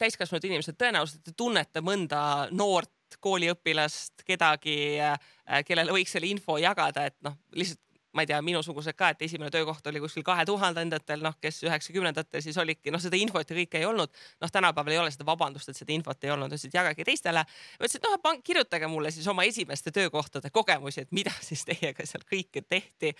täiskasvanud 0.00 0.48
inimesed 0.50 0.78
tõenäoliselt 0.80 1.24
te 1.28 1.36
tunnete 1.38 1.84
mõnda 1.84 2.24
noort 2.50 3.18
kooliõpilast, 3.22 4.24
kedagi, 4.24 4.76
äh, 5.04 5.62
kellele 5.68 5.92
võiks 5.94 6.14
selle 6.16 6.30
info 6.32 6.56
jagada, 6.60 7.04
et 7.10 7.18
noh, 7.26 7.36
lihtsalt 7.54 7.82
ma 8.12 8.24
ei 8.24 8.28
tea, 8.30 8.40
minusugused 8.44 8.96
ka, 8.98 9.12
et 9.12 9.22
esimene 9.26 9.50
töökoht 9.50 9.86
oli 9.86 10.02
kuskil 10.02 10.24
kahe 10.26 10.44
tuhandendatel, 10.48 11.22
noh, 11.24 11.36
kes 11.40 11.62
üheksakümnendatel 11.66 12.44
siis 12.44 12.58
olidki, 12.60 12.92
noh, 12.92 13.00
seda 13.02 13.16
infot 13.16 13.48
ja 13.48 13.56
kõike 13.56 13.80
ei 13.80 13.88
olnud. 13.88 14.12
noh, 14.40 14.52
tänapäeval 14.52 14.92
ei 14.92 15.00
ole 15.04 15.14
seda 15.14 15.26
vabandust, 15.28 15.72
et 15.72 15.78
seda 15.78 15.94
infot 15.94 16.24
ei 16.24 16.34
olnud, 16.34 16.52
ütlesid 16.52 16.74
jagage 16.74 17.04
teistele. 17.08 17.44
ma 17.44 17.88
ütlesin, 17.88 18.02
et 18.04 18.28
noh, 18.28 18.42
kirjutage 18.44 18.90
mulle 18.92 19.10
siis 19.10 19.28
oma 19.28 19.46
esimeste 19.48 19.90
töökohtade 19.90 20.50
kogemusi, 20.50 21.06
et 21.06 21.12
mida 21.12 21.32
siis 21.48 21.64
teiega 21.64 22.06
seal 22.06 22.26
kõike 22.28 22.64
tehti. 22.68 23.14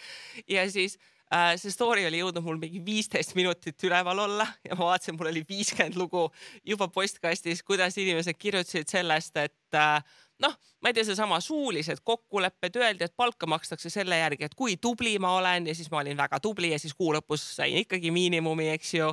ja 0.49 0.69
siis 0.71 0.99
Äh, 1.33 1.55
see 1.57 1.73
story 1.73 2.03
oli 2.05 2.19
jõudnud 2.21 2.45
mul 2.45 2.59
mingi 2.61 2.83
viisteist 2.85 3.33
minutit 3.39 3.81
üleval 3.87 4.19
olla 4.27 4.45
ja 4.67 4.77
ma 4.77 4.91
vaatasin, 4.91 5.17
mul 5.17 5.31
oli 5.31 5.41
viiskümmend 5.49 5.97
lugu 5.97 6.27
juba 6.69 6.91
postkastis, 6.93 7.63
kuidas 7.65 7.97
inimesed 7.97 8.37
kirjutasid 8.37 8.91
sellest, 8.93 9.39
et 9.41 9.79
äh, 9.79 10.03
noh, 10.43 10.57
ma 10.83 10.91
ei 10.91 10.97
tea, 10.97 11.07
seesama 11.07 11.39
suulised 11.41 12.03
kokkulepped, 12.05 12.77
öeldi, 12.81 13.07
et 13.07 13.15
palka 13.17 13.47
makstakse 13.51 13.91
selle 13.93 14.19
järgi, 14.19 14.49
et 14.49 14.57
kui 14.59 14.77
tubli 14.83 15.15
ma 15.23 15.37
olen 15.39 15.71
ja 15.71 15.77
siis 15.79 15.91
ma 15.93 16.03
olin 16.03 16.19
väga 16.19 16.41
tubli 16.43 16.73
ja 16.73 16.81
siis 16.83 16.95
kuu 16.99 17.13
lõpus 17.15 17.45
sain 17.57 17.79
ikkagi 17.85 18.13
miinimumi, 18.15 18.73
eks 18.77 18.95
ju. 18.99 19.13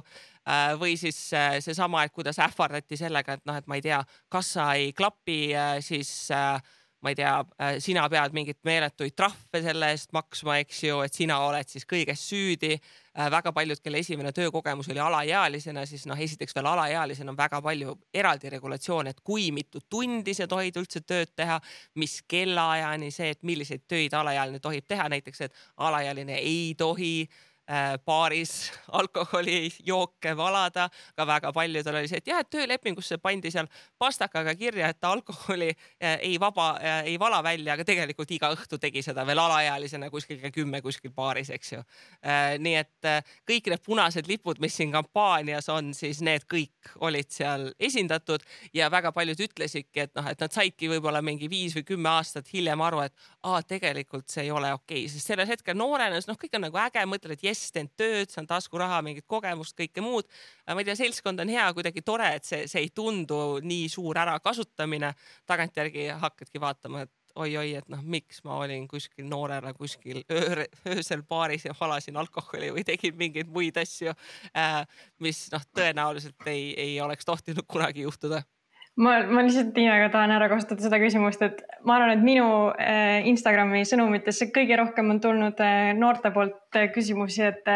Äh, 0.50 0.74
või 0.82 0.96
siis 0.98 1.18
seesama, 1.62 2.04
et 2.08 2.14
kuidas 2.16 2.40
ähvardati 2.42 2.98
sellega, 2.98 3.38
et 3.38 3.46
noh, 3.46 3.58
et 3.60 3.68
ma 3.70 3.78
ei 3.78 3.86
tea, 3.86 4.00
kassa 4.34 4.72
ei 4.80 4.94
klapi, 4.98 5.52
siis 5.86 6.10
äh, 6.34 6.58
ma 7.02 7.10
ei 7.10 7.16
tea, 7.16 7.34
äh, 7.62 7.78
sina 7.80 8.04
pead 8.12 8.36
mingeid 8.36 8.60
meeletuid 8.68 9.16
trahve 9.18 9.62
selle 9.64 9.92
eest 9.94 10.12
maksma, 10.16 10.60
eks 10.64 10.84
ju, 10.84 11.00
et 11.06 11.16
sina 11.16 11.40
oled 11.48 11.70
siis 11.72 11.88
kõiges 11.90 12.24
süüdi. 12.32 12.76
Äh, 13.20 13.32
väga 13.32 13.52
paljud, 13.52 13.80
kelle 13.84 14.00
esimene 14.00 14.32
töökogemus 14.32 14.88
oli 14.90 15.00
alaealisena, 15.04 15.82
siis 15.86 16.06
noh, 16.08 16.20
esiteks 16.24 16.56
veel 16.56 16.70
alaealisena 16.72 17.34
on 17.34 17.38
väga 17.38 17.60
palju 17.62 17.98
eraldi 18.16 18.52
regulatsioone, 18.54 19.12
et 19.12 19.20
kui 19.28 19.50
mitu 19.52 19.82
tundi 19.90 20.32
sa 20.38 20.48
tohid 20.48 20.80
üldse 20.80 21.02
tööd 21.04 21.34
teha, 21.36 21.58
mis 22.00 22.22
kellaajani, 22.32 23.12
see, 23.12 23.34
et 23.36 23.44
milliseid 23.44 23.84
töid 23.92 24.16
alaealine 24.16 24.64
tohib 24.64 24.88
teha, 24.88 25.10
näiteks, 25.12 25.42
et 25.50 25.60
alaealine 25.90 26.38
ei 26.40 26.76
tohi 26.80 27.12
äh, 27.26 27.49
baaris 28.06 28.72
alkoholijooke 28.98 30.32
valada, 30.38 30.88
ka 31.16 31.26
väga 31.28 31.52
paljudel 31.54 32.00
oli 32.00 32.10
see, 32.10 32.18
et 32.18 32.32
jah, 32.32 32.42
et 32.42 32.50
töölepingusse 32.50 33.20
pandi 33.22 33.52
seal 33.54 33.70
pastakaga 34.02 34.56
kirja, 34.58 34.90
et 34.90 35.00
ta 35.00 35.12
alkoholi 35.14 35.70
äh, 35.70 36.18
ei 36.26 36.40
vaba, 36.42 36.72
äh, 36.82 37.04
ei 37.12 37.20
vala 37.22 37.44
välja, 37.46 37.76
aga 37.76 37.86
tegelikult 37.86 38.32
iga 38.34 38.50
õhtu 38.56 38.80
tegi 38.82 39.04
seda 39.06 39.26
veel 39.28 39.42
alaealisena 39.44 40.10
kuskil 40.10 40.40
kell 40.42 40.56
kümme 40.56 40.82
kuskil 40.82 41.14
baaris, 41.16 41.52
eks 41.54 41.74
ju. 41.74 41.84
nii 42.60 42.76
et 42.80 43.08
kõik 43.48 43.70
need 43.72 43.82
punased 43.86 44.28
lipud, 44.30 44.60
mis 44.62 44.76
siin 44.76 44.92
kampaanias 44.94 45.70
on, 45.72 45.94
siis 45.98 46.22
need 46.26 46.46
kõik 46.50 46.94
olid 47.06 47.30
seal 47.34 47.70
esindatud 47.80 48.44
ja 48.74 48.90
väga 48.92 49.12
paljud 49.16 49.40
ütlesidki, 49.46 50.06
et 50.06 50.16
noh, 50.18 50.28
et 50.30 50.40
nad 50.42 50.54
saidki 50.54 50.90
võib-olla 50.92 51.22
mingi 51.26 51.50
viis 51.52 51.76
või 51.78 51.86
kümme 51.94 52.12
aastat 52.12 52.50
hiljem 52.54 52.82
aru, 52.86 53.04
et 53.06 53.16
aa, 53.44 53.62
tegelikult 53.68 54.30
see 54.32 54.48
ei 54.48 54.52
ole 54.52 54.72
okei 54.74 55.04
okay., 55.06 55.12
sest 55.12 55.32
sellel 55.32 55.50
hetkel 55.50 55.78
noorena, 55.78 56.20
noh, 56.28 56.40
kõik 56.40 56.58
on 56.58 56.66
nagu 56.68 56.82
äge, 56.82 57.06
mõtled, 57.10 57.36
et 57.38 57.46
jess, 57.50 57.59
kes 57.64 57.76
teinud 57.76 57.94
tööd, 58.00 58.32
saan 58.34 58.48
taskuraha, 58.50 59.02
mingit 59.06 59.28
kogemust, 59.30 59.76
kõike 59.78 60.04
muud. 60.06 60.28
ma 60.68 60.80
ei 60.80 60.88
tea, 60.88 60.98
seltskond 61.00 61.40
on 61.44 61.52
hea, 61.52 61.68
kuidagi 61.76 62.04
tore, 62.06 62.34
et 62.40 62.48
see, 62.48 62.66
see 62.72 62.86
ei 62.86 62.92
tundu 62.96 63.60
nii 63.64 63.88
suur 63.92 64.18
ärakasutamine. 64.18 65.14
tagantjärgi 65.50 66.10
hakkadki 66.22 66.62
vaatama, 66.62 67.06
et 67.06 67.14
oi-oi, 67.40 67.74
et 67.80 67.90
noh, 67.92 68.02
miks 68.04 68.42
ma 68.44 68.58
olin 68.64 68.88
kuskil 68.90 69.28
noorena 69.30 69.74
kuskil 69.78 70.24
öö, 70.32 70.66
öösel 70.90 71.24
baaris 71.24 71.66
ja 71.68 71.76
valasin 71.80 72.18
alkoholi 72.18 72.72
või 72.76 72.84
tegin 72.88 73.16
mingeid 73.20 73.52
muid 73.54 73.78
asju 73.80 74.14
äh,, 74.58 74.82
mis 75.24 75.46
noh, 75.54 75.64
tõenäoliselt 75.76 76.50
ei, 76.50 76.74
ei 76.74 76.98
oleks 77.02 77.30
tohtinud 77.30 77.68
kunagi 77.70 78.08
juhtuda 78.08 78.42
ma, 78.98 79.16
ma 79.30 79.44
lihtsalt 79.46 79.74
Tiinaga 79.76 80.10
tahan 80.14 80.34
ära 80.36 80.50
kasutada 80.52 80.86
seda 80.86 81.00
küsimust, 81.02 81.44
et 81.46 81.62
ma 81.88 81.98
arvan, 81.98 82.16
et 82.16 82.24
minu 82.26 82.48
äh, 82.74 83.28
Instagrami 83.30 83.84
sõnumitesse 83.88 84.50
kõige 84.56 84.80
rohkem 84.80 85.12
on 85.14 85.22
tulnud 85.24 85.62
äh, 85.64 85.92
noorte 85.98 86.34
poolt 86.36 86.80
äh, 86.80 86.90
küsimusi, 86.96 87.46
et 87.52 87.70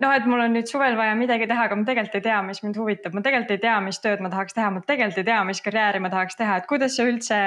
noh, 0.00 0.14
et 0.14 0.28
mul 0.28 0.44
on 0.44 0.56
nüüd 0.56 0.70
suvel 0.70 0.96
vaja 0.98 1.16
midagi 1.18 1.48
teha, 1.50 1.66
aga 1.68 1.78
ma 1.78 1.88
tegelikult 1.88 2.20
ei 2.20 2.26
tea, 2.28 2.38
mis 2.46 2.62
mind 2.64 2.80
huvitab, 2.80 3.16
ma 3.16 3.24
tegelikult 3.24 3.56
ei 3.56 3.64
tea, 3.66 3.76
mis 3.84 4.00
tööd 4.02 4.24
ma 4.24 4.32
tahaks 4.32 4.56
teha, 4.56 4.70
ma 4.74 4.84
tegelikult 4.86 5.22
ei 5.22 5.28
tea, 5.32 5.42
mis 5.48 5.62
karjääri 5.64 6.02
ma 6.02 6.12
tahaks 6.12 6.40
teha, 6.40 6.60
et 6.60 6.70
kuidas 6.70 6.96
sa 6.96 7.08
üldse 7.08 7.40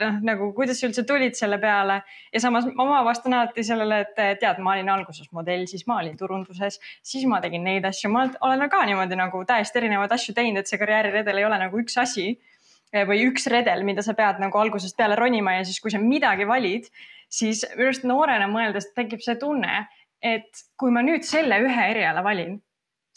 noh, 0.00 0.18
nagu 0.24 0.50
kuidas 0.56 0.80
sa 0.80 0.88
üldse 0.88 1.04
tulid 1.08 1.36
selle 1.38 1.58
peale. 1.62 2.00
Ja 2.34 2.42
samas 2.42 2.68
ma 2.76 3.00
vastan 3.06 3.36
alati 3.36 3.64
sellele, 3.66 4.00
et 4.04 4.40
tead, 4.42 4.60
ma 4.64 4.74
olin 4.76 4.90
alguses 4.92 5.30
modell, 5.36 5.66
siis 5.70 5.86
ma 5.90 5.98
olin 6.02 6.16
turunduses, 6.18 6.78
siis 7.02 7.26
ma 7.30 7.40
tegin 7.44 7.66
neid 7.66 7.86
asju, 7.88 8.10
ma 8.12 8.26
olen 8.46 8.68
ka 8.70 8.84
niimoodi 8.88 9.18
nagu 9.18 9.42
täiesti 9.48 9.82
erinevaid 9.82 10.14
asju 10.14 10.36
teinud, 10.36 10.62
et 10.62 10.70
see 10.70 10.80
karjääriredel 10.80 11.42
ei 11.42 11.48
ole 11.48 11.60
nagu 11.60 11.82
üks 11.82 11.98
asi 12.00 12.30
või 13.08 13.26
üks 13.28 13.44
redel, 13.52 13.84
mida 13.84 14.02
sa 14.04 14.14
pead 14.16 14.38
nagu 14.40 14.58
algusest 14.58 14.96
peale 14.96 15.16
ronima 15.18 15.58
ja 15.58 15.66
siis, 15.68 15.80
kui 15.84 15.92
sa 15.92 16.00
midagi 16.00 16.46
valid, 16.48 16.88
siis 17.28 17.66
minu 17.74 17.90
arust 17.90 18.06
noorena 18.08 18.48
mõeldes 18.48 18.92
tekib 18.96 19.20
see 19.24 19.36
tunne, 19.40 19.84
et 20.24 20.64
kui 20.80 20.90
ma 20.94 21.02
nüüd 21.04 21.26
selle 21.28 21.60
ühe 21.64 21.90
eriala 21.92 22.24
valin 22.24 22.56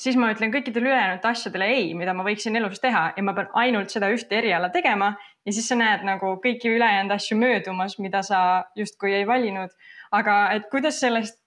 siis 0.02 0.18
ma 0.18 0.32
ütlen 0.34 0.54
kõikidele 0.54 0.90
ülejäänud 0.90 1.26
asjadele 1.30 1.68
ei, 1.70 1.92
mida 1.98 2.14
ma 2.18 2.26
võiksin 2.26 2.58
elus 2.58 2.82
teha 2.82 3.12
ja 3.18 3.24
ma 3.26 3.36
pean 3.38 3.52
ainult 3.62 3.94
seda 3.94 4.10
ühte 4.14 4.38
eriala 4.40 4.72
tegema 4.74 5.12
ja 5.46 5.54
siis 5.54 5.68
sa 5.70 5.78
näed 5.78 6.06
nagu 6.08 6.34
kõiki 6.44 6.72
ülejäänud 6.74 7.14
asju 7.16 7.38
möödumas, 7.38 7.98
mida 8.02 8.24
sa 8.26 8.42
justkui 8.78 9.14
ei 9.20 9.28
valinud. 9.28 9.70
aga 10.12 10.38
et 10.56 10.68
kuidas 10.72 11.00
sellest 11.00 11.38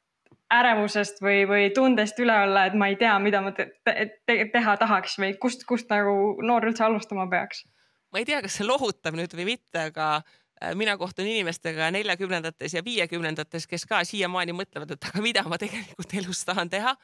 ärevusest 0.55 1.21
või, 1.25 1.43
või 1.49 1.69
tundest 1.75 2.19
üle 2.21 2.37
olla, 2.47 2.67
et 2.69 2.77
ma 2.79 2.89
ei 2.93 2.97
tea, 3.01 3.17
mida 3.19 3.41
ma 3.43 3.53
te 3.57 3.71
te 3.85 4.39
teha 4.53 4.77
tahaks 4.81 5.19
või 5.19 5.35
kust, 5.41 5.65
kust 5.69 5.91
nagu 5.91 6.37
noor 6.43 6.69
üldse 6.71 6.85
alustama 6.87 7.27
peaks? 7.31 7.65
ma 8.13 8.23
ei 8.23 8.29
tea, 8.29 8.41
kas 8.45 8.61
see 8.61 8.67
lohutab 8.69 9.17
nüüd 9.19 9.35
või 9.35 9.49
mitte, 9.55 9.89
aga 9.91 10.09
äh, 10.21 10.75
mina 10.79 10.97
kohtun 11.01 11.27
inimestega 11.27 11.91
neljakümnendates 11.97 12.77
ja 12.77 12.85
viiekümnendates, 12.87 13.67
kes 13.67 13.87
ka 13.91 14.05
siiamaani 14.07 14.55
mõtlevad, 14.55 14.95
et 14.95 15.11
aga 15.11 15.23
mida 15.25 15.43
ma 15.51 15.59
tegelikult 15.59 16.15
elus 16.23 16.45
tahan 16.47 16.71
teha 16.71 16.95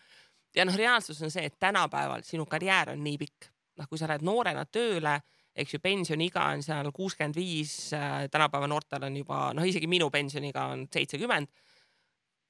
ja 0.56 0.64
noh, 0.64 0.76
reaalsus 0.76 1.22
on 1.22 1.30
see, 1.30 1.44
et 1.46 1.58
tänapäeval 1.58 2.24
sinu 2.26 2.46
karjäär 2.46 2.94
on 2.94 3.04
nii 3.04 3.18
pikk, 3.20 3.50
noh, 3.78 3.88
kui 3.88 3.98
sa 3.98 4.08
lähed 4.10 4.24
noorena 4.26 4.64
tööle, 4.66 5.18
eks 5.56 5.74
ju, 5.74 5.82
pensioniiga 5.82 6.46
on 6.54 6.62
seal 6.64 6.90
kuuskümmend 6.94 7.36
viis, 7.38 7.92
äh, 7.96 8.24
tänapäeva 8.30 8.68
noortel 8.70 9.08
on 9.08 9.16
juba 9.22 9.50
noh, 9.56 9.66
isegi 9.66 9.90
minu 9.90 10.10
pensioniiga 10.10 10.70
on 10.74 10.86
seitsekümmend. 10.92 11.48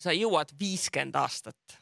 sa 0.00 0.14
jõuad 0.16 0.54
viiskümmend 0.56 1.16
aastat 1.20 1.74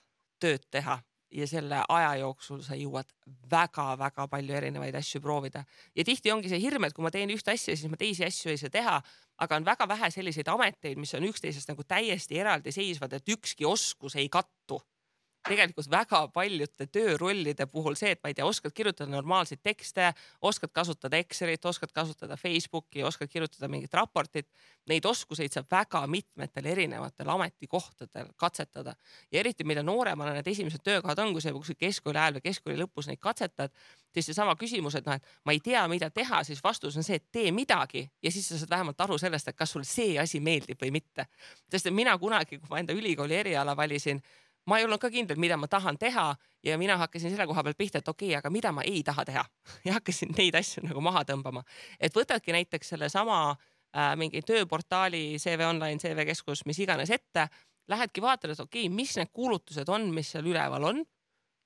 tööd 0.43 0.65
teha 0.71 0.97
ja 1.31 1.47
selle 1.47 1.83
aja 1.89 2.15
jooksul 2.23 2.63
sa 2.65 2.75
jõuad 2.75 3.07
väga-väga 3.51 4.27
palju 4.29 4.55
erinevaid 4.59 4.97
asju 4.99 5.21
proovida 5.21 5.65
ja 5.95 6.05
tihti 6.05 6.33
ongi 6.33 6.49
see 6.49 6.59
hirm, 6.59 6.85
et 6.85 6.97
kui 6.97 7.05
ma 7.05 7.13
teen 7.15 7.31
ühte 7.31 7.53
asja, 7.53 7.77
siis 7.77 7.91
ma 7.91 7.99
teisi 8.01 8.25
asju 8.27 8.51
ei 8.51 8.59
saa 8.59 8.73
teha, 8.73 8.97
aga 9.39 9.59
on 9.61 9.67
väga 9.67 9.89
vähe 9.89 10.11
selliseid 10.11 10.49
ameteid, 10.49 10.99
mis 10.99 11.15
on 11.15 11.29
üksteisest 11.29 11.69
nagu 11.71 11.85
täiesti 11.85 12.41
eraldiseisvad, 12.41 13.13
et 13.13 13.35
ükski 13.37 13.69
oskus 13.69 14.17
ei 14.17 14.29
kattu 14.33 14.81
tegelikult 15.49 15.89
väga 15.91 16.21
paljude 16.35 16.87
töörollide 16.93 17.67
puhul 17.71 17.97
see, 17.99 18.13
et 18.15 18.21
ma 18.23 18.31
ei 18.31 18.37
tea, 18.37 18.47
oskad 18.49 18.75
kirjutada 18.77 19.11
normaalseid 19.13 19.63
tekste, 19.65 20.11
oskad 20.45 20.73
kasutada 20.75 21.19
Excelit, 21.21 21.65
oskad 21.69 21.93
kasutada 21.95 22.37
Facebooki, 22.37 23.03
oskad 23.07 23.31
kirjutada 23.33 23.69
mingit 23.71 23.95
raportit. 23.95 24.49
Neid 24.89 25.05
oskuseid 25.09 25.53
saab 25.53 25.69
väga 25.73 26.05
mitmetel 26.09 26.67
erinevatel 26.73 27.29
ametikohtadel 27.29 28.31
katsetada 28.41 28.95
ja 29.33 29.41
eriti 29.41 29.67
mida 29.69 29.83
nooremana 29.85 30.33
need 30.37 30.49
esimesed 30.49 30.85
töökohad 30.85 31.21
on, 31.25 31.35
kui 31.37 31.45
sa 31.45 31.53
kuskil 31.53 31.77
keskkooli 31.79 32.19
ajal 32.19 32.39
või 32.39 32.47
keskkooli 32.49 32.81
lõpus 32.81 33.11
neid 33.11 33.21
katsetad, 33.21 33.75
siis 34.15 34.31
seesama 34.31 34.57
küsimus, 34.57 34.97
et 34.99 35.07
noh, 35.07 35.19
et 35.19 35.45
ma 35.45 35.55
ei 35.57 35.61
tea, 35.65 35.83
mida 35.93 36.11
teha, 36.15 36.43
siis 36.47 36.63
vastus 36.65 36.97
on 36.97 37.07
see, 37.07 37.21
et 37.21 37.29
tee 37.33 37.53
midagi 37.55 38.07
ja 38.23 38.33
siis 38.33 38.49
sa 38.49 38.61
saad 38.61 38.73
vähemalt 38.73 39.01
aru 39.05 39.19
sellest, 39.21 39.49
et 39.49 39.57
kas 39.57 39.77
sulle 39.77 39.89
see 39.89 40.17
asi 40.21 40.41
meeldib 40.41 40.81
või 40.81 40.93
mitte. 40.95 41.29
sest 41.71 41.87
et 41.87 41.95
mina 41.95 42.17
kunagi, 42.19 42.59
kui 42.59 42.73
ma 42.73 42.81
enda 42.81 42.97
ülikooli 42.97 43.37
eriala 43.37 43.77
valisin 43.77 44.23
ma 44.69 44.79
ei 44.79 44.85
olnud 44.85 45.01
ka 45.01 45.11
kindel, 45.13 45.39
mida 45.41 45.57
ma 45.57 45.69
tahan 45.71 45.99
teha 45.99 46.29
ja 46.65 46.79
mina 46.79 46.99
hakkasin 47.01 47.33
selle 47.33 47.47
koha 47.49 47.65
pealt 47.65 47.79
pihta, 47.79 48.03
et 48.03 48.09
okei 48.09 48.29
okay,, 48.29 48.39
aga 48.39 48.53
mida 48.53 48.73
ma 48.75 48.85
ei 48.87 49.03
taha 49.07 49.25
teha 49.29 49.45
ja 49.87 49.97
hakkasin 49.97 50.35
neid 50.37 50.59
asju 50.59 50.85
nagu 50.87 51.03
maha 51.05 51.25
tõmbama. 51.29 51.65
et 52.01 52.15
võtadki 52.15 52.55
näiteks 52.57 52.95
sellesama 52.95 53.39
äh, 53.51 54.15
mingi 54.21 54.43
tööportaali 54.43 55.39
CV 55.41 55.69
Online, 55.69 56.01
CV 56.03 56.27
Keskus, 56.29 56.67
mis 56.67 56.81
iganes 56.85 57.11
ette, 57.15 57.49
lähedki 57.89 58.23
vaatad, 58.23 58.53
et 58.53 58.61
okei 58.61 58.87
okay,, 58.87 58.95
mis 58.95 59.17
need 59.17 59.33
kuulutused 59.33 59.89
on, 59.89 60.11
mis 60.15 60.35
seal 60.35 60.47
üleval 60.47 60.91
on 60.93 61.05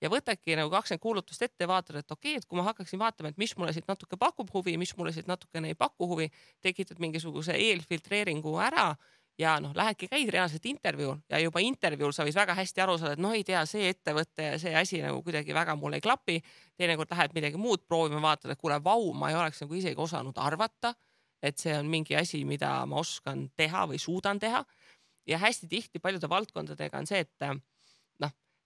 ja 0.03 0.11
võtadki 0.11 0.57
nagu 0.59 0.71
kakskümmend 0.71 1.03
kuulutust 1.03 1.43
ette, 1.47 1.67
vaatad, 1.69 2.01
et 2.03 2.11
okei 2.11 2.37
okay,, 2.37 2.43
et 2.43 2.47
kui 2.49 2.59
ma 2.59 2.67
hakkaksin 2.71 3.01
vaatama, 3.03 3.33
et 3.33 3.41
mis 3.41 3.55
mulle 3.59 3.75
siit 3.75 3.89
natuke 3.91 4.19
pakub 4.19 4.51
huvi, 4.55 4.77
mis 4.81 4.95
mulle 4.99 5.15
siit 5.15 5.31
natukene 5.31 5.73
ei 5.73 5.79
paku 5.79 6.09
huvi, 6.11 6.29
tekitad 6.63 7.03
mingisuguse 7.03 7.57
eelfiltreeringu 7.59 8.57
ära 8.63 8.93
ja 9.39 9.57
noh, 9.63 9.73
lähedki, 9.77 10.09
käid 10.13 10.31
reaalselt 10.33 10.67
intervjuul 10.69 11.17
ja 11.31 11.41
juba 11.43 11.63
intervjuul 11.65 12.13
sa 12.15 12.27
võid 12.27 12.37
väga 12.37 12.57
hästi 12.59 12.85
aru 12.85 12.99
saada, 13.01 13.17
et 13.17 13.23
noh, 13.23 13.33
ei 13.37 13.45
tea, 13.47 13.63
see 13.69 13.89
ettevõte 13.93 14.51
ja 14.53 14.59
see 14.61 14.75
asi 14.77 15.01
nagu 15.05 15.23
kuidagi 15.25 15.55
väga 15.57 15.77
mul 15.79 15.97
ei 15.97 16.05
klapi. 16.05 16.41
teinekord 16.77 17.11
lähed 17.11 17.35
midagi 17.35 17.61
muud 17.61 17.87
proovima, 17.89 18.21
vaatad, 18.21 18.53
et 18.53 18.61
kuule, 18.61 18.79
vau, 18.85 19.13
ma 19.17 19.31
ei 19.31 19.39
oleks 19.39 19.63
nagu 19.65 19.75
isegi 19.75 20.01
osanud 20.01 20.39
arvata, 20.39 20.95
et 21.43 21.59
see 21.59 21.75
on 21.79 21.89
mingi 21.91 22.17
asi, 22.17 22.45
mida 22.45 22.75
ma 22.87 23.01
oskan 23.01 23.49
teha 23.57 23.87
või 23.91 23.99
suudan 23.99 24.39
teha. 24.39 24.65
ja 25.27 25.39
hästi 25.39 25.69
tihti 25.71 25.99
paljude 26.03 26.29
valdkondadega 26.29 26.99
on 26.99 27.07
see, 27.07 27.21
et 27.23 27.63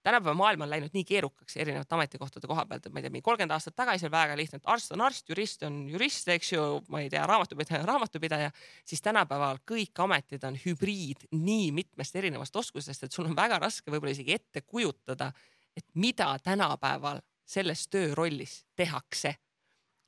tänapäeva 0.07 0.35
maailm 0.39 0.63
on 0.63 0.71
läinud 0.71 0.95
nii 0.95 1.05
keerukaks 1.05 1.57
erinevate 1.59 1.95
ametikohtade 1.97 2.47
koha 2.47 2.65
pealt, 2.67 2.87
et 2.87 2.95
ma 2.95 3.01
ei 3.01 3.07
tea, 3.07 3.13
mingi 3.15 3.27
kolmkümmend 3.27 3.55
aastat 3.57 3.77
tagasi 3.79 4.07
oli 4.07 4.15
väga 4.15 4.37
lihtne, 4.39 4.61
et 4.61 4.69
arst 4.75 4.93
on 4.95 5.03
arst, 5.03 5.29
jurist 5.33 5.65
on 5.67 5.81
jurist, 5.91 6.29
eks 6.35 6.53
ju, 6.53 6.67
ma 6.93 7.03
ei 7.03 7.11
tea, 7.11 7.25
raamatupidaja 7.27 7.83
on 7.83 7.89
raamatupidaja, 7.91 8.51
siis 8.87 9.03
tänapäeval 9.03 9.59
kõik 9.67 10.05
ametid 10.07 10.47
on 10.47 10.59
hübriid 10.63 11.27
nii 11.35 11.73
mitmest 11.75 12.17
erinevast 12.23 12.57
oskusest, 12.63 13.07
et 13.07 13.17
sul 13.17 13.27
on 13.27 13.35
väga 13.39 13.59
raske 13.63 13.91
võib-olla 13.91 14.15
isegi 14.15 14.37
ette 14.39 14.63
kujutada, 14.63 15.33
et 15.77 15.89
mida 15.95 16.31
tänapäeval 16.45 17.21
selles 17.47 17.89
töörollis 17.91 18.61
tehakse 18.79 19.35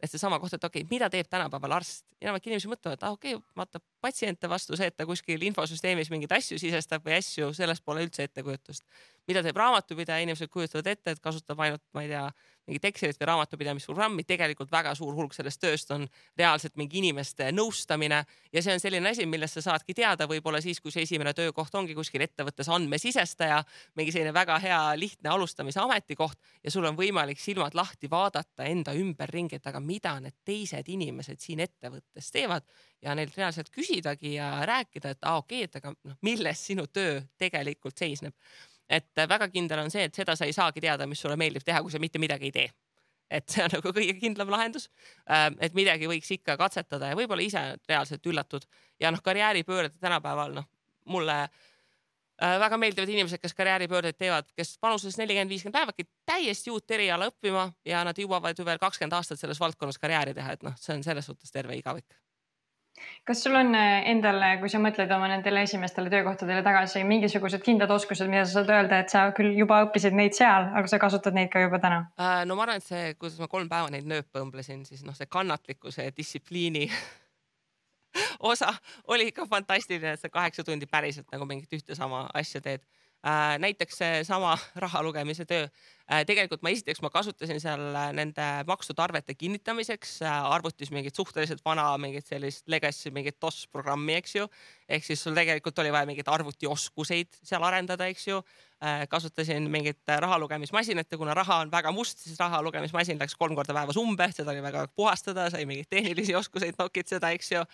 et 0.02 0.10
seesama 0.10 0.38
koht, 0.38 0.54
et 0.54 0.64
okei 0.64 0.84
okay,, 0.84 0.90
mida 0.90 1.08
teeb 1.10 1.28
tänapäeval 1.30 1.78
arst, 1.78 2.04
enamik 2.22 2.46
inimesi 2.46 2.70
mõtlevad, 2.70 2.98
et 2.98 3.06
ah, 3.06 3.14
okei 3.16 3.34
okay,, 3.34 3.54
vaata 3.58 3.80
patsiente 4.04 4.50
vastu 4.50 4.78
see, 4.78 4.90
et 4.92 4.96
ta 4.96 5.06
kuskil 5.08 5.42
infosüsteemis 5.48 6.10
mingeid 6.14 6.36
asju 6.38 6.60
sisestab 6.62 7.06
või 7.06 7.16
asju, 7.18 7.50
sellest 7.56 7.84
pole 7.84 8.04
üldse 8.06 8.28
ettekujutust. 8.28 8.84
mida 9.28 9.42
teeb 9.42 9.58
raamatupidaja, 9.58 10.22
inimesed 10.24 10.50
kujutavad 10.52 10.86
ette, 10.94 11.16
et 11.16 11.20
kasutab 11.24 11.60
ainult, 11.60 11.82
ma 11.94 12.06
ei 12.06 12.12
tea, 12.14 12.24
mingit 12.68 12.84
Excelit 12.90 13.18
või 13.20 13.28
raamatupidamisprogrammi, 13.30 14.24
tegelikult 14.28 14.70
väga 14.72 14.94
suur 14.98 15.16
hulk 15.16 15.34
sellest 15.36 15.60
tööst 15.62 15.90
on 15.94 16.04
reaalselt 16.38 16.76
mingi 16.76 17.00
inimeste 17.00 17.48
nõustamine 17.54 18.20
ja 18.52 18.62
see 18.62 18.76
on 18.76 18.82
selline 18.82 19.12
asi, 19.12 19.26
millest 19.26 19.58
sa 19.58 19.64
saadki 19.70 19.96
teada 19.96 20.28
võib-olla 20.30 20.60
siis, 20.64 20.80
kui 20.84 20.92
see 20.94 21.06
esimene 21.08 21.32
töökoht 21.36 21.74
ongi 21.80 21.96
kuskil 21.96 22.24
ettevõttes 22.26 22.68
andmesisestaja, 22.72 23.62
mingi 23.98 24.14
selline 24.14 24.34
väga 24.36 24.58
hea 24.62 24.80
lihtne 25.00 25.32
alustamise 25.32 25.80
ametikoht 25.82 26.38
ja 26.64 26.72
sul 26.74 26.86
on 26.88 26.98
võimalik 26.98 27.40
silmad 27.40 27.76
lahti 27.78 28.10
vaadata 28.10 28.68
enda 28.68 28.94
ümberringi, 28.96 29.58
et 29.58 29.66
aga 29.66 29.80
mida 29.80 30.18
need 30.20 30.36
teised 30.44 30.88
inimesed 30.92 31.40
siin 31.40 31.64
ettevõttes 31.64 32.32
teevad 32.34 32.66
ja 33.02 33.14
neilt 33.14 33.36
reaalselt 33.36 33.70
küsidagi 33.72 34.34
ja 34.34 34.50
rääkida, 34.66 35.14
et 35.14 35.24
aa 35.24 35.36
ah, 35.36 35.44
okei 35.44 35.64
okay,, 35.64 35.70
et 35.70 35.80
aga 35.80 35.94
noh, 35.94 36.18
milles 36.22 36.66
sinu 36.70 36.86
töö 36.92 37.20
tegelikult 37.38 37.98
seisneb. 37.98 38.34
Et 38.88 39.22
väga 39.28 39.48
kindel 39.52 39.84
on 39.84 39.92
see, 39.92 40.08
et 40.08 40.16
seda 40.16 40.36
sa 40.36 40.48
ei 40.48 40.54
saagi 40.56 40.80
teada, 40.80 41.06
mis 41.06 41.20
sulle 41.20 41.36
meeldib 41.40 41.64
teha, 41.66 41.82
kui 41.84 41.92
sa 41.92 42.00
mitte 42.02 42.20
midagi 42.22 42.48
ei 42.48 42.54
tee. 42.54 42.68
et 43.28 43.44
see 43.52 43.60
on 43.60 43.68
nagu 43.68 43.90
kõige 43.92 44.14
kindlam 44.16 44.48
lahendus. 44.48 44.86
Äh, 45.28 45.50
et 45.60 45.74
midagi 45.76 46.06
võiks 46.08 46.30
ikka 46.32 46.54
katsetada 46.56 47.10
ja 47.10 47.16
võib-olla 47.16 47.44
ise 47.44 47.60
reaalselt 47.88 48.24
üllatud 48.24 48.64
ja 49.00 49.10
noh, 49.12 49.20
karjääripöörded 49.20 49.98
tänapäeval 50.00 50.54
noh, 50.56 50.64
mulle 51.12 51.34
äh, 51.44 52.54
väga 52.62 52.78
meeldivad 52.80 53.12
inimesed, 53.12 53.42
kes 53.42 53.52
karjääripöördeid 53.58 54.16
teevad, 54.16 54.48
kes 54.56 54.78
vanuses 54.80 55.20
nelikümmend, 55.20 55.52
viiskümmend 55.52 55.76
päevadki 55.76 56.08
täiesti 56.24 56.72
uut 56.72 56.96
eriala 56.96 57.28
õppima 57.28 57.66
ja 57.84 58.00
nad 58.08 58.16
jõuavad 58.16 58.56
ju 58.56 58.64
veel 58.64 58.80
kakskümmend 58.80 59.18
aastat 59.20 59.44
selles 59.44 59.60
valdkonnas 59.60 60.00
karjääri 60.00 60.32
teha, 60.38 60.56
et 60.56 60.64
noh, 60.64 60.80
see 60.80 60.96
on 60.96 61.04
selles 61.04 61.28
suhtes 61.28 61.52
terve 61.52 61.76
igavik 61.76 62.16
kas 63.28 63.42
sul 63.44 63.56
on 63.58 63.74
äh, 63.78 64.08
endale, 64.10 64.54
kui 64.62 64.70
sa 64.72 64.80
mõtled 64.82 65.12
oma 65.14 65.30
nendele 65.30 65.62
esimestele 65.66 66.10
töökohtadele 66.12 66.62
tagasi, 66.66 67.04
mingisugused 67.08 67.64
kindlad 67.64 67.92
oskused, 67.94 68.30
mida 68.30 68.44
sa 68.46 68.58
saad 68.58 68.72
öelda, 68.74 69.00
et 69.02 69.14
sa 69.14 69.28
küll 69.36 69.56
juba 69.58 69.82
õppisid 69.86 70.16
neid 70.16 70.36
seal, 70.38 70.70
aga 70.72 70.90
sa 70.90 71.00
kasutad 71.02 71.36
neid 71.36 71.52
ka 71.52 71.62
juba 71.64 71.80
täna? 71.82 72.04
Äh, 72.20 72.42
no 72.48 72.58
ma 72.58 72.66
arvan, 72.66 72.82
et 72.82 72.88
see, 72.88 73.14
kuidas 73.20 73.40
ma 73.42 73.50
kolm 73.50 73.70
päeva 73.70 73.90
neid 73.94 74.08
nööpe 74.08 74.42
õmblesin, 74.42 74.84
siis 74.88 75.06
noh, 75.06 75.16
see 75.18 75.30
kannatlikkuse 75.30 76.08
ja 76.08 76.14
distsipliini 76.14 76.86
osa 78.52 78.72
oli 79.08 79.30
ikka 79.32 79.48
fantastiline, 79.50 80.16
et 80.16 80.24
sa 80.24 80.32
kaheksa 80.32 80.64
tundi 80.64 80.88
päriselt 80.90 81.28
nagu 81.34 81.48
mingit 81.48 81.78
ühte 81.80 81.98
sama 81.98 82.26
asja 82.34 82.64
teed 82.64 82.86
Äh, 83.26 83.58
näiteks 83.58 83.98
seesama 83.98 84.58
raha 84.76 85.02
lugemise 85.02 85.44
töö. 85.44 85.68
Äh, 86.08 86.24
tegelikult 86.24 86.62
ma 86.64 86.72
esiteks 86.72 87.02
ma 87.04 87.10
kasutasin 87.12 87.60
seal 87.60 87.82
äh, 87.92 88.12
nende 88.16 88.46
makstud 88.68 88.96
arvete 89.04 89.34
kinnitamiseks 89.36 90.22
arvutis 90.24 90.88
mingit 90.94 91.18
suhteliselt 91.18 91.60
vana 91.64 91.90
mingit 92.00 92.24
sellist 92.30 92.64
legacy 92.72 93.12
mingit 93.12 93.36
DOS 93.42 93.66
programmi, 93.72 94.16
eks 94.16 94.38
ju. 94.38 94.48
ehk 94.88 95.04
siis 95.04 95.20
sul 95.20 95.36
tegelikult 95.36 95.78
oli 95.78 95.92
vaja 95.92 96.08
mingeid 96.08 96.30
arvutioskuseid 96.32 97.42
seal 97.44 97.66
arendada, 97.68 98.08
eks 98.08 98.28
ju 98.30 98.40
Äh, 98.84 99.08
kasutasin 99.08 99.70
mingit 99.70 99.98
raha 100.18 100.38
lugemismasinat 100.38 101.06
ja 101.10 101.18
kuna 101.18 101.34
raha 101.34 101.56
on 101.64 101.70
väga 101.70 101.90
must, 101.92 102.18
siis 102.18 102.38
raha 102.38 102.60
lugemismasin 102.62 103.18
läks 103.18 103.34
kolm 103.34 103.56
korda 103.58 103.74
päevas 103.74 103.96
umbe, 103.98 104.28
seda 104.30 104.52
oli 104.52 104.62
väga 104.62 104.84
puhastada, 104.94 105.48
sai 105.50 105.64
mingeid 105.66 105.88
tehnilisi 105.90 106.36
oskuseid 106.38 106.78
nokitseda, 106.78 107.32
eks 107.34 107.50
ju. 107.52 107.64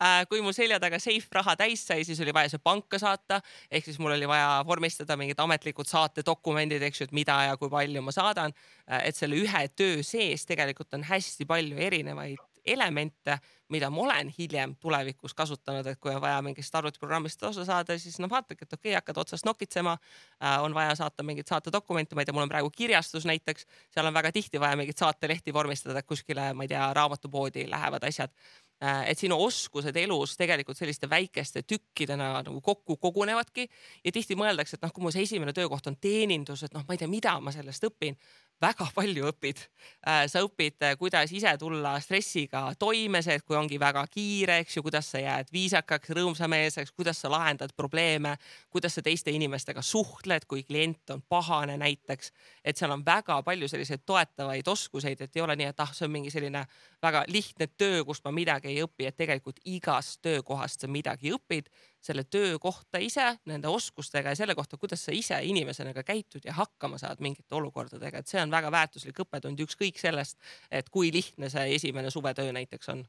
Äh, 0.00 0.22
kui 0.30 0.40
mu 0.40 0.54
selja 0.56 0.78
taga 0.80 0.96
seif 0.96 1.26
raha 1.36 1.52
täis 1.60 1.84
sai, 1.84 2.00
siis 2.08 2.22
oli 2.24 2.32
vaja 2.32 2.48
see 2.48 2.62
panka 2.64 2.96
saata, 3.02 3.42
ehk 3.68 3.84
siis 3.84 4.00
mul 4.00 4.16
oli 4.16 4.28
vaja 4.28 4.62
vormistada 4.64 5.18
mingid 5.20 5.44
ametlikud 5.44 5.90
saatedokumendid, 5.90 6.88
eks 6.88 7.02
ju, 7.02 7.10
et 7.10 7.12
mida 7.20 7.36
ja 7.50 7.60
kui 7.60 7.68
palju 7.68 7.83
ma 8.00 8.12
saadan. 8.14 8.54
Äh, 8.88 9.08
et 9.10 9.16
selle 9.16 9.36
ühe 9.36 9.68
töö 9.76 10.02
sees 10.02 10.46
tegelikult 10.46 10.94
on 10.94 11.04
hästi 11.04 11.46
palju 11.46 11.78
erinevaid 11.78 12.40
elemente, 12.64 13.38
mida 13.68 13.90
ma 13.90 14.02
olen 14.02 14.30
hiljem 14.38 14.74
tulevikus 14.80 15.34
kasutanud, 15.36 15.86
et 15.86 16.00
kui 16.00 16.14
on 16.14 16.20
vaja 16.22 16.40
mingist 16.44 16.74
arvutiprogrammist 16.74 17.42
osa 17.44 17.64
saada, 17.64 17.96
siis 18.00 18.16
noh, 18.22 18.30
vaadake, 18.30 18.64
et 18.64 18.72
okei 18.72 18.90
okay,, 18.90 18.96
hakkad 18.96 19.20
otsast 19.20 19.44
nokitsema 19.44 19.96
äh,. 19.96 20.62
on 20.62 20.74
vaja 20.74 20.94
saata 20.96 21.22
mingit 21.22 21.48
saatedokumenti, 21.48 22.14
ma 22.14 22.24
ei 22.24 22.28
tea, 22.28 22.36
mul 22.36 22.46
on 22.46 22.52
praegu 22.52 22.70
kirjastus 22.70 23.26
näiteks, 23.28 23.66
seal 23.92 24.08
on 24.08 24.14
väga 24.14 24.32
tihti 24.32 24.60
vaja 24.60 24.76
mingit 24.80 24.98
saatelehti 24.98 25.54
vormistada, 25.54 26.02
kuskile, 26.02 26.52
ma 26.54 26.64
ei 26.64 26.72
tea, 26.72 26.86
raamatupoodi 26.94 27.68
lähevad 27.70 28.08
asjad 28.08 28.32
et 29.08 29.18
sinu 29.18 29.38
oskused 29.44 29.96
elus 29.96 30.36
tegelikult 30.40 30.78
selliste 30.78 31.10
väikeste 31.10 31.62
tükkidena 31.62 32.30
nagu 32.42 32.60
kokku 32.64 32.96
kogunevadki 33.00 33.68
ja 34.04 34.12
tihti 34.12 34.36
mõeldakse, 34.38 34.76
et 34.76 34.86
noh, 34.86 34.92
kui 34.94 35.04
mu 35.04 35.12
see 35.14 35.26
esimene 35.26 35.54
töökoht 35.56 35.86
on 35.90 35.96
teenindus, 36.00 36.64
et 36.66 36.74
noh, 36.74 36.84
ma 36.86 36.96
ei 36.96 37.00
tea, 37.00 37.10
mida 37.10 37.36
ma 37.40 37.54
sellest 37.54 37.86
õpin 37.90 38.18
väga 38.62 38.86
palju 38.94 39.28
õpid. 39.30 39.60
Äh, 40.06 40.24
sa 40.30 40.42
õpid, 40.44 40.76
äh, 40.84 40.96
kuidas 40.98 41.32
ise 41.34 41.54
tulla 41.60 41.94
stressiga 42.02 42.66
toime, 42.78 43.22
see, 43.24 43.38
et 43.38 43.44
kui 43.46 43.56
ongi 43.58 43.78
väga 43.80 44.04
kiire, 44.10 44.60
eks 44.62 44.78
ju, 44.78 44.84
kuidas 44.86 45.10
sa 45.12 45.20
jääd 45.22 45.50
viisakaks, 45.54 46.12
rõõmsameelseks, 46.16 46.94
kuidas 46.96 47.20
sa 47.22 47.30
lahendad 47.32 47.74
probleeme, 47.76 48.36
kuidas 48.72 48.96
sa 48.96 49.04
teiste 49.04 49.34
inimestega 49.34 49.82
suhtled, 49.82 50.46
kui 50.50 50.64
klient 50.64 51.14
on 51.14 51.22
pahane 51.28 51.76
näiteks. 51.80 52.32
et 52.64 52.76
seal 52.76 52.90
on 52.90 53.04
väga 53.04 53.42
palju 53.42 53.68
selliseid 53.68 54.04
toetavaid 54.06 54.68
oskuseid, 54.68 55.20
et 55.20 55.36
ei 55.36 55.42
ole 55.42 55.56
nii, 55.56 55.66
et 55.72 55.80
ah, 55.80 55.92
see 55.92 56.06
on 56.06 56.12
mingi 56.12 56.30
selline 56.30 56.64
väga 57.04 57.24
lihtne 57.28 57.68
töö, 57.78 58.02
kus 58.06 58.22
ma 58.24 58.32
midagi 58.34 58.72
ei 58.72 58.82
õpi, 58.84 59.08
et 59.08 59.16
tegelikult 59.18 59.60
igast 59.68 60.22
töökohast 60.24 60.84
sa 60.84 60.90
midagi 60.90 61.32
õpid 61.34 61.70
selle 62.04 62.24
töö 62.28 62.58
kohta 62.60 63.00
ise, 63.00 63.26
nende 63.48 63.70
oskustega 63.72 64.32
ja 64.32 64.40
selle 64.40 64.56
kohta, 64.58 64.78
kuidas 64.80 65.04
sa 65.06 65.14
ise 65.14 65.38
inimesena 65.44 65.94
ka 65.96 66.04
käitud 66.06 66.44
ja 66.44 66.56
hakkama 66.56 67.00
saad 67.00 67.22
mingite 67.24 67.56
olukordadega, 67.56 68.20
et 68.20 68.30
see 68.30 68.42
on 68.42 68.52
väga 68.52 68.72
väärtuslik 68.74 69.20
õppetund, 69.24 69.60
ükskõik 69.64 70.00
sellest, 70.00 70.40
et 70.70 70.90
kui 70.92 71.12
lihtne 71.14 71.52
see 71.52 71.76
esimene 71.78 72.12
suvetöö 72.12 72.52
näiteks 72.56 72.92
on 72.94 73.04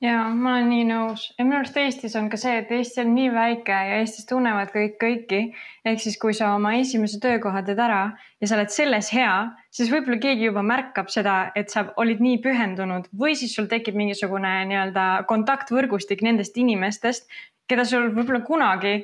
ja 0.00 0.28
ma 0.30 0.54
olen 0.54 0.68
nii 0.70 0.84
nõus 0.88 1.24
ja 1.34 1.44
minu 1.44 1.58
arust 1.58 1.76
Eestis 1.80 2.14
on 2.18 2.28
ka 2.30 2.38
see, 2.40 2.60
et 2.60 2.70
Eesti 2.74 3.02
on 3.02 3.10
nii 3.16 3.32
väike 3.34 3.78
ja 3.90 3.98
Eestis 4.02 4.28
tunnevad 4.30 4.70
kõik 4.74 4.94
kõiki. 5.02 5.40
ehk 5.84 6.00
siis, 6.02 6.18
kui 6.22 6.34
sa 6.34 6.52
oma 6.54 6.74
esimese 6.78 7.18
töökoha 7.22 7.62
teed 7.66 7.80
ära 7.82 8.02
ja 8.40 8.46
sa 8.46 8.56
oled 8.58 8.70
selles 8.70 9.10
hea, 9.14 9.34
siis 9.70 9.90
võib-olla 9.90 10.20
keegi 10.22 10.48
juba 10.48 10.62
märkab 10.62 11.10
seda, 11.10 11.50
et 11.56 11.70
sa 11.70 11.88
olid 11.96 12.22
nii 12.22 12.38
pühendunud 12.44 13.10
või 13.12 13.34
siis 13.34 13.54
sul 13.54 13.66
tekib 13.66 13.98
mingisugune 13.98 14.54
nii-öelda 14.70 15.08
kontaktvõrgustik 15.30 16.22
nendest 16.22 16.56
inimestest, 16.56 17.26
keda 17.68 17.84
sul 17.84 18.12
võib-olla 18.14 18.44
kunagi 18.46 19.00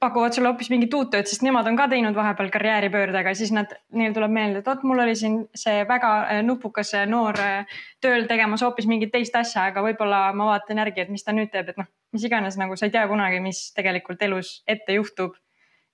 pakuvad 0.00 0.32
sulle 0.32 0.50
hoopis 0.50 0.70
mingit 0.70 0.94
uut 0.94 1.10
tööd, 1.10 1.26
sest 1.26 1.42
nemad 1.42 1.66
on 1.66 1.76
ka 1.78 1.88
teinud 1.90 2.14
vahepeal 2.14 2.50
karjääripöördega, 2.54 3.34
siis 3.34 3.50
nad, 3.54 3.72
neil 3.98 4.14
tuleb 4.14 4.30
meelde, 4.34 4.62
et 4.62 4.68
vot 4.70 4.84
mul 4.86 5.02
oli 5.04 5.14
siin 5.18 5.40
see 5.58 5.82
väga 5.88 6.12
äh, 6.22 6.42
nupukas 6.46 6.92
noor 7.10 7.38
äh, 7.42 7.78
tööl 8.04 8.28
tegemas 8.30 8.62
hoopis 8.62 8.86
mingit 8.90 9.12
teist 9.14 9.36
asja, 9.38 9.66
aga 9.72 9.82
võib-olla 9.84 10.24
ma 10.38 10.52
vaatan 10.52 10.82
järgi, 10.84 11.04
et 11.04 11.12
mis 11.12 11.26
ta 11.26 11.34
nüüd 11.34 11.50
teeb, 11.52 11.72
et 11.72 11.80
noh, 11.82 11.88
mis 12.14 12.26
iganes, 12.28 12.58
nagu 12.60 12.78
sa 12.78 12.86
ei 12.86 12.94
tea 12.94 13.04
kunagi, 13.10 13.40
mis 13.42 13.64
tegelikult 13.76 14.22
elus 14.22 14.60
ette 14.70 14.98
juhtub. 14.98 15.34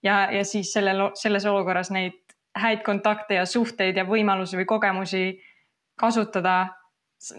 ja, 0.02 0.28
ja 0.32 0.44
siis 0.44 0.72
sellel, 0.72 1.08
selles 1.18 1.46
olukorras 1.48 1.90
neid 1.90 2.18
häid 2.58 2.82
kontakte 2.86 3.38
ja 3.38 3.46
suhteid 3.46 3.96
ja 3.96 4.04
võimalusi 4.04 4.58
või 4.58 4.66
kogemusi 4.66 5.24
kasutada. 5.98 6.74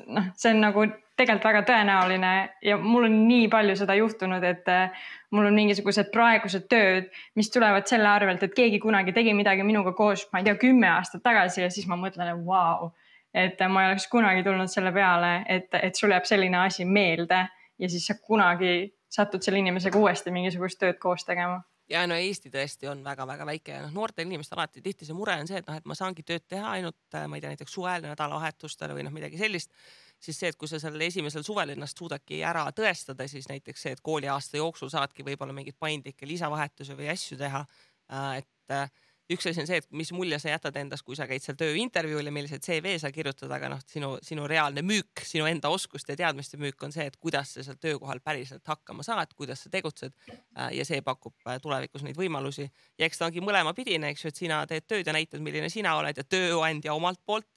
noh, 0.08 0.34
see 0.36 0.52
on 0.54 0.62
nagu 0.66 0.86
tegelikult 1.20 1.50
väga 1.50 1.62
tõenäoline 1.68 2.32
ja 2.64 2.78
mul 2.80 3.08
on 3.10 3.18
nii 3.28 3.50
palju 3.52 3.76
seda 3.80 3.96
juhtunud, 4.00 4.44
et 4.48 4.70
äh, 4.72 5.06
mul 5.36 5.50
on 5.50 5.58
mingisugused 5.58 6.12
praegused 6.14 6.68
tööd, 6.72 7.10
mis 7.40 7.52
tulevad 7.54 7.88
selle 7.90 8.10
arvelt, 8.10 8.44
et 8.46 8.56
keegi 8.56 8.80
kunagi 8.84 9.14
tegi 9.16 9.36
midagi 9.38 9.66
minuga 9.68 9.94
koos, 9.98 10.26
ma 10.34 10.42
ei 10.42 10.48
tea, 10.48 10.58
kümme 10.62 10.90
aastat 10.94 11.24
tagasi 11.26 11.66
ja 11.66 11.72
siis 11.74 11.88
ma 11.92 12.00
mõtlen, 12.00 12.32
et 12.32 12.46
vau 12.46 12.54
wow,, 12.56 12.92
et 13.34 13.60
ma 13.70 13.86
ei 13.86 13.92
oleks 13.94 14.08
kunagi 14.12 14.46
tulnud 14.48 14.72
selle 14.72 14.94
peale, 14.96 15.34
et, 15.50 15.68
et 15.82 15.96
sul 15.96 16.16
jääb 16.16 16.28
selline 16.30 16.64
asi 16.64 16.88
meelde 16.88 17.44
ja 17.80 17.90
siis 17.90 18.08
sa 18.10 18.16
kunagi 18.22 18.94
satud 19.10 19.44
selle 19.44 19.62
inimesega 19.62 20.00
uuesti 20.00 20.32
mingisugust 20.34 20.80
tööd 20.82 20.98
koos 21.02 21.26
tegema. 21.26 21.62
Ja 21.90 22.04
no 22.06 22.14
Eesti 22.22 22.52
tõesti 22.54 22.86
on 22.86 23.00
väga-väga 23.02 23.48
väike 23.50 23.74
ja 23.74 23.80
noh, 23.82 23.94
noortel 23.96 24.28
inimestel 24.28 24.60
alati 24.60 24.82
tihti 24.86 25.08
see 25.08 25.18
mure 25.18 25.34
on 25.42 25.50
see, 25.50 25.58
et 25.58 25.66
noh, 25.66 25.78
et 25.80 25.88
ma 25.90 25.98
saangi 25.98 26.22
tööd 26.22 26.46
teha 26.46 26.76
ainult, 26.76 27.00
ma 27.16 27.38
ei 27.38 27.42
tea, 27.42 27.56
näiteks 27.56 27.74
suvel, 27.74 28.04
nädalavahetustel 28.06 28.94
või 28.94 29.08
noh, 29.08 29.16
midagi 29.16 29.42
sellist 29.42 29.74
siis 30.20 30.40
see, 30.40 30.52
et 30.52 30.58
kui 30.60 30.70
sa 30.70 30.80
sellel 30.82 31.08
esimesel 31.08 31.44
suvel 31.48 31.74
ennast 31.76 32.00
suudadki 32.00 32.42
ära 32.46 32.66
tõestada, 32.76 33.28
siis 33.32 33.48
näiteks 33.50 33.86
see, 33.86 33.96
et 33.96 34.02
kooliaasta 34.06 34.60
jooksul 34.60 34.92
saadki 34.92 35.26
võib-olla 35.28 35.56
mingeid 35.56 35.80
paindlikke 35.80 36.28
lisavahetusi 36.28 36.98
või 36.98 37.12
asju 37.14 37.40
teha. 37.40 37.64
Äh, 38.12 38.42
et 38.42 38.76
äh, 38.76 38.92
üks 39.32 39.48
asi 39.48 39.62
on 39.62 39.70
see, 39.70 39.80
et 39.80 39.88
mis 39.96 40.12
mulje 40.16 40.40
sa 40.42 40.52
jätad 40.52 40.76
endast, 40.82 41.06
kui 41.08 41.16
sa 41.16 41.28
käid 41.30 41.44
seal 41.46 41.56
tööintervjuul 41.60 42.28
ja 42.28 42.34
millised 42.34 42.66
CV 42.66 42.98
sa 43.00 43.12
kirjutad, 43.16 43.52
aga 43.56 43.70
noh, 43.72 43.84
sinu, 43.88 44.12
sinu 44.26 44.48
reaalne 44.50 44.84
müük, 44.84 45.24
sinu 45.24 45.48
enda 45.48 45.72
oskuste 45.72 46.16
ja 46.16 46.24
teadmiste 46.26 46.60
müük 46.60 46.84
on 46.84 46.96
see, 46.96 47.06
et 47.08 47.16
kuidas 47.22 47.56
sa 47.56 47.64
seal 47.64 47.80
töökohal 47.80 48.20
päriselt 48.26 48.66
hakkama 48.68 49.06
saad, 49.08 49.32
kuidas 49.38 49.64
sa 49.64 49.72
tegutsed. 49.72 50.18
Äh, 50.58 50.74
ja 50.82 50.88
see 50.88 51.00
pakub 51.06 51.38
tulevikus 51.64 52.04
neid 52.04 52.20
võimalusi 52.20 52.68
ja 52.68 53.08
eks 53.08 53.22
ta 53.22 53.30
ongi 53.30 53.46
mõlemapidine, 53.46 54.12
eks 54.12 54.26
ju, 54.26 54.34
et 54.34 54.44
sina 54.44 54.60
teed 54.68 54.90
tööd 54.90 55.08
ja 55.08 55.16
näitad, 55.16 55.40
milline 55.46 55.72
sina 55.72 55.96
oled 56.02 56.20
ja 56.20 56.28
tööandja 56.28 56.98
omalt 56.98 57.24
poolt 57.26 57.48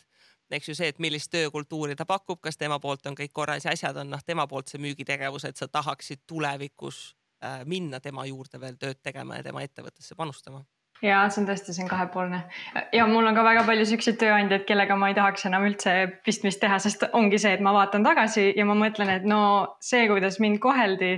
eks 0.53 0.69
ju 0.69 0.77
see, 0.79 0.91
et 0.93 1.01
millist 1.03 1.31
töökultuuri 1.33 1.97
ta 1.99 2.07
pakub, 2.09 2.41
kas 2.43 2.61
tema 2.61 2.79
poolt 2.83 3.07
on 3.11 3.17
kõik 3.19 3.33
korras 3.33 3.67
ja 3.67 3.73
asjad 3.77 3.97
on 4.03 4.13
noh, 4.13 4.23
tema 4.27 4.47
poolt 4.51 4.73
see 4.73 4.83
müügitegevus, 4.83 5.47
et 5.49 5.57
sa 5.61 5.69
tahaksid 5.69 6.25
tulevikus 6.29 7.03
äh, 7.45 7.63
minna 7.67 8.01
tema 8.01 8.27
juurde 8.29 8.61
veel 8.61 8.79
tööd 8.81 9.03
tegema 9.03 9.41
ja 9.41 9.49
tema 9.49 9.65
ettevõttesse 9.65 10.19
panustama. 10.19 10.65
Ja 11.03 11.25
see 11.35 11.43
on 11.43 11.49
tõesti, 11.49 11.75
see 11.75 11.83
on 11.83 11.91
kahepoolne. 11.91 12.45
Ja 12.95 13.09
mul 13.11 13.27
on 13.27 13.35
ka 13.35 13.43
väga 13.43 13.65
palju 13.67 13.89
siukseid 13.91 14.21
tööandjaid, 14.21 14.63
kellega 14.69 14.95
ma 14.95 15.09
ei 15.11 15.17
tahaks 15.19 15.49
enam 15.49 15.67
üldse 15.67 15.97
pistmist 16.23 16.61
teha, 16.63 16.79
sest 16.83 17.09
ongi 17.19 17.41
see, 17.43 17.57
et 17.57 17.65
ma 17.65 17.73
vaatan 17.75 18.07
tagasi 18.07 18.53
ja 18.55 18.67
ma 18.69 18.77
mõtlen, 18.79 19.11
et 19.11 19.27
no 19.27 19.43
see, 19.83 20.05
kuidas 20.11 20.39
mind 20.43 20.63
koheldi 20.63 21.17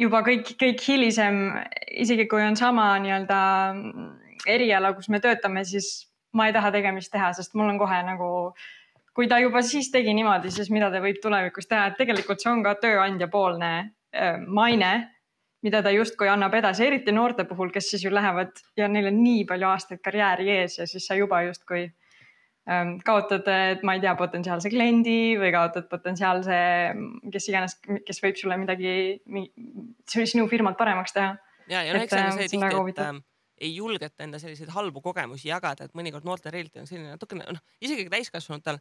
juba 0.00 0.20
kõik, 0.26 0.54
kõik 0.60 0.84
hilisem, 0.84 1.40
isegi 2.04 2.26
kui 2.28 2.44
on 2.44 2.56
sama 2.58 2.92
nii-öelda 3.00 3.40
eriala, 4.48 4.94
kus 4.96 5.10
me 5.12 5.20
töötame, 5.24 5.64
siis 5.68 6.09
ma 6.36 6.46
ei 6.48 6.54
taha 6.54 6.72
tegemist 6.74 7.12
teha, 7.12 7.32
sest 7.36 7.56
mul 7.58 7.72
on 7.72 7.78
kohe 7.80 8.00
nagu, 8.06 8.30
kui 9.16 9.28
ta 9.30 9.40
juba 9.42 9.62
siis 9.66 9.90
tegi 9.92 10.14
niimoodi, 10.16 10.52
siis 10.54 10.70
mida 10.72 10.90
ta 10.92 11.02
võib 11.02 11.20
tulevikus 11.22 11.68
teha, 11.70 11.90
et 11.90 11.98
tegelikult 11.98 12.42
see 12.42 12.52
on 12.52 12.62
ka 12.66 12.76
tööandja 12.82 13.30
poolne 13.32 13.72
äh, 13.80 14.36
maine, 14.46 14.92
mida 15.66 15.82
ta 15.84 15.92
justkui 15.92 16.30
annab 16.32 16.54
edasi, 16.56 16.86
eriti 16.86 17.12
noorte 17.12 17.44
puhul, 17.48 17.72
kes 17.74 17.90
siis 17.92 18.04
ju 18.06 18.12
lähevad 18.14 18.62
ja 18.78 18.88
neil 18.88 19.10
on 19.10 19.18
nii 19.20 19.44
palju 19.48 19.68
aastaid 19.68 20.00
karjääri 20.04 20.48
ees 20.60 20.78
ja 20.78 20.86
siis 20.88 21.04
sa 21.06 21.18
juba 21.18 21.42
justkui 21.44 21.82
ähm, 22.70 22.94
kaotad, 23.04 23.48
et 23.74 23.82
ma 23.84 23.96
ei 23.96 24.04
tea, 24.04 24.14
potentsiaalse 24.16 24.72
kliendi 24.72 25.36
või 25.40 25.50
kaotad 25.52 25.90
potentsiaalse, 25.90 26.60
kes 27.34 27.50
iganes, 27.52 27.76
kes 28.06 28.22
võib 28.24 28.40
sulle 28.40 28.56
midagi, 28.62 28.94
sinu 30.08 30.46
firmat 30.48 30.78
paremaks 30.80 31.18
teha. 31.18 31.34
ja, 31.68 31.84
ja 31.84 31.98
no 31.98 32.06
eks 32.06 32.16
see 32.16 32.24
on 32.24 32.38
see 32.38 32.54
tihti, 32.54 32.94
et 32.96 33.20
ei 33.60 33.74
julgeta 33.76 34.24
enda 34.24 34.38
selliseid 34.40 34.72
halbu 34.74 35.02
kogemusi 35.04 35.48
jagada, 35.48 35.84
et 35.84 35.94
mõnikord 35.98 36.24
noortel 36.24 36.54
reaalselt 36.54 36.82
on 36.82 36.88
selline 36.88 37.14
natukene 37.14 37.46
noh, 37.52 37.62
isegi 37.84 38.08
täiskasvanutel 38.12 38.80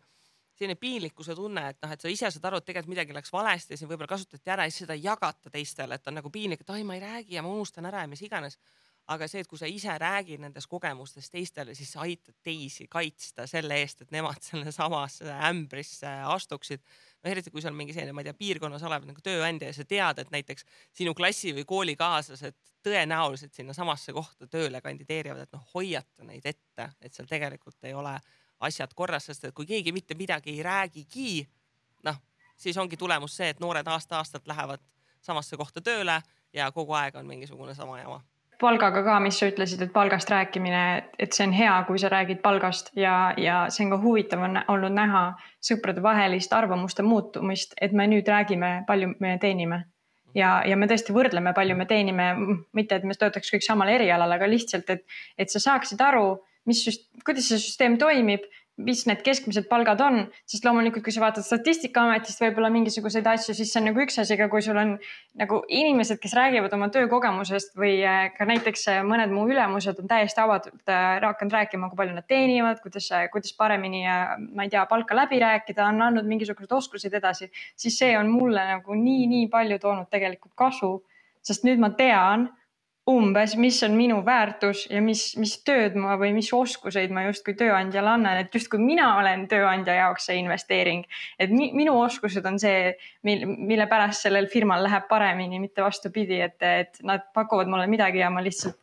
selline 0.60 0.76
piinlikkuse 0.80 1.36
tunne, 1.36 1.70
et 1.72 1.80
noh, 1.84 1.94
et 1.96 2.04
sa 2.04 2.12
ise 2.12 2.32
saad 2.34 2.50
aru, 2.50 2.60
et 2.60 2.68
tegelikult 2.68 2.92
midagi 2.92 3.16
läks 3.16 3.32
valesti 3.32 3.76
ja 3.76 3.80
siin 3.80 3.90
võib-olla 3.92 4.12
kasutati 4.12 4.52
ära 4.52 4.68
ja 4.68 4.74
siis 4.74 4.84
seda 4.84 4.98
ei 4.98 5.06
jagata 5.06 5.52
teistele, 5.54 5.96
et 5.96 6.12
on 6.12 6.20
nagu 6.20 6.32
piinlik, 6.34 6.66
et 6.66 6.74
ai, 6.76 6.84
ma 6.88 6.98
ei 6.98 7.04
räägi 7.04 7.38
ja 7.38 7.44
ma 7.46 7.52
unustan 7.54 7.88
ära 7.88 8.04
ja 8.04 8.12
mis 8.12 8.24
iganes. 8.28 8.60
aga 9.10 9.26
see, 9.26 9.42
et 9.42 9.48
kui 9.50 9.58
sa 9.58 9.66
ise 9.66 9.90
räägid 9.98 10.38
nendest 10.44 10.70
kogemustest 10.70 11.32
teistele, 11.34 11.74
siis 11.74 11.96
sa 11.96 12.04
aitad 12.04 12.36
teisi 12.46 12.86
kaitsta 12.88 13.48
selle 13.50 13.80
eest, 13.82 14.04
et 14.04 14.12
nemad 14.14 14.38
selle 14.46 14.70
samasse 14.72 15.26
ämbrisse 15.48 16.12
astuksid 16.30 16.84
no 17.24 17.32
eriti 17.32 17.51
kui 17.51 17.61
sul 17.61 17.76
mingi 17.76 17.93
selline, 17.93 18.13
ma 18.15 18.24
ei 18.24 18.30
tea, 18.30 18.38
piirkonnas 18.38 18.84
olev 18.88 19.05
nagu 19.09 19.22
tööandja 19.24 19.70
ja 19.70 19.76
sa 19.76 19.86
tead, 19.88 20.22
et 20.24 20.32
näiteks 20.34 20.65
sinu 20.95 21.13
klassi 21.17 21.53
või 21.55 21.65
koolikaaslased 21.67 22.55
tõenäoliselt 22.86 23.55
sinnasamasse 23.55 24.15
kohta 24.15 24.47
tööle 24.47 24.82
kandideerivad, 24.82 25.43
et 25.43 25.55
noh, 25.55 25.65
hoiata 25.74 26.28
neid 26.28 26.45
ette, 26.47 26.89
et 27.01 27.13
seal 27.13 27.28
tegelikult 27.30 27.89
ei 27.89 27.93
ole 27.97 28.15
asjad 28.65 28.93
korras, 28.95 29.30
sest 29.30 29.49
et 29.49 29.55
kui 29.55 29.67
keegi 29.67 29.91
mitte 29.95 30.15
midagi 30.20 30.55
ei 30.55 30.63
räägigi, 30.63 31.32
noh, 32.07 32.20
siis 32.59 32.78
ongi 32.78 32.97
tulemus 32.99 33.36
see, 33.39 33.51
et 33.51 33.59
noored 33.63 33.88
aasta-aastalt 33.88 34.47
lähevad 34.47 34.84
samasse 35.22 35.59
kohta 35.59 35.84
tööle 35.84 36.22
ja 36.55 36.72
kogu 36.72 36.95
aeg 36.95 37.20
on 37.20 37.28
mingisugune 37.28 37.76
sama 37.76 37.99
jama 37.99 38.22
palgaga 38.60 39.03
ka, 39.05 39.20
mis 39.24 39.38
sa 39.39 39.47
ütlesid, 39.49 39.82
et 39.86 39.93
palgast 39.93 40.30
rääkimine, 40.32 40.82
et 41.20 41.36
see 41.36 41.45
on 41.47 41.53
hea, 41.55 41.76
kui 41.88 41.99
sa 42.01 42.12
räägid 42.12 42.41
palgast 42.43 42.91
ja, 42.97 43.34
ja 43.39 43.62
see 43.72 43.86
on 43.86 43.93
ka 43.95 44.01
huvitav 44.03 44.43
on 44.45 44.60
olnud 44.68 44.95
näha 44.95 45.24
sõpradevahelist 45.66 46.53
arvamuste 46.55 47.05
muutumist, 47.05 47.78
et 47.82 47.95
me 47.95 48.07
nüüd 48.12 48.28
räägime, 48.28 48.84
palju 48.88 49.14
me 49.20 49.38
teenime. 49.41 49.86
ja, 50.36 50.60
ja 50.68 50.76
me 50.78 50.88
tõesti 50.88 51.16
võrdleme, 51.16 51.53
palju 51.57 51.76
me 51.76 51.88
teenime, 51.89 52.30
mitte 52.78 52.99
et 52.99 53.07
me 53.07 53.16
töötaks 53.18 53.49
kõik 53.55 53.66
samal 53.66 53.89
erialal, 53.89 54.32
aga 54.36 54.47
lihtsalt, 54.47 54.89
et, 54.89 55.07
et 55.38 55.49
sa 55.49 55.60
saaksid 55.64 56.01
aru, 56.01 56.38
mis, 56.70 56.84
kuidas 57.26 57.47
see 57.49 57.62
süsteem 57.64 57.97
toimib 57.97 58.45
mis 58.80 59.02
need 59.10 59.22
keskmised 59.26 59.68
palgad 59.70 60.00
on, 60.04 60.20
sest 60.50 60.64
loomulikult, 60.66 61.04
kui 61.04 61.14
sa 61.14 61.22
vaatad 61.24 61.44
Statistikaametist 61.44 62.40
võib-olla 62.44 62.70
mingisuguseid 62.74 63.28
asju, 63.28 63.56
siis 63.58 63.74
see 63.74 63.82
on 63.82 63.90
nagu 63.90 64.04
üks 64.04 64.20
asi, 64.22 64.36
aga 64.38 64.48
kui 64.52 64.64
sul 64.64 64.80
on 64.80 64.94
nagu 65.40 65.60
inimesed, 65.68 66.20
kes 66.24 66.36
räägivad 66.38 66.74
oma 66.78 66.88
töökogemusest 66.94 67.76
või 67.80 67.98
äh, 68.08 68.30
ka 68.36 68.48
näiteks 68.50 68.86
äh, 68.94 69.02
mõned 69.08 69.34
mu 69.36 69.44
ülemused 69.52 70.00
on 70.00 70.10
täiesti 70.12 70.44
avatult 70.44 70.94
äh, 70.94 71.20
hakanud 71.26 71.58
rääkima, 71.58 71.90
kui 71.92 72.00
palju 72.00 72.16
nad 72.16 72.28
teenivad, 72.30 72.80
kuidas, 72.84 73.10
kuidas 73.34 73.56
paremini, 73.60 74.06
ma 74.56 74.68
ei 74.68 74.72
tea, 74.72 74.86
palka 74.90 75.18
läbi 75.18 75.42
rääkida, 75.44 75.90
on 75.90 76.08
andnud 76.10 76.30
mingisuguseid 76.30 76.78
oskuseid 76.80 77.20
edasi, 77.20 77.50
siis 77.80 78.00
see 78.00 78.16
on 78.20 78.32
mulle 78.32 78.64
nagu 78.76 78.96
nii-nii 78.96 79.50
palju 79.52 79.80
toonud 79.84 80.10
tegelikult 80.14 80.56
kasu, 80.60 80.94
sest 81.44 81.68
nüüd 81.68 81.82
ma 81.84 81.92
tean 82.00 82.50
umbes, 83.10 83.55
mis 83.60 83.80
on 83.84 83.95
minu 83.97 84.20
väärtus 84.26 84.86
ja 84.89 85.01
mis, 85.01 85.34
mis 85.39 85.55
tööd 85.66 85.95
ma 85.99 86.16
või 86.20 86.32
mis 86.36 86.51
oskuseid 86.53 87.14
ma 87.16 87.26
justkui 87.26 87.55
tööandjale 87.57 88.14
annan, 88.14 88.41
et 88.43 88.55
justkui 88.55 88.82
mina 88.82 89.10
olen 89.20 89.47
tööandja 89.51 89.95
jaoks 89.97 90.30
see 90.30 90.39
investeering. 90.41 91.05
et 91.39 91.53
mi, 91.53 91.72
minu 91.76 91.95
oskused 91.99 92.45
on 92.45 92.60
see, 92.62 92.93
mil, 93.28 93.45
mille 93.49 93.88
pärast 93.91 94.28
sellel 94.28 94.49
firmal 94.51 94.84
läheb 94.86 95.07
paremini, 95.10 95.62
mitte 95.64 95.86
vastupidi, 95.86 96.41
et, 96.45 96.60
et 96.62 97.01
nad 97.03 97.26
pakuvad 97.34 97.72
mulle 97.72 97.88
midagi 97.88 98.22
ja 98.22 98.30
ma 98.34 98.43
lihtsalt, 98.45 98.78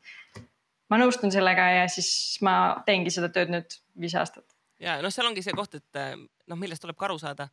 ma 0.90 0.98
nõustun 1.02 1.34
sellega 1.34 1.70
ja 1.80 1.86
siis 1.90 2.40
ma 2.46 2.56
teengi 2.86 3.14
seda 3.14 3.30
tööd 3.34 3.54
nüüd 3.54 3.78
viis 4.00 4.16
aastat. 4.18 4.46
ja 4.82 4.98
noh, 5.02 5.14
seal 5.14 5.30
ongi 5.30 5.44
see 5.46 5.54
koht, 5.56 5.78
et 5.78 6.02
noh, 6.46 6.58
millest 6.58 6.82
tuleb 6.82 6.98
ka 6.98 7.10
aru 7.10 7.20
saada 7.22 7.50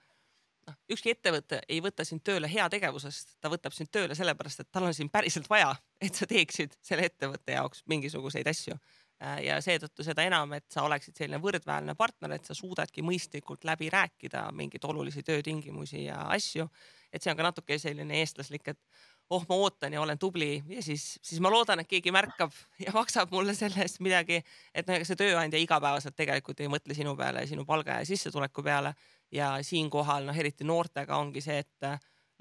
noh, 0.68 0.76
ükski 0.94 1.14
ettevõte 1.14 1.62
ei 1.70 1.80
võta 1.84 2.06
sind 2.08 2.24
tööle 2.26 2.50
heategevusest, 2.52 3.38
ta 3.42 3.52
võtab 3.52 3.76
sind 3.76 3.92
tööle 3.94 4.16
sellepärast, 4.18 4.64
et 4.64 4.72
tal 4.72 4.88
on 4.88 4.96
sind 4.96 5.12
päriselt 5.14 5.50
vaja, 5.52 5.74
et 6.02 6.16
sa 6.16 6.28
teeksid 6.30 6.78
selle 6.82 7.08
ettevõtte 7.10 7.56
jaoks 7.58 7.84
mingisuguseid 7.92 8.50
asju. 8.50 8.78
Äh, 9.24 9.40
ja 9.48 9.60
seetõttu 9.64 10.04
seda 10.04 10.26
enam, 10.28 10.52
et 10.58 10.66
sa 10.74 10.84
oleksid 10.88 11.16
selline 11.16 11.40
võrdväärne 11.44 11.96
partner, 11.96 12.36
et 12.36 12.50
sa 12.50 12.56
suudadki 12.58 13.06
mõistlikult 13.06 13.64
läbi 13.68 13.92
rääkida 13.94 14.48
mingeid 14.56 14.84
olulisi 14.90 15.24
töötingimusi 15.24 16.08
ja 16.08 16.26
asju. 16.34 16.68
et 17.14 17.22
see 17.22 17.30
on 17.30 17.38
ka 17.38 17.44
natuke 17.46 17.78
selline 17.78 18.16
eestlaslik, 18.24 18.68
et 18.74 18.80
oh, 19.30 19.46
ma 19.50 19.56
ootan 19.56 19.94
ja 19.94 20.02
olen 20.02 20.20
tubli 20.20 20.64
ja 20.68 20.82
siis, 20.84 21.20
siis 21.22 21.40
ma 21.42 21.52
loodan, 21.54 21.80
et 21.80 21.88
keegi 21.88 22.12
märkab 22.12 22.52
ja 22.82 22.92
maksab 22.96 23.32
mulle 23.32 23.54
selle 23.56 23.86
eest 23.86 24.02
midagi. 24.04 24.42
et 24.74 24.88
no 24.88 24.98
ega 24.98 25.08
see 25.08 25.20
tööandja 25.20 25.62
igapäevaselt 25.62 26.16
tegelikult 26.16 26.60
ei 26.60 26.72
mõtle 26.72 26.98
sinu 26.98 27.16
peale, 27.16 27.46
sinu 27.48 27.66
palga 27.70 28.02
ja 28.02 28.10
sissetuleku 28.10 28.64
peale 28.64 28.94
ja 29.34 29.58
siinkohal 29.62 30.28
noh, 30.28 30.38
eriti 30.38 30.66
noortega 30.68 31.18
ongi 31.18 31.42
see, 31.42 31.64
et 31.64 31.88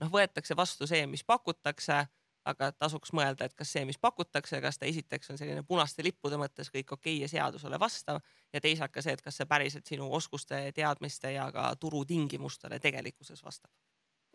noh, 0.02 0.10
võetakse 0.12 0.56
vastu 0.56 0.86
see, 0.88 1.06
mis 1.10 1.24
pakutakse, 1.24 2.02
aga 2.48 2.72
tasuks 2.74 3.12
mõelda, 3.14 3.46
et 3.46 3.54
kas 3.54 3.70
see, 3.74 3.84
mis 3.86 3.98
pakutakse, 4.02 4.58
kas 4.62 4.78
ta 4.78 4.86
esiteks 4.88 5.30
on 5.30 5.38
selline 5.38 5.62
punaste 5.66 6.02
lippude 6.02 6.38
mõttes 6.40 6.72
kõik 6.74 6.90
okei 6.96 7.16
okay 7.16 7.22
ja 7.22 7.30
seadusele 7.30 7.78
vastav 7.80 8.18
ja 8.52 8.60
teisalt 8.60 8.92
ka 8.94 9.04
see, 9.04 9.14
et 9.14 9.22
kas 9.22 9.38
see 9.38 9.48
päriselt 9.48 9.86
sinu 9.86 10.10
oskuste, 10.18 10.64
teadmiste 10.74 11.32
ja 11.36 11.46
ka 11.54 11.70
turutingimustele 11.80 12.80
tegelikkuses 12.82 13.44
vastab. 13.44 13.70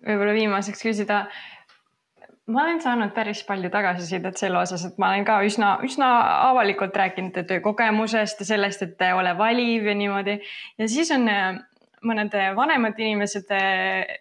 võib-olla 0.07 0.37
viimaseks 0.37 0.85
küsida, 0.87 1.25
ma 2.47 2.63
olen 2.63 2.81
saanud 2.81 3.11
päris 3.15 3.43
palju 3.43 3.69
tagasisidet 3.73 4.39
selle 4.39 4.61
osas, 4.61 4.85
et 4.87 4.97
ma 5.01 5.11
olen 5.11 5.27
ka 5.27 5.41
üsna, 5.43 5.77
üsna 5.83 6.11
avalikult 6.47 6.95
rääkinud 6.95 7.43
töökogemusest 7.49 8.39
ja 8.39 8.53
sellest, 8.55 8.87
et 8.87 9.09
ole 9.13 9.35
valiv 9.37 9.91
ja 9.91 9.95
niimoodi. 9.95 10.39
ja 10.77 10.87
siis 10.87 11.11
on 11.11 11.27
mõned 12.05 12.33
vanemad 12.57 12.99
inimesed 12.99 13.51
eh, 13.55 14.17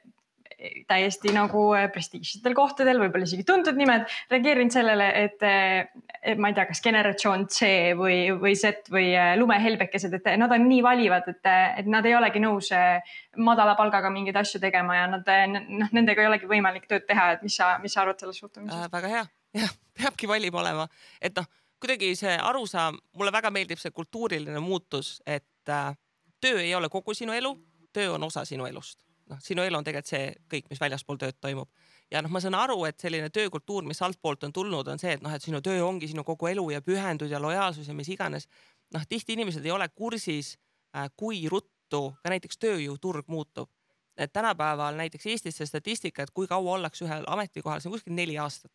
täiesti 0.88 1.32
nagu 1.34 1.66
eh, 1.76 1.86
prestiižsetel 1.92 2.54
kohtadel, 2.56 3.00
võib-olla 3.02 3.26
isegi 3.28 3.44
tuntud 3.46 3.76
nimed, 3.76 4.06
reageerinud 4.32 4.72
sellele, 4.72 5.08
et, 5.26 5.44
eh, 5.44 6.06
et 6.32 6.40
ma 6.40 6.50
ei 6.50 6.56
tea, 6.56 6.66
kas 6.70 6.80
generatsioon 6.84 7.46
C 7.52 7.68
või, 7.98 8.18
või 8.40 8.54
Z 8.56 8.88
või 8.92 9.10
lumehelbekesed, 9.40 10.16
et 10.16 10.30
nad 10.40 10.54
on 10.56 10.64
nii 10.68 10.80
valivad, 10.86 11.28
et, 11.32 11.52
et 11.82 11.90
nad 11.92 12.08
ei 12.08 12.16
olegi 12.16 12.42
nõus 12.42 12.72
madala 13.36 13.76
palgaga 13.76 14.10
mingeid 14.12 14.40
asju 14.40 14.62
tegema 14.62 14.96
ja 15.02 15.10
nad, 15.12 15.28
noh, 15.52 15.92
nendega 15.92 16.24
ei 16.24 16.30
olegi 16.32 16.48
võimalik 16.50 16.88
tööd 16.88 17.04
teha, 17.08 17.34
et 17.36 17.44
mis 17.44 17.58
sa, 17.60 17.74
mis 17.82 17.92
sa 17.92 18.06
arvad 18.06 18.22
sellest 18.22 18.44
suhtumisest 18.44 18.88
äh,? 18.88 18.90
väga 18.96 19.12
hea, 19.12 19.28
jah, 19.62 19.78
peabki 20.00 20.30
valim 20.30 20.56
olema, 20.56 20.88
et 21.20 21.36
noh, 21.36 21.48
kuidagi 21.82 22.14
see 22.16 22.32
arusaam, 22.40 22.96
mulle 23.18 23.32
väga 23.34 23.52
meeldib 23.52 23.80
see 23.82 23.92
kultuuriline 23.92 24.60
muutus, 24.64 25.18
et 25.28 25.68
äh, 25.68 25.92
töö 26.40 26.60
ei 26.62 26.74
ole 26.74 26.88
kogu 26.92 27.14
sinu 27.14 27.34
elu, 27.36 27.52
töö 27.96 28.14
on 28.14 28.26
osa 28.26 28.44
sinu 28.44 28.66
elust. 28.68 29.00
noh, 29.26 29.38
sinu 29.42 29.64
elu 29.66 29.74
on 29.74 29.84
tegelikult 29.84 30.10
see 30.12 30.26
kõik, 30.52 30.68
mis 30.70 30.80
väljaspool 30.80 31.18
tööd 31.18 31.38
toimub. 31.40 31.70
ja 32.10 32.22
noh, 32.22 32.30
ma 32.30 32.40
saan 32.42 32.54
aru, 32.54 32.78
et 32.88 33.00
selline 33.02 33.30
töökultuur, 33.34 33.86
mis 33.88 34.02
altpoolt 34.02 34.44
on 34.48 34.52
tulnud, 34.52 34.88
on 34.92 35.02
see, 35.02 35.16
et 35.18 35.24
noh, 35.24 35.32
et 35.34 35.42
sinu 35.42 35.60
töö 35.64 35.82
ongi 35.86 36.10
sinu 36.12 36.24
kogu 36.24 36.50
elu 36.52 36.68
ja 36.76 36.82
pühendud 36.82 37.32
ja 37.32 37.40
lojaalsus 37.42 37.88
ja 37.88 37.94
mis 37.94 38.12
iganes. 38.12 38.48
noh, 38.94 39.06
tihti 39.08 39.34
inimesed 39.34 39.64
ei 39.64 39.74
ole 39.74 39.88
kursis 39.88 40.56
äh,, 40.96 41.10
kui 41.16 41.48
ruttu 41.50 42.02
ka 42.22 42.30
näiteks 42.30 42.58
tööjõuturg 42.58 43.26
muutub. 43.28 43.70
et 44.16 44.32
tänapäeval 44.32 44.96
näiteks 44.96 45.26
Eestis 45.26 45.56
see 45.56 45.66
statistika, 45.66 46.22
et 46.22 46.30
kui 46.30 46.46
kaua 46.46 46.78
ollakse 46.78 47.04
ühel 47.04 47.24
ametikohal, 47.26 47.80
see 47.80 47.90
on 47.90 47.98
kuskil 47.98 48.14
neli 48.16 48.38
aastat 48.38 48.72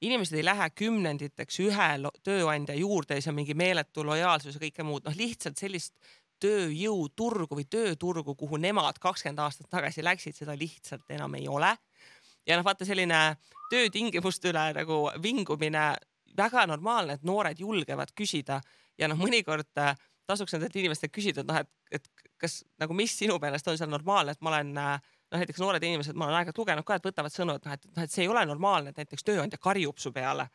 inimesed 0.00 0.38
ei 0.38 0.44
lähe 0.46 0.68
kümnenditeks 0.78 1.60
ühe 1.64 1.88
tööandja 2.26 2.76
juurde 2.78 3.18
siis 3.18 3.30
on 3.30 3.38
mingi 3.38 3.56
meeletu 3.58 4.04
lojaalsus 4.06 4.56
ja 4.56 4.62
kõike 4.62 4.86
muud, 4.86 5.06
noh 5.06 5.16
lihtsalt 5.18 5.58
sellist 5.58 5.94
tööjõuturgu 6.42 7.58
või 7.58 7.66
tööturgu, 7.70 8.34
kuhu 8.38 8.60
nemad 8.60 8.98
kakskümmend 9.02 9.42
aastat 9.42 9.70
tagasi 9.70 10.04
läksid, 10.04 10.36
seda 10.36 10.56
lihtsalt 10.58 11.10
enam 11.14 11.34
ei 11.38 11.48
ole. 11.48 11.74
ja 12.46 12.56
noh, 12.56 12.64
vaata 12.64 12.86
selline 12.88 13.36
töötingimuste 13.70 14.52
üle 14.52 14.70
nagu 14.76 15.02
vingumine, 15.22 15.94
väga 16.36 16.66
normaalne, 16.66 17.18
et 17.18 17.26
noored 17.26 17.58
julgevad 17.60 18.14
küsida 18.16 18.60
ja 18.98 19.08
noh, 19.08 19.18
mõnikord 19.18 19.68
äh, 19.82 19.94
tasuks 20.28 20.54
nendelt 20.54 20.76
inimestelt 20.76 21.12
küsida, 21.12 21.42
et 21.42 21.48
noh, 21.48 21.60
et, 21.60 22.00
et 22.00 22.26
kas 22.40 22.62
nagu, 22.80 22.94
mis 22.96 23.12
sinu 23.18 23.38
meelest 23.42 23.68
on 23.68 23.78
seal 23.80 23.90
normaalne, 23.90 24.32
et 24.32 24.42
ma 24.44 24.54
olen 24.54 24.72
äh, 24.76 24.94
noh, 25.32 25.42
näiteks 25.42 25.60
noored 25.62 25.84
inimesed, 25.84 26.16
ma 26.16 26.28
olen 26.28 26.40
aeg-ajalt 26.40 26.62
lugenud 26.62 26.88
ka, 26.88 26.98
et 26.98 27.10
võtavad 27.10 27.34
sõnu, 27.34 27.58
et 27.58 27.68
noh, 27.68 27.76
et 27.76 27.86
noh, 27.90 28.02
et 28.06 28.14
see 28.14 28.24
ei 28.24 28.32
ole 28.32 28.44
normaalne, 28.48 28.92
et 28.92 29.02
näiteks 29.02 29.26
tööandja 29.26 29.60
karjub 29.60 30.00
su 30.00 30.12
peale 30.14 30.48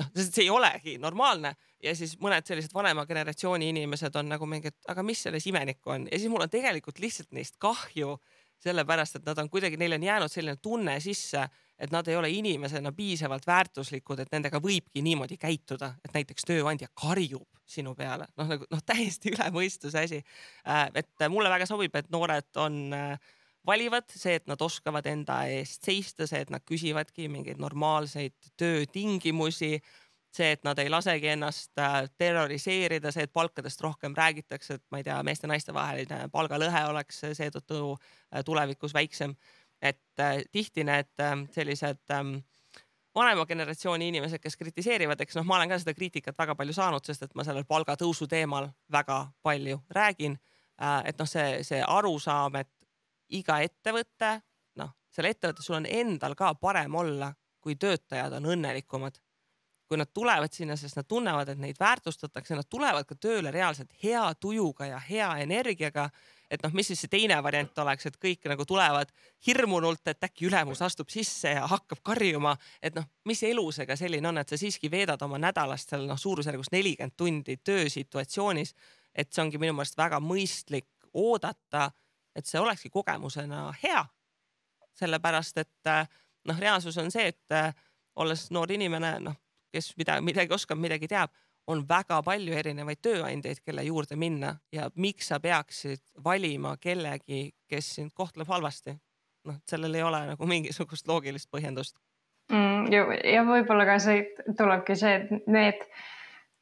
noh, 0.00 0.10
sest 0.16 0.36
see 0.36 0.46
ei 0.46 0.52
olegi 0.52 0.96
normaalne. 1.02 1.54
Ja 1.84 1.92
siis 1.96 2.16
mõned 2.22 2.46
sellised 2.48 2.72
vanema 2.74 3.04
generatsiooni 3.08 3.68
inimesed 3.74 4.14
on 4.20 4.32
nagu 4.32 4.48
mingi, 4.48 4.72
et 4.72 4.92
aga 4.92 5.04
mis 5.06 5.26
selles 5.26 5.46
imelikku 5.50 5.94
on? 5.94 6.08
Ja 6.10 6.18
siis 6.18 6.32
mul 6.32 6.46
on 6.46 6.52
tegelikult 6.52 7.02
lihtsalt 7.02 7.34
neist 7.36 7.58
kahju, 7.62 8.16
sellepärast 8.64 9.18
et 9.18 9.26
nad 9.28 9.38
on 9.42 9.50
kuidagi, 9.52 9.76
neile 9.80 9.98
on 9.98 10.06
jäänud 10.06 10.32
selline 10.32 10.56
tunne 10.62 10.96
sisse, 11.04 11.42
et 11.78 11.92
nad 11.92 12.06
ei 12.08 12.16
ole 12.16 12.30
inimesena 12.30 12.92
piisavalt 12.96 13.46
väärtuslikud, 13.46 14.22
et 14.22 14.32
nendega 14.32 14.60
võibki 14.62 15.02
niimoodi 15.04 15.36
käituda, 15.40 15.90
et 16.04 16.14
näiteks 16.14 16.46
tööandja 16.48 16.88
karjub 16.94 17.48
sinu 17.66 17.94
peale, 17.98 18.28
noh 18.38 18.48
nagu 18.48 18.68
noh, 18.70 18.82
täiesti 18.86 19.32
üle 19.34 19.50
mõistuse 19.52 20.04
asi. 20.04 20.20
Äh, 20.68 20.86
et 20.94 21.28
mulle 21.32 21.52
väga 21.52 21.66
sobib, 21.68 21.96
et 21.98 22.10
noored 22.14 22.62
on 22.62 22.80
äh, 22.96 23.34
valivad, 23.66 24.08
see, 24.12 24.38
et 24.40 24.46
nad 24.50 24.60
oskavad 24.60 25.06
enda 25.06 25.42
eest 25.50 25.86
seista, 25.86 26.26
see, 26.26 26.42
et 26.44 26.50
nad 26.52 26.64
küsivadki 26.66 27.28
mingeid 27.32 27.60
normaalseid 27.62 28.36
töötingimusi, 28.60 29.78
see, 30.34 30.50
et 30.50 30.64
nad 30.66 30.78
ei 30.82 30.90
lasegi 30.90 31.30
ennast 31.32 31.78
äh, 31.78 32.04
terroriseerida, 32.18 33.12
see, 33.14 33.28
et 33.28 33.32
palkadest 33.32 33.80
rohkem 33.80 34.16
räägitakse, 34.16 34.78
et 34.78 34.86
ma 34.90 35.00
ei 35.00 35.06
tea, 35.06 35.18
meeste-naiste 35.26 35.74
vaheline 35.74 36.26
palgalõhe 36.32 36.86
oleks 36.90 37.22
seetõttu 37.38 37.94
tulevikus 38.44 38.94
väiksem 38.94 39.36
et 39.84 40.20
äh, 40.20 40.42
tihti 40.52 40.84
need 40.84 41.20
äh, 41.20 41.36
sellised 41.52 42.10
ähm, 42.10 42.36
vanema 43.14 43.46
generatsiooni 43.46 44.08
inimesed, 44.08 44.40
kes 44.42 44.56
kritiseerivad, 44.56 45.20
eks 45.20 45.36
noh, 45.38 45.46
ma 45.46 45.58
olen 45.58 45.70
ka 45.70 45.78
seda 45.82 45.94
kriitikat 45.94 46.38
väga 46.38 46.56
palju 46.58 46.76
saanud, 46.76 47.04
sest 47.04 47.26
et 47.26 47.34
ma 47.36 47.44
sellel 47.46 47.66
palgatõusu 47.68 48.26
teemal 48.30 48.70
väga 48.92 49.26
palju 49.42 49.82
räägin 49.90 50.38
äh,. 50.80 51.02
et 51.04 51.20
noh, 51.20 51.28
see, 51.28 51.60
see 51.62 51.82
arusaam, 51.86 52.56
et 52.62 52.70
iga 53.28 53.60
ettevõte, 53.64 54.40
noh, 54.80 54.94
seal 55.10 55.30
ettevõttes 55.30 55.66
sul 55.66 55.78
on 55.80 55.86
endal 55.88 56.34
ka 56.38 56.54
parem 56.54 56.94
olla, 56.94 57.32
kui 57.60 57.76
töötajad 57.76 58.32
on 58.40 58.52
õnnelikumad. 58.56 59.20
kui 59.84 59.98
nad 60.00 60.08
tulevad 60.14 60.48
sinna, 60.52 60.76
sest 60.80 60.96
nad 60.96 61.04
tunnevad, 61.04 61.48
et 61.48 61.58
neid 61.60 61.76
väärtustatakse, 61.78 62.56
nad 62.56 62.64
tulevad 62.70 63.04
ka 63.04 63.14
tööle 63.20 63.50
reaalselt 63.52 63.90
hea 64.02 64.22
tujuga 64.40 64.86
ja 64.86 64.98
hea 64.98 65.28
energiaga 65.42 66.08
et 66.54 66.62
noh, 66.62 66.72
mis 66.76 66.88
siis 66.90 67.04
see 67.04 67.12
teine 67.12 67.36
variant 67.42 67.82
oleks, 67.82 68.08
et 68.08 68.16
kõik 68.20 68.46
nagu 68.50 68.66
tulevad 68.68 69.10
hirmunult, 69.46 70.02
et 70.10 70.26
äkki 70.26 70.48
ülemus 70.48 70.82
astub 70.84 71.10
sisse 71.12 71.54
ja 71.56 71.66
hakkab 71.70 72.02
karjuma, 72.06 72.54
et 72.82 72.94
noh, 72.96 73.06
mis 73.28 73.42
elu 73.46 73.64
see 73.74 73.88
ka 73.88 73.96
selline 73.98 74.30
on, 74.30 74.40
et 74.40 74.50
sa 74.50 74.58
siiski 74.60 74.90
veedad 74.92 75.22
oma 75.26 75.40
nädalast 75.42 75.94
seal 75.94 76.06
noh, 76.08 76.20
suurusjärgus 76.20 76.72
nelikümmend 76.74 77.16
tundi 77.16 77.58
töösituatsioonis. 77.64 78.74
et 79.14 79.30
see 79.32 79.42
ongi 79.44 79.58
minu 79.62 79.76
meelest 79.76 79.94
väga 79.94 80.18
mõistlik 80.18 80.88
oodata, 81.14 81.92
et 82.34 82.46
see 82.46 82.60
olekski 82.60 82.90
kogemusena 82.90 83.72
hea. 83.82 84.04
sellepärast 84.94 85.58
et 85.58 85.90
noh, 86.44 86.58
reaalsus 86.58 86.98
on 86.98 87.10
see, 87.10 87.26
et 87.26 87.74
olles 88.16 88.44
noor 88.54 88.70
inimene, 88.72 89.16
noh, 89.20 89.34
kes 89.74 89.96
mida, 89.98 90.20
midagi 90.22 90.54
oskab, 90.54 90.78
midagi 90.78 91.08
teab 91.10 91.32
on 91.66 91.82
väga 91.88 92.20
palju 92.24 92.54
erinevaid 92.54 93.00
tööandjaid, 93.02 93.62
kelle 93.64 93.84
juurde 93.86 94.16
minna 94.20 94.52
ja 94.72 94.88
miks 95.00 95.30
sa 95.32 95.40
peaksid 95.40 96.02
valima 96.24 96.76
kellegi, 96.80 97.48
kes 97.70 97.94
sind 97.98 98.14
kohtleb 98.14 98.48
halvasti. 98.48 98.98
noh, 99.44 99.60
sellel 99.68 99.94
ei 99.94 100.02
ole 100.02 100.20
nagu 100.30 100.46
mingisugust 100.48 101.08
loogilist 101.08 101.50
põhjendust 101.52 101.98
mm,. 102.48 102.86
ja 103.28 103.42
võib-olla 103.44 103.84
ka 103.84 103.98
see 104.00 104.22
tulebki 104.56 104.96
see, 104.96 105.18
et 105.20 105.48
need 105.52 105.82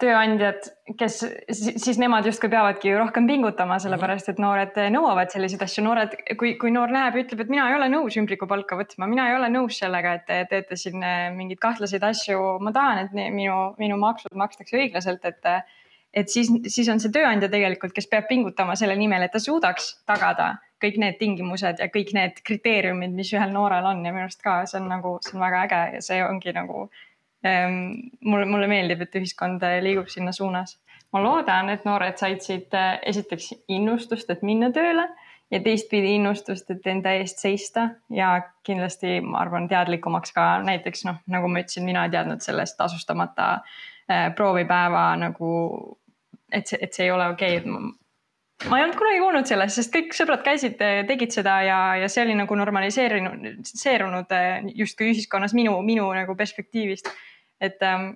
tööandjad, 0.00 0.64
kes 0.98 1.18
siis 1.52 1.98
nemad 2.00 2.26
justkui 2.26 2.50
peavadki 2.50 2.90
ju 2.90 2.98
rohkem 2.98 3.26
pingutama, 3.28 3.78
sellepärast 3.82 4.32
et 4.32 4.40
noored 4.42 4.78
nõuavad 4.94 5.30
selliseid 5.30 5.62
asju, 5.66 5.84
noored, 5.86 6.16
kui, 6.40 6.54
kui 6.60 6.72
noor 6.74 6.90
ja 6.94 7.10
ütleb, 7.12 7.44
et 7.44 7.52
mina 7.52 7.68
ei 7.70 7.76
ole 7.76 7.88
nõus 7.92 8.16
ümbrikupalka 8.18 8.78
võtma, 8.78 9.06
mina 9.10 9.28
ei 9.30 9.36
ole 9.36 9.52
nõus 9.52 9.78
sellega, 9.78 10.16
et 10.18 10.26
te 10.26 10.40
teete 10.50 10.78
siin 10.80 11.02
eh, 11.06 11.28
mingeid 11.36 11.60
kahtlaseid 11.62 12.02
asju, 12.08 12.40
ma 12.64 12.74
tahan, 12.74 13.04
et 13.04 13.14
minu, 13.36 13.60
minu 13.78 14.00
maksud 14.00 14.34
makstakse 14.34 14.80
õiglaselt, 14.80 15.24
et 15.28 15.54
et 16.12 16.28
siis, 16.28 16.50
siis 16.68 16.88
on 16.92 16.98
see 17.00 17.12
tööandja 17.12 17.48
tegelikult, 17.48 17.94
kes 17.96 18.04
peab 18.10 18.26
pingutama 18.28 18.74
selle 18.76 18.92
nimel, 19.00 19.24
et 19.24 19.32
ta 19.32 19.40
suudaks 19.40 19.94
tagada 20.04 20.58
kõik 20.82 20.98
need 21.00 21.16
tingimused 21.20 21.80
ja 21.80 21.88
kõik 21.92 22.12
need 22.16 22.42
kriteeriumid, 22.44 23.14
mis 23.16 23.30
ühel 23.32 23.54
noorel 23.54 23.86
on 23.92 24.02
ja 24.04 24.12
minu 24.12 24.26
arust 24.26 24.42
ka 24.44 24.62
see 24.68 24.80
on 24.80 24.90
nagu, 24.90 25.14
see 25.24 25.38
on 25.38 25.44
väga 25.44 25.62
äge 25.68 25.80
ja 25.96 26.02
see 26.04 26.20
ongi 26.24 26.54
nagu 26.56 26.88
mulle, 27.44 28.46
mulle 28.46 28.68
meeldib, 28.70 29.02
et 29.02 29.18
ühiskond 29.18 29.62
eh, 29.66 29.80
liigub 29.82 30.10
sinna 30.10 30.32
suunas. 30.32 30.78
ma 31.12 31.20
loodan, 31.20 31.68
et 31.68 31.84
noored 31.84 32.16
said 32.16 32.40
siit 32.40 32.72
eh, 32.74 32.98
esiteks 33.10 33.50
innustust, 33.68 34.30
et 34.30 34.42
minna 34.42 34.70
tööle 34.72 35.08
ja 35.52 35.60
teistpidi 35.60 36.14
innustust, 36.16 36.70
et 36.70 36.86
enda 36.88 37.12
eest 37.18 37.42
seista 37.42 37.90
ja 38.10 38.34
kindlasti 38.64 39.18
ma 39.20 39.42
arvan, 39.42 39.66
teadlikumaks 39.68 40.32
ka 40.32 40.46
näiteks 40.64 41.04
noh, 41.04 41.18
nagu 41.26 41.50
ma 41.50 41.60
ütlesin, 41.60 41.84
mina 41.84 42.06
ei 42.06 42.14
teadnud 42.14 42.40
sellest 42.40 42.78
tasustamata 42.78 43.48
äh, 43.58 44.30
proovipäeva 44.36 45.10
nagu, 45.20 45.50
et 46.52 46.70
see, 46.70 46.78
et 46.80 46.94
see 46.94 47.10
ei 47.10 47.12
ole 47.12 47.26
okei 47.34 47.58
okay., 47.58 47.66
et 48.62 48.70
ma 48.70 48.78
ei 48.78 48.84
olnud 48.86 48.96
kunagi 48.96 49.18
kuulnud 49.18 49.50
sellest, 49.50 49.80
sest 49.80 49.92
kõik 49.92 50.14
sõbrad 50.16 50.44
käisid, 50.46 50.78
tegid 51.08 51.34
seda 51.34 51.58
ja, 51.66 51.80
ja 51.98 52.08
see 52.12 52.22
oli 52.22 52.38
nagu 52.38 52.56
normaliseerinud, 52.56 53.66
seerunud 53.66 54.32
justkui 54.78 55.10
ühiskonnas 55.10 55.52
minu, 55.58 55.74
minu 55.84 56.06
nagu 56.14 56.36
perspektiivist 56.38 57.10
et 57.62 57.82
ähm, 57.86 58.12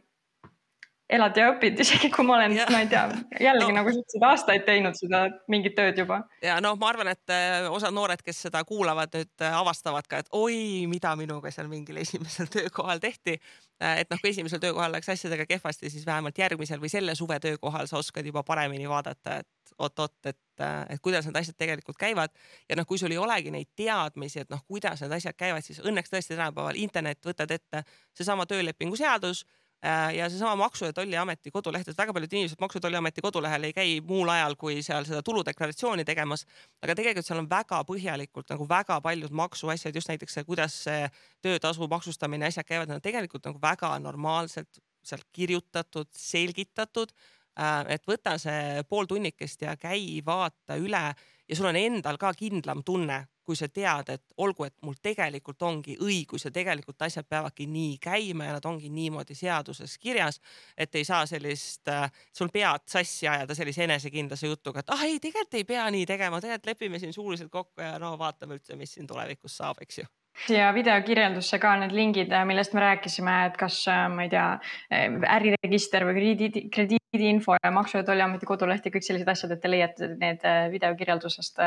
elad 1.13 1.39
ja 1.39 1.51
õpid, 1.53 1.79
isegi 1.85 2.11
kui 2.13 2.27
ma 2.27 2.37
olen, 2.39 2.57
ma 2.73 2.81
ei 2.83 2.89
tea, 2.91 3.05
jällegi 3.43 3.73
no. 3.73 3.79
nagu 3.79 3.93
sa 3.93 4.01
ütlesid, 4.03 4.25
aastaid 4.29 4.65
teinud 4.67 4.99
seda 4.99 5.23
mingit 5.53 5.77
tööd 5.79 5.99
juba. 6.03 6.23
ja 6.43 6.59
noh, 6.63 6.79
ma 6.81 6.91
arvan, 6.91 7.13
et 7.15 7.35
äh, 7.35 7.69
osad 7.73 7.95
noored, 7.95 8.23
kes 8.27 8.47
seda 8.49 8.65
kuulavad, 8.67 9.13
nüüd 9.15 9.45
äh, 9.45 9.59
avastavad 9.61 10.09
ka, 10.11 10.25
et 10.25 10.33
oi, 10.37 10.87
mida 10.91 11.15
minuga 11.19 11.53
seal 11.55 11.71
mingil 11.71 12.01
esimesel 12.05 12.51
töökohal 12.53 13.03
tehti. 13.03 13.39
Äh, 13.83 14.03
et 14.03 14.11
noh, 14.11 14.21
kui 14.23 14.33
esimesel 14.33 14.63
töökohal 14.63 14.95
läks 14.97 15.13
asjadega 15.15 15.47
kehvasti, 15.49 15.93
siis 15.93 16.07
vähemalt 16.09 16.39
järgmisel 16.39 16.83
või 16.83 16.91
selle 16.93 17.15
suve 17.19 17.39
töökohal 17.43 17.91
sa 17.91 18.01
oskad 18.03 18.27
juba 18.27 18.43
paremini 18.47 18.89
vaadata, 18.91 19.41
et 19.43 19.49
oot-oot, 19.79 20.17
et, 20.25 20.65
et 20.89 21.03
kuidas 21.03 21.27
need 21.29 21.37
asjad 21.37 21.57
tegelikult 21.59 21.99
käivad. 22.01 22.33
ja 22.69 22.77
noh, 22.77 22.87
kui 22.87 22.99
sul 22.99 23.13
ei 23.13 23.21
olegi 23.21 23.53
neid 23.53 23.69
teadmisi, 23.77 24.41
et 24.45 24.51
noh, 24.51 24.65
kuidas 24.69 25.03
need 25.05 25.13
asjad 25.19 25.37
käivad, 25.37 25.65
siis 25.65 25.83
õnneks 25.85 26.13
tõesti 26.13 26.35
tänapäeval 26.35 26.81
internet 26.81 27.21
võtad 27.27 27.53
ette 27.53 27.85
seesama 28.17 28.47
töölepingu 28.47 28.97
seadus 28.97 29.45
Äh, 29.85 30.15
ja 30.15 30.31
seesama 30.31 30.57
Maksu- 30.57 30.85
ja 30.85 30.93
Tolliameti 30.93 31.51
koduleht, 31.51 31.89
et 31.89 31.99
väga 31.99 32.13
paljud 32.13 32.33
inimesed 32.33 32.57
Maksu- 32.61 32.77
ja 32.77 32.81
Tolliameti 32.81 33.21
kodulehel 33.21 33.65
ei 33.65 33.73
käi 33.73 34.01
muul 34.01 34.29
ajal, 34.29 34.57
kui 34.57 34.83
seal 34.83 35.05
seda 35.05 35.23
tuludeklaratsiooni 35.23 36.05
tegemas. 36.05 36.47
aga 36.83 36.95
tegelikult 36.95 37.27
seal 37.27 37.39
on 37.39 37.51
väga 37.51 37.83
põhjalikult 37.85 38.49
nagu 38.51 38.69
väga 38.69 39.01
paljud 39.01 39.31
maksuasjad, 39.31 39.95
just 39.95 40.09
näiteks 40.09 40.35
see, 40.35 40.45
kuidas 40.45 40.79
see 40.85 41.11
töötasu 41.43 41.89
maksustamine, 41.89 42.47
asjad 42.47 42.65
käivad, 42.65 42.89
need 42.89 42.97
on 42.97 43.05
tegelikult 43.05 43.45
nagu 43.45 43.61
väga 43.63 43.99
normaalselt 43.99 44.81
seal 45.05 45.21
kirjutatud, 45.33 46.09
selgitatud. 46.11 47.13
Äh, 47.57 47.95
et 47.97 48.05
võta 48.09 48.37
see 48.41 48.83
pool 48.89 49.09
tunnikest 49.09 49.63
ja 49.65 49.77
käi 49.81 50.21
vaata 50.25 50.77
üle 50.77 51.07
ja 51.49 51.57
sul 51.57 51.71
on 51.71 51.79
endal 51.79 52.19
ka 52.21 52.35
kindlam 52.37 52.83
tunne, 52.85 53.23
kui 53.47 53.57
sa 53.57 53.69
tead, 53.71 54.11
et 54.11 54.35
olgu, 54.43 54.67
et 54.67 54.75
mul 54.83 54.97
tegelikult 55.01 55.63
ongi 55.63 55.95
õigus 56.03 56.45
ja 56.45 56.51
tegelikult 56.53 57.07
asjad 57.07 57.29
peavadki 57.31 57.69
nii 57.71 57.95
käima 58.03 58.49
ja 58.49 58.57
nad 58.57 58.67
ongi 58.67 58.91
niimoodi 58.91 59.37
seaduses 59.39 59.95
kirjas, 60.03 60.41
et 60.77 60.95
ei 60.99 61.07
saa 61.07 61.23
sellist 61.31 61.89
äh,, 61.89 62.11
sul 62.35 62.51
pead 62.53 62.85
sassi 62.91 63.31
ajada 63.31 63.55
sellise 63.55 63.87
enesekindlase 63.87 64.51
jutuga, 64.51 64.83
et 64.83 64.93
ah 64.93 65.07
ei, 65.07 65.21
tegelikult 65.23 65.61
ei 65.61 65.65
pea 65.65 65.89
nii 65.95 66.05
tegema, 66.11 66.43
tegelikult 66.43 66.75
lepime 66.75 67.01
siin 67.01 67.15
suuliselt 67.15 67.53
kokku 67.55 67.87
ja 67.87 67.97
no 68.03 68.17
vaatame 68.19 68.59
üldse, 68.59 68.77
mis 68.77 68.99
siin 68.99 69.07
tulevikus 69.07 69.57
saab, 69.63 69.81
eks 69.87 70.03
ju 70.03 70.11
ja 70.53 70.73
videokirjeldusse 70.75 71.59
ka 71.63 71.77
need 71.81 71.95
lingid, 71.97 72.35
millest 72.49 72.75
me 72.77 72.85
rääkisime, 72.85 73.37
et 73.51 73.57
kas 73.61 73.83
äh, 73.93 74.07
ma 74.13 74.27
ei 74.27 74.33
tea, 74.33 74.49
äh, 74.91 75.07
äriregister 75.39 76.05
või 76.09 76.19
krediidi, 76.19 76.67
krediidiinfo 76.73 77.57
ja 77.63 77.73
Maksu- 77.73 78.03
ja 78.03 78.05
Tolliameti 78.05 78.49
koduleht 78.49 78.87
ja 78.87 78.93
kõik 78.95 79.07
sellised 79.07 79.33
asjad, 79.33 79.57
et 79.57 79.65
te 79.65 79.73
leiate 79.73 80.13
need 80.17 80.45
äh, 80.45 80.67
videokirjeldusest 80.75 81.65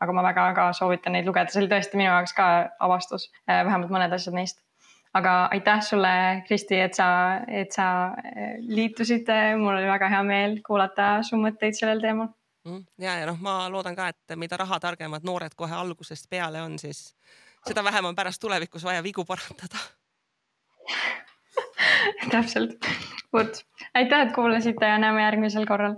aga 0.00 0.12
ma 0.12 0.24
väga-väga 0.26 0.70
soovitan 0.76 1.16
neid 1.16 1.28
lugeda, 1.28 1.52
see 1.52 1.62
oli 1.62 1.70
tõesti 1.70 1.98
minu 1.98 2.10
jaoks 2.10 2.34
ka 2.36 2.46
avastus, 2.84 3.28
äh, 3.48 3.62
vähemalt 3.64 3.92
mõned 3.92 4.16
asjad 4.16 4.36
neist. 4.36 4.62
aga 5.16 5.46
aitäh 5.48 5.78
sulle, 5.80 6.08
Kristi, 6.44 6.76
et 6.76 6.94
sa, 6.94 7.06
et 7.48 7.72
sa 7.72 7.86
äh, 8.20 8.58
liitusid, 8.60 9.30
mul 9.56 9.72
oli 9.78 9.88
väga 9.88 10.10
hea 10.12 10.20
meel 10.28 10.58
kuulata 10.66 11.22
su 11.24 11.38
mõtteid 11.40 11.78
sellel 11.78 12.02
teemal. 12.04 12.28
Mm, 12.68 12.82
ja, 13.00 13.14
ja 13.22 13.28
noh, 13.30 13.38
ma 13.40 13.54
loodan 13.72 13.96
ka, 13.96 14.10
et 14.12 14.36
mida 14.36 14.58
rahatargemad 14.60 15.24
noored 15.24 15.54
kohe 15.56 15.72
algusest 15.72 16.28
peale 16.28 16.60
on, 16.60 16.76
siis 16.82 17.14
seda 17.68 17.84
vähem 17.84 18.04
on 18.04 18.16
pärast 18.16 18.40
tulevikus 18.40 18.84
vaja 18.84 19.02
vigu 19.02 19.24
parandada. 19.24 19.78
Täpselt, 22.30 22.90
vot. 23.32 23.62
Aitäh, 23.94 24.26
et 24.26 24.34
kuulasite 24.34 24.86
ja 24.86 24.98
näeme 24.98 25.22
järgmisel 25.22 25.66
korral 25.66 25.96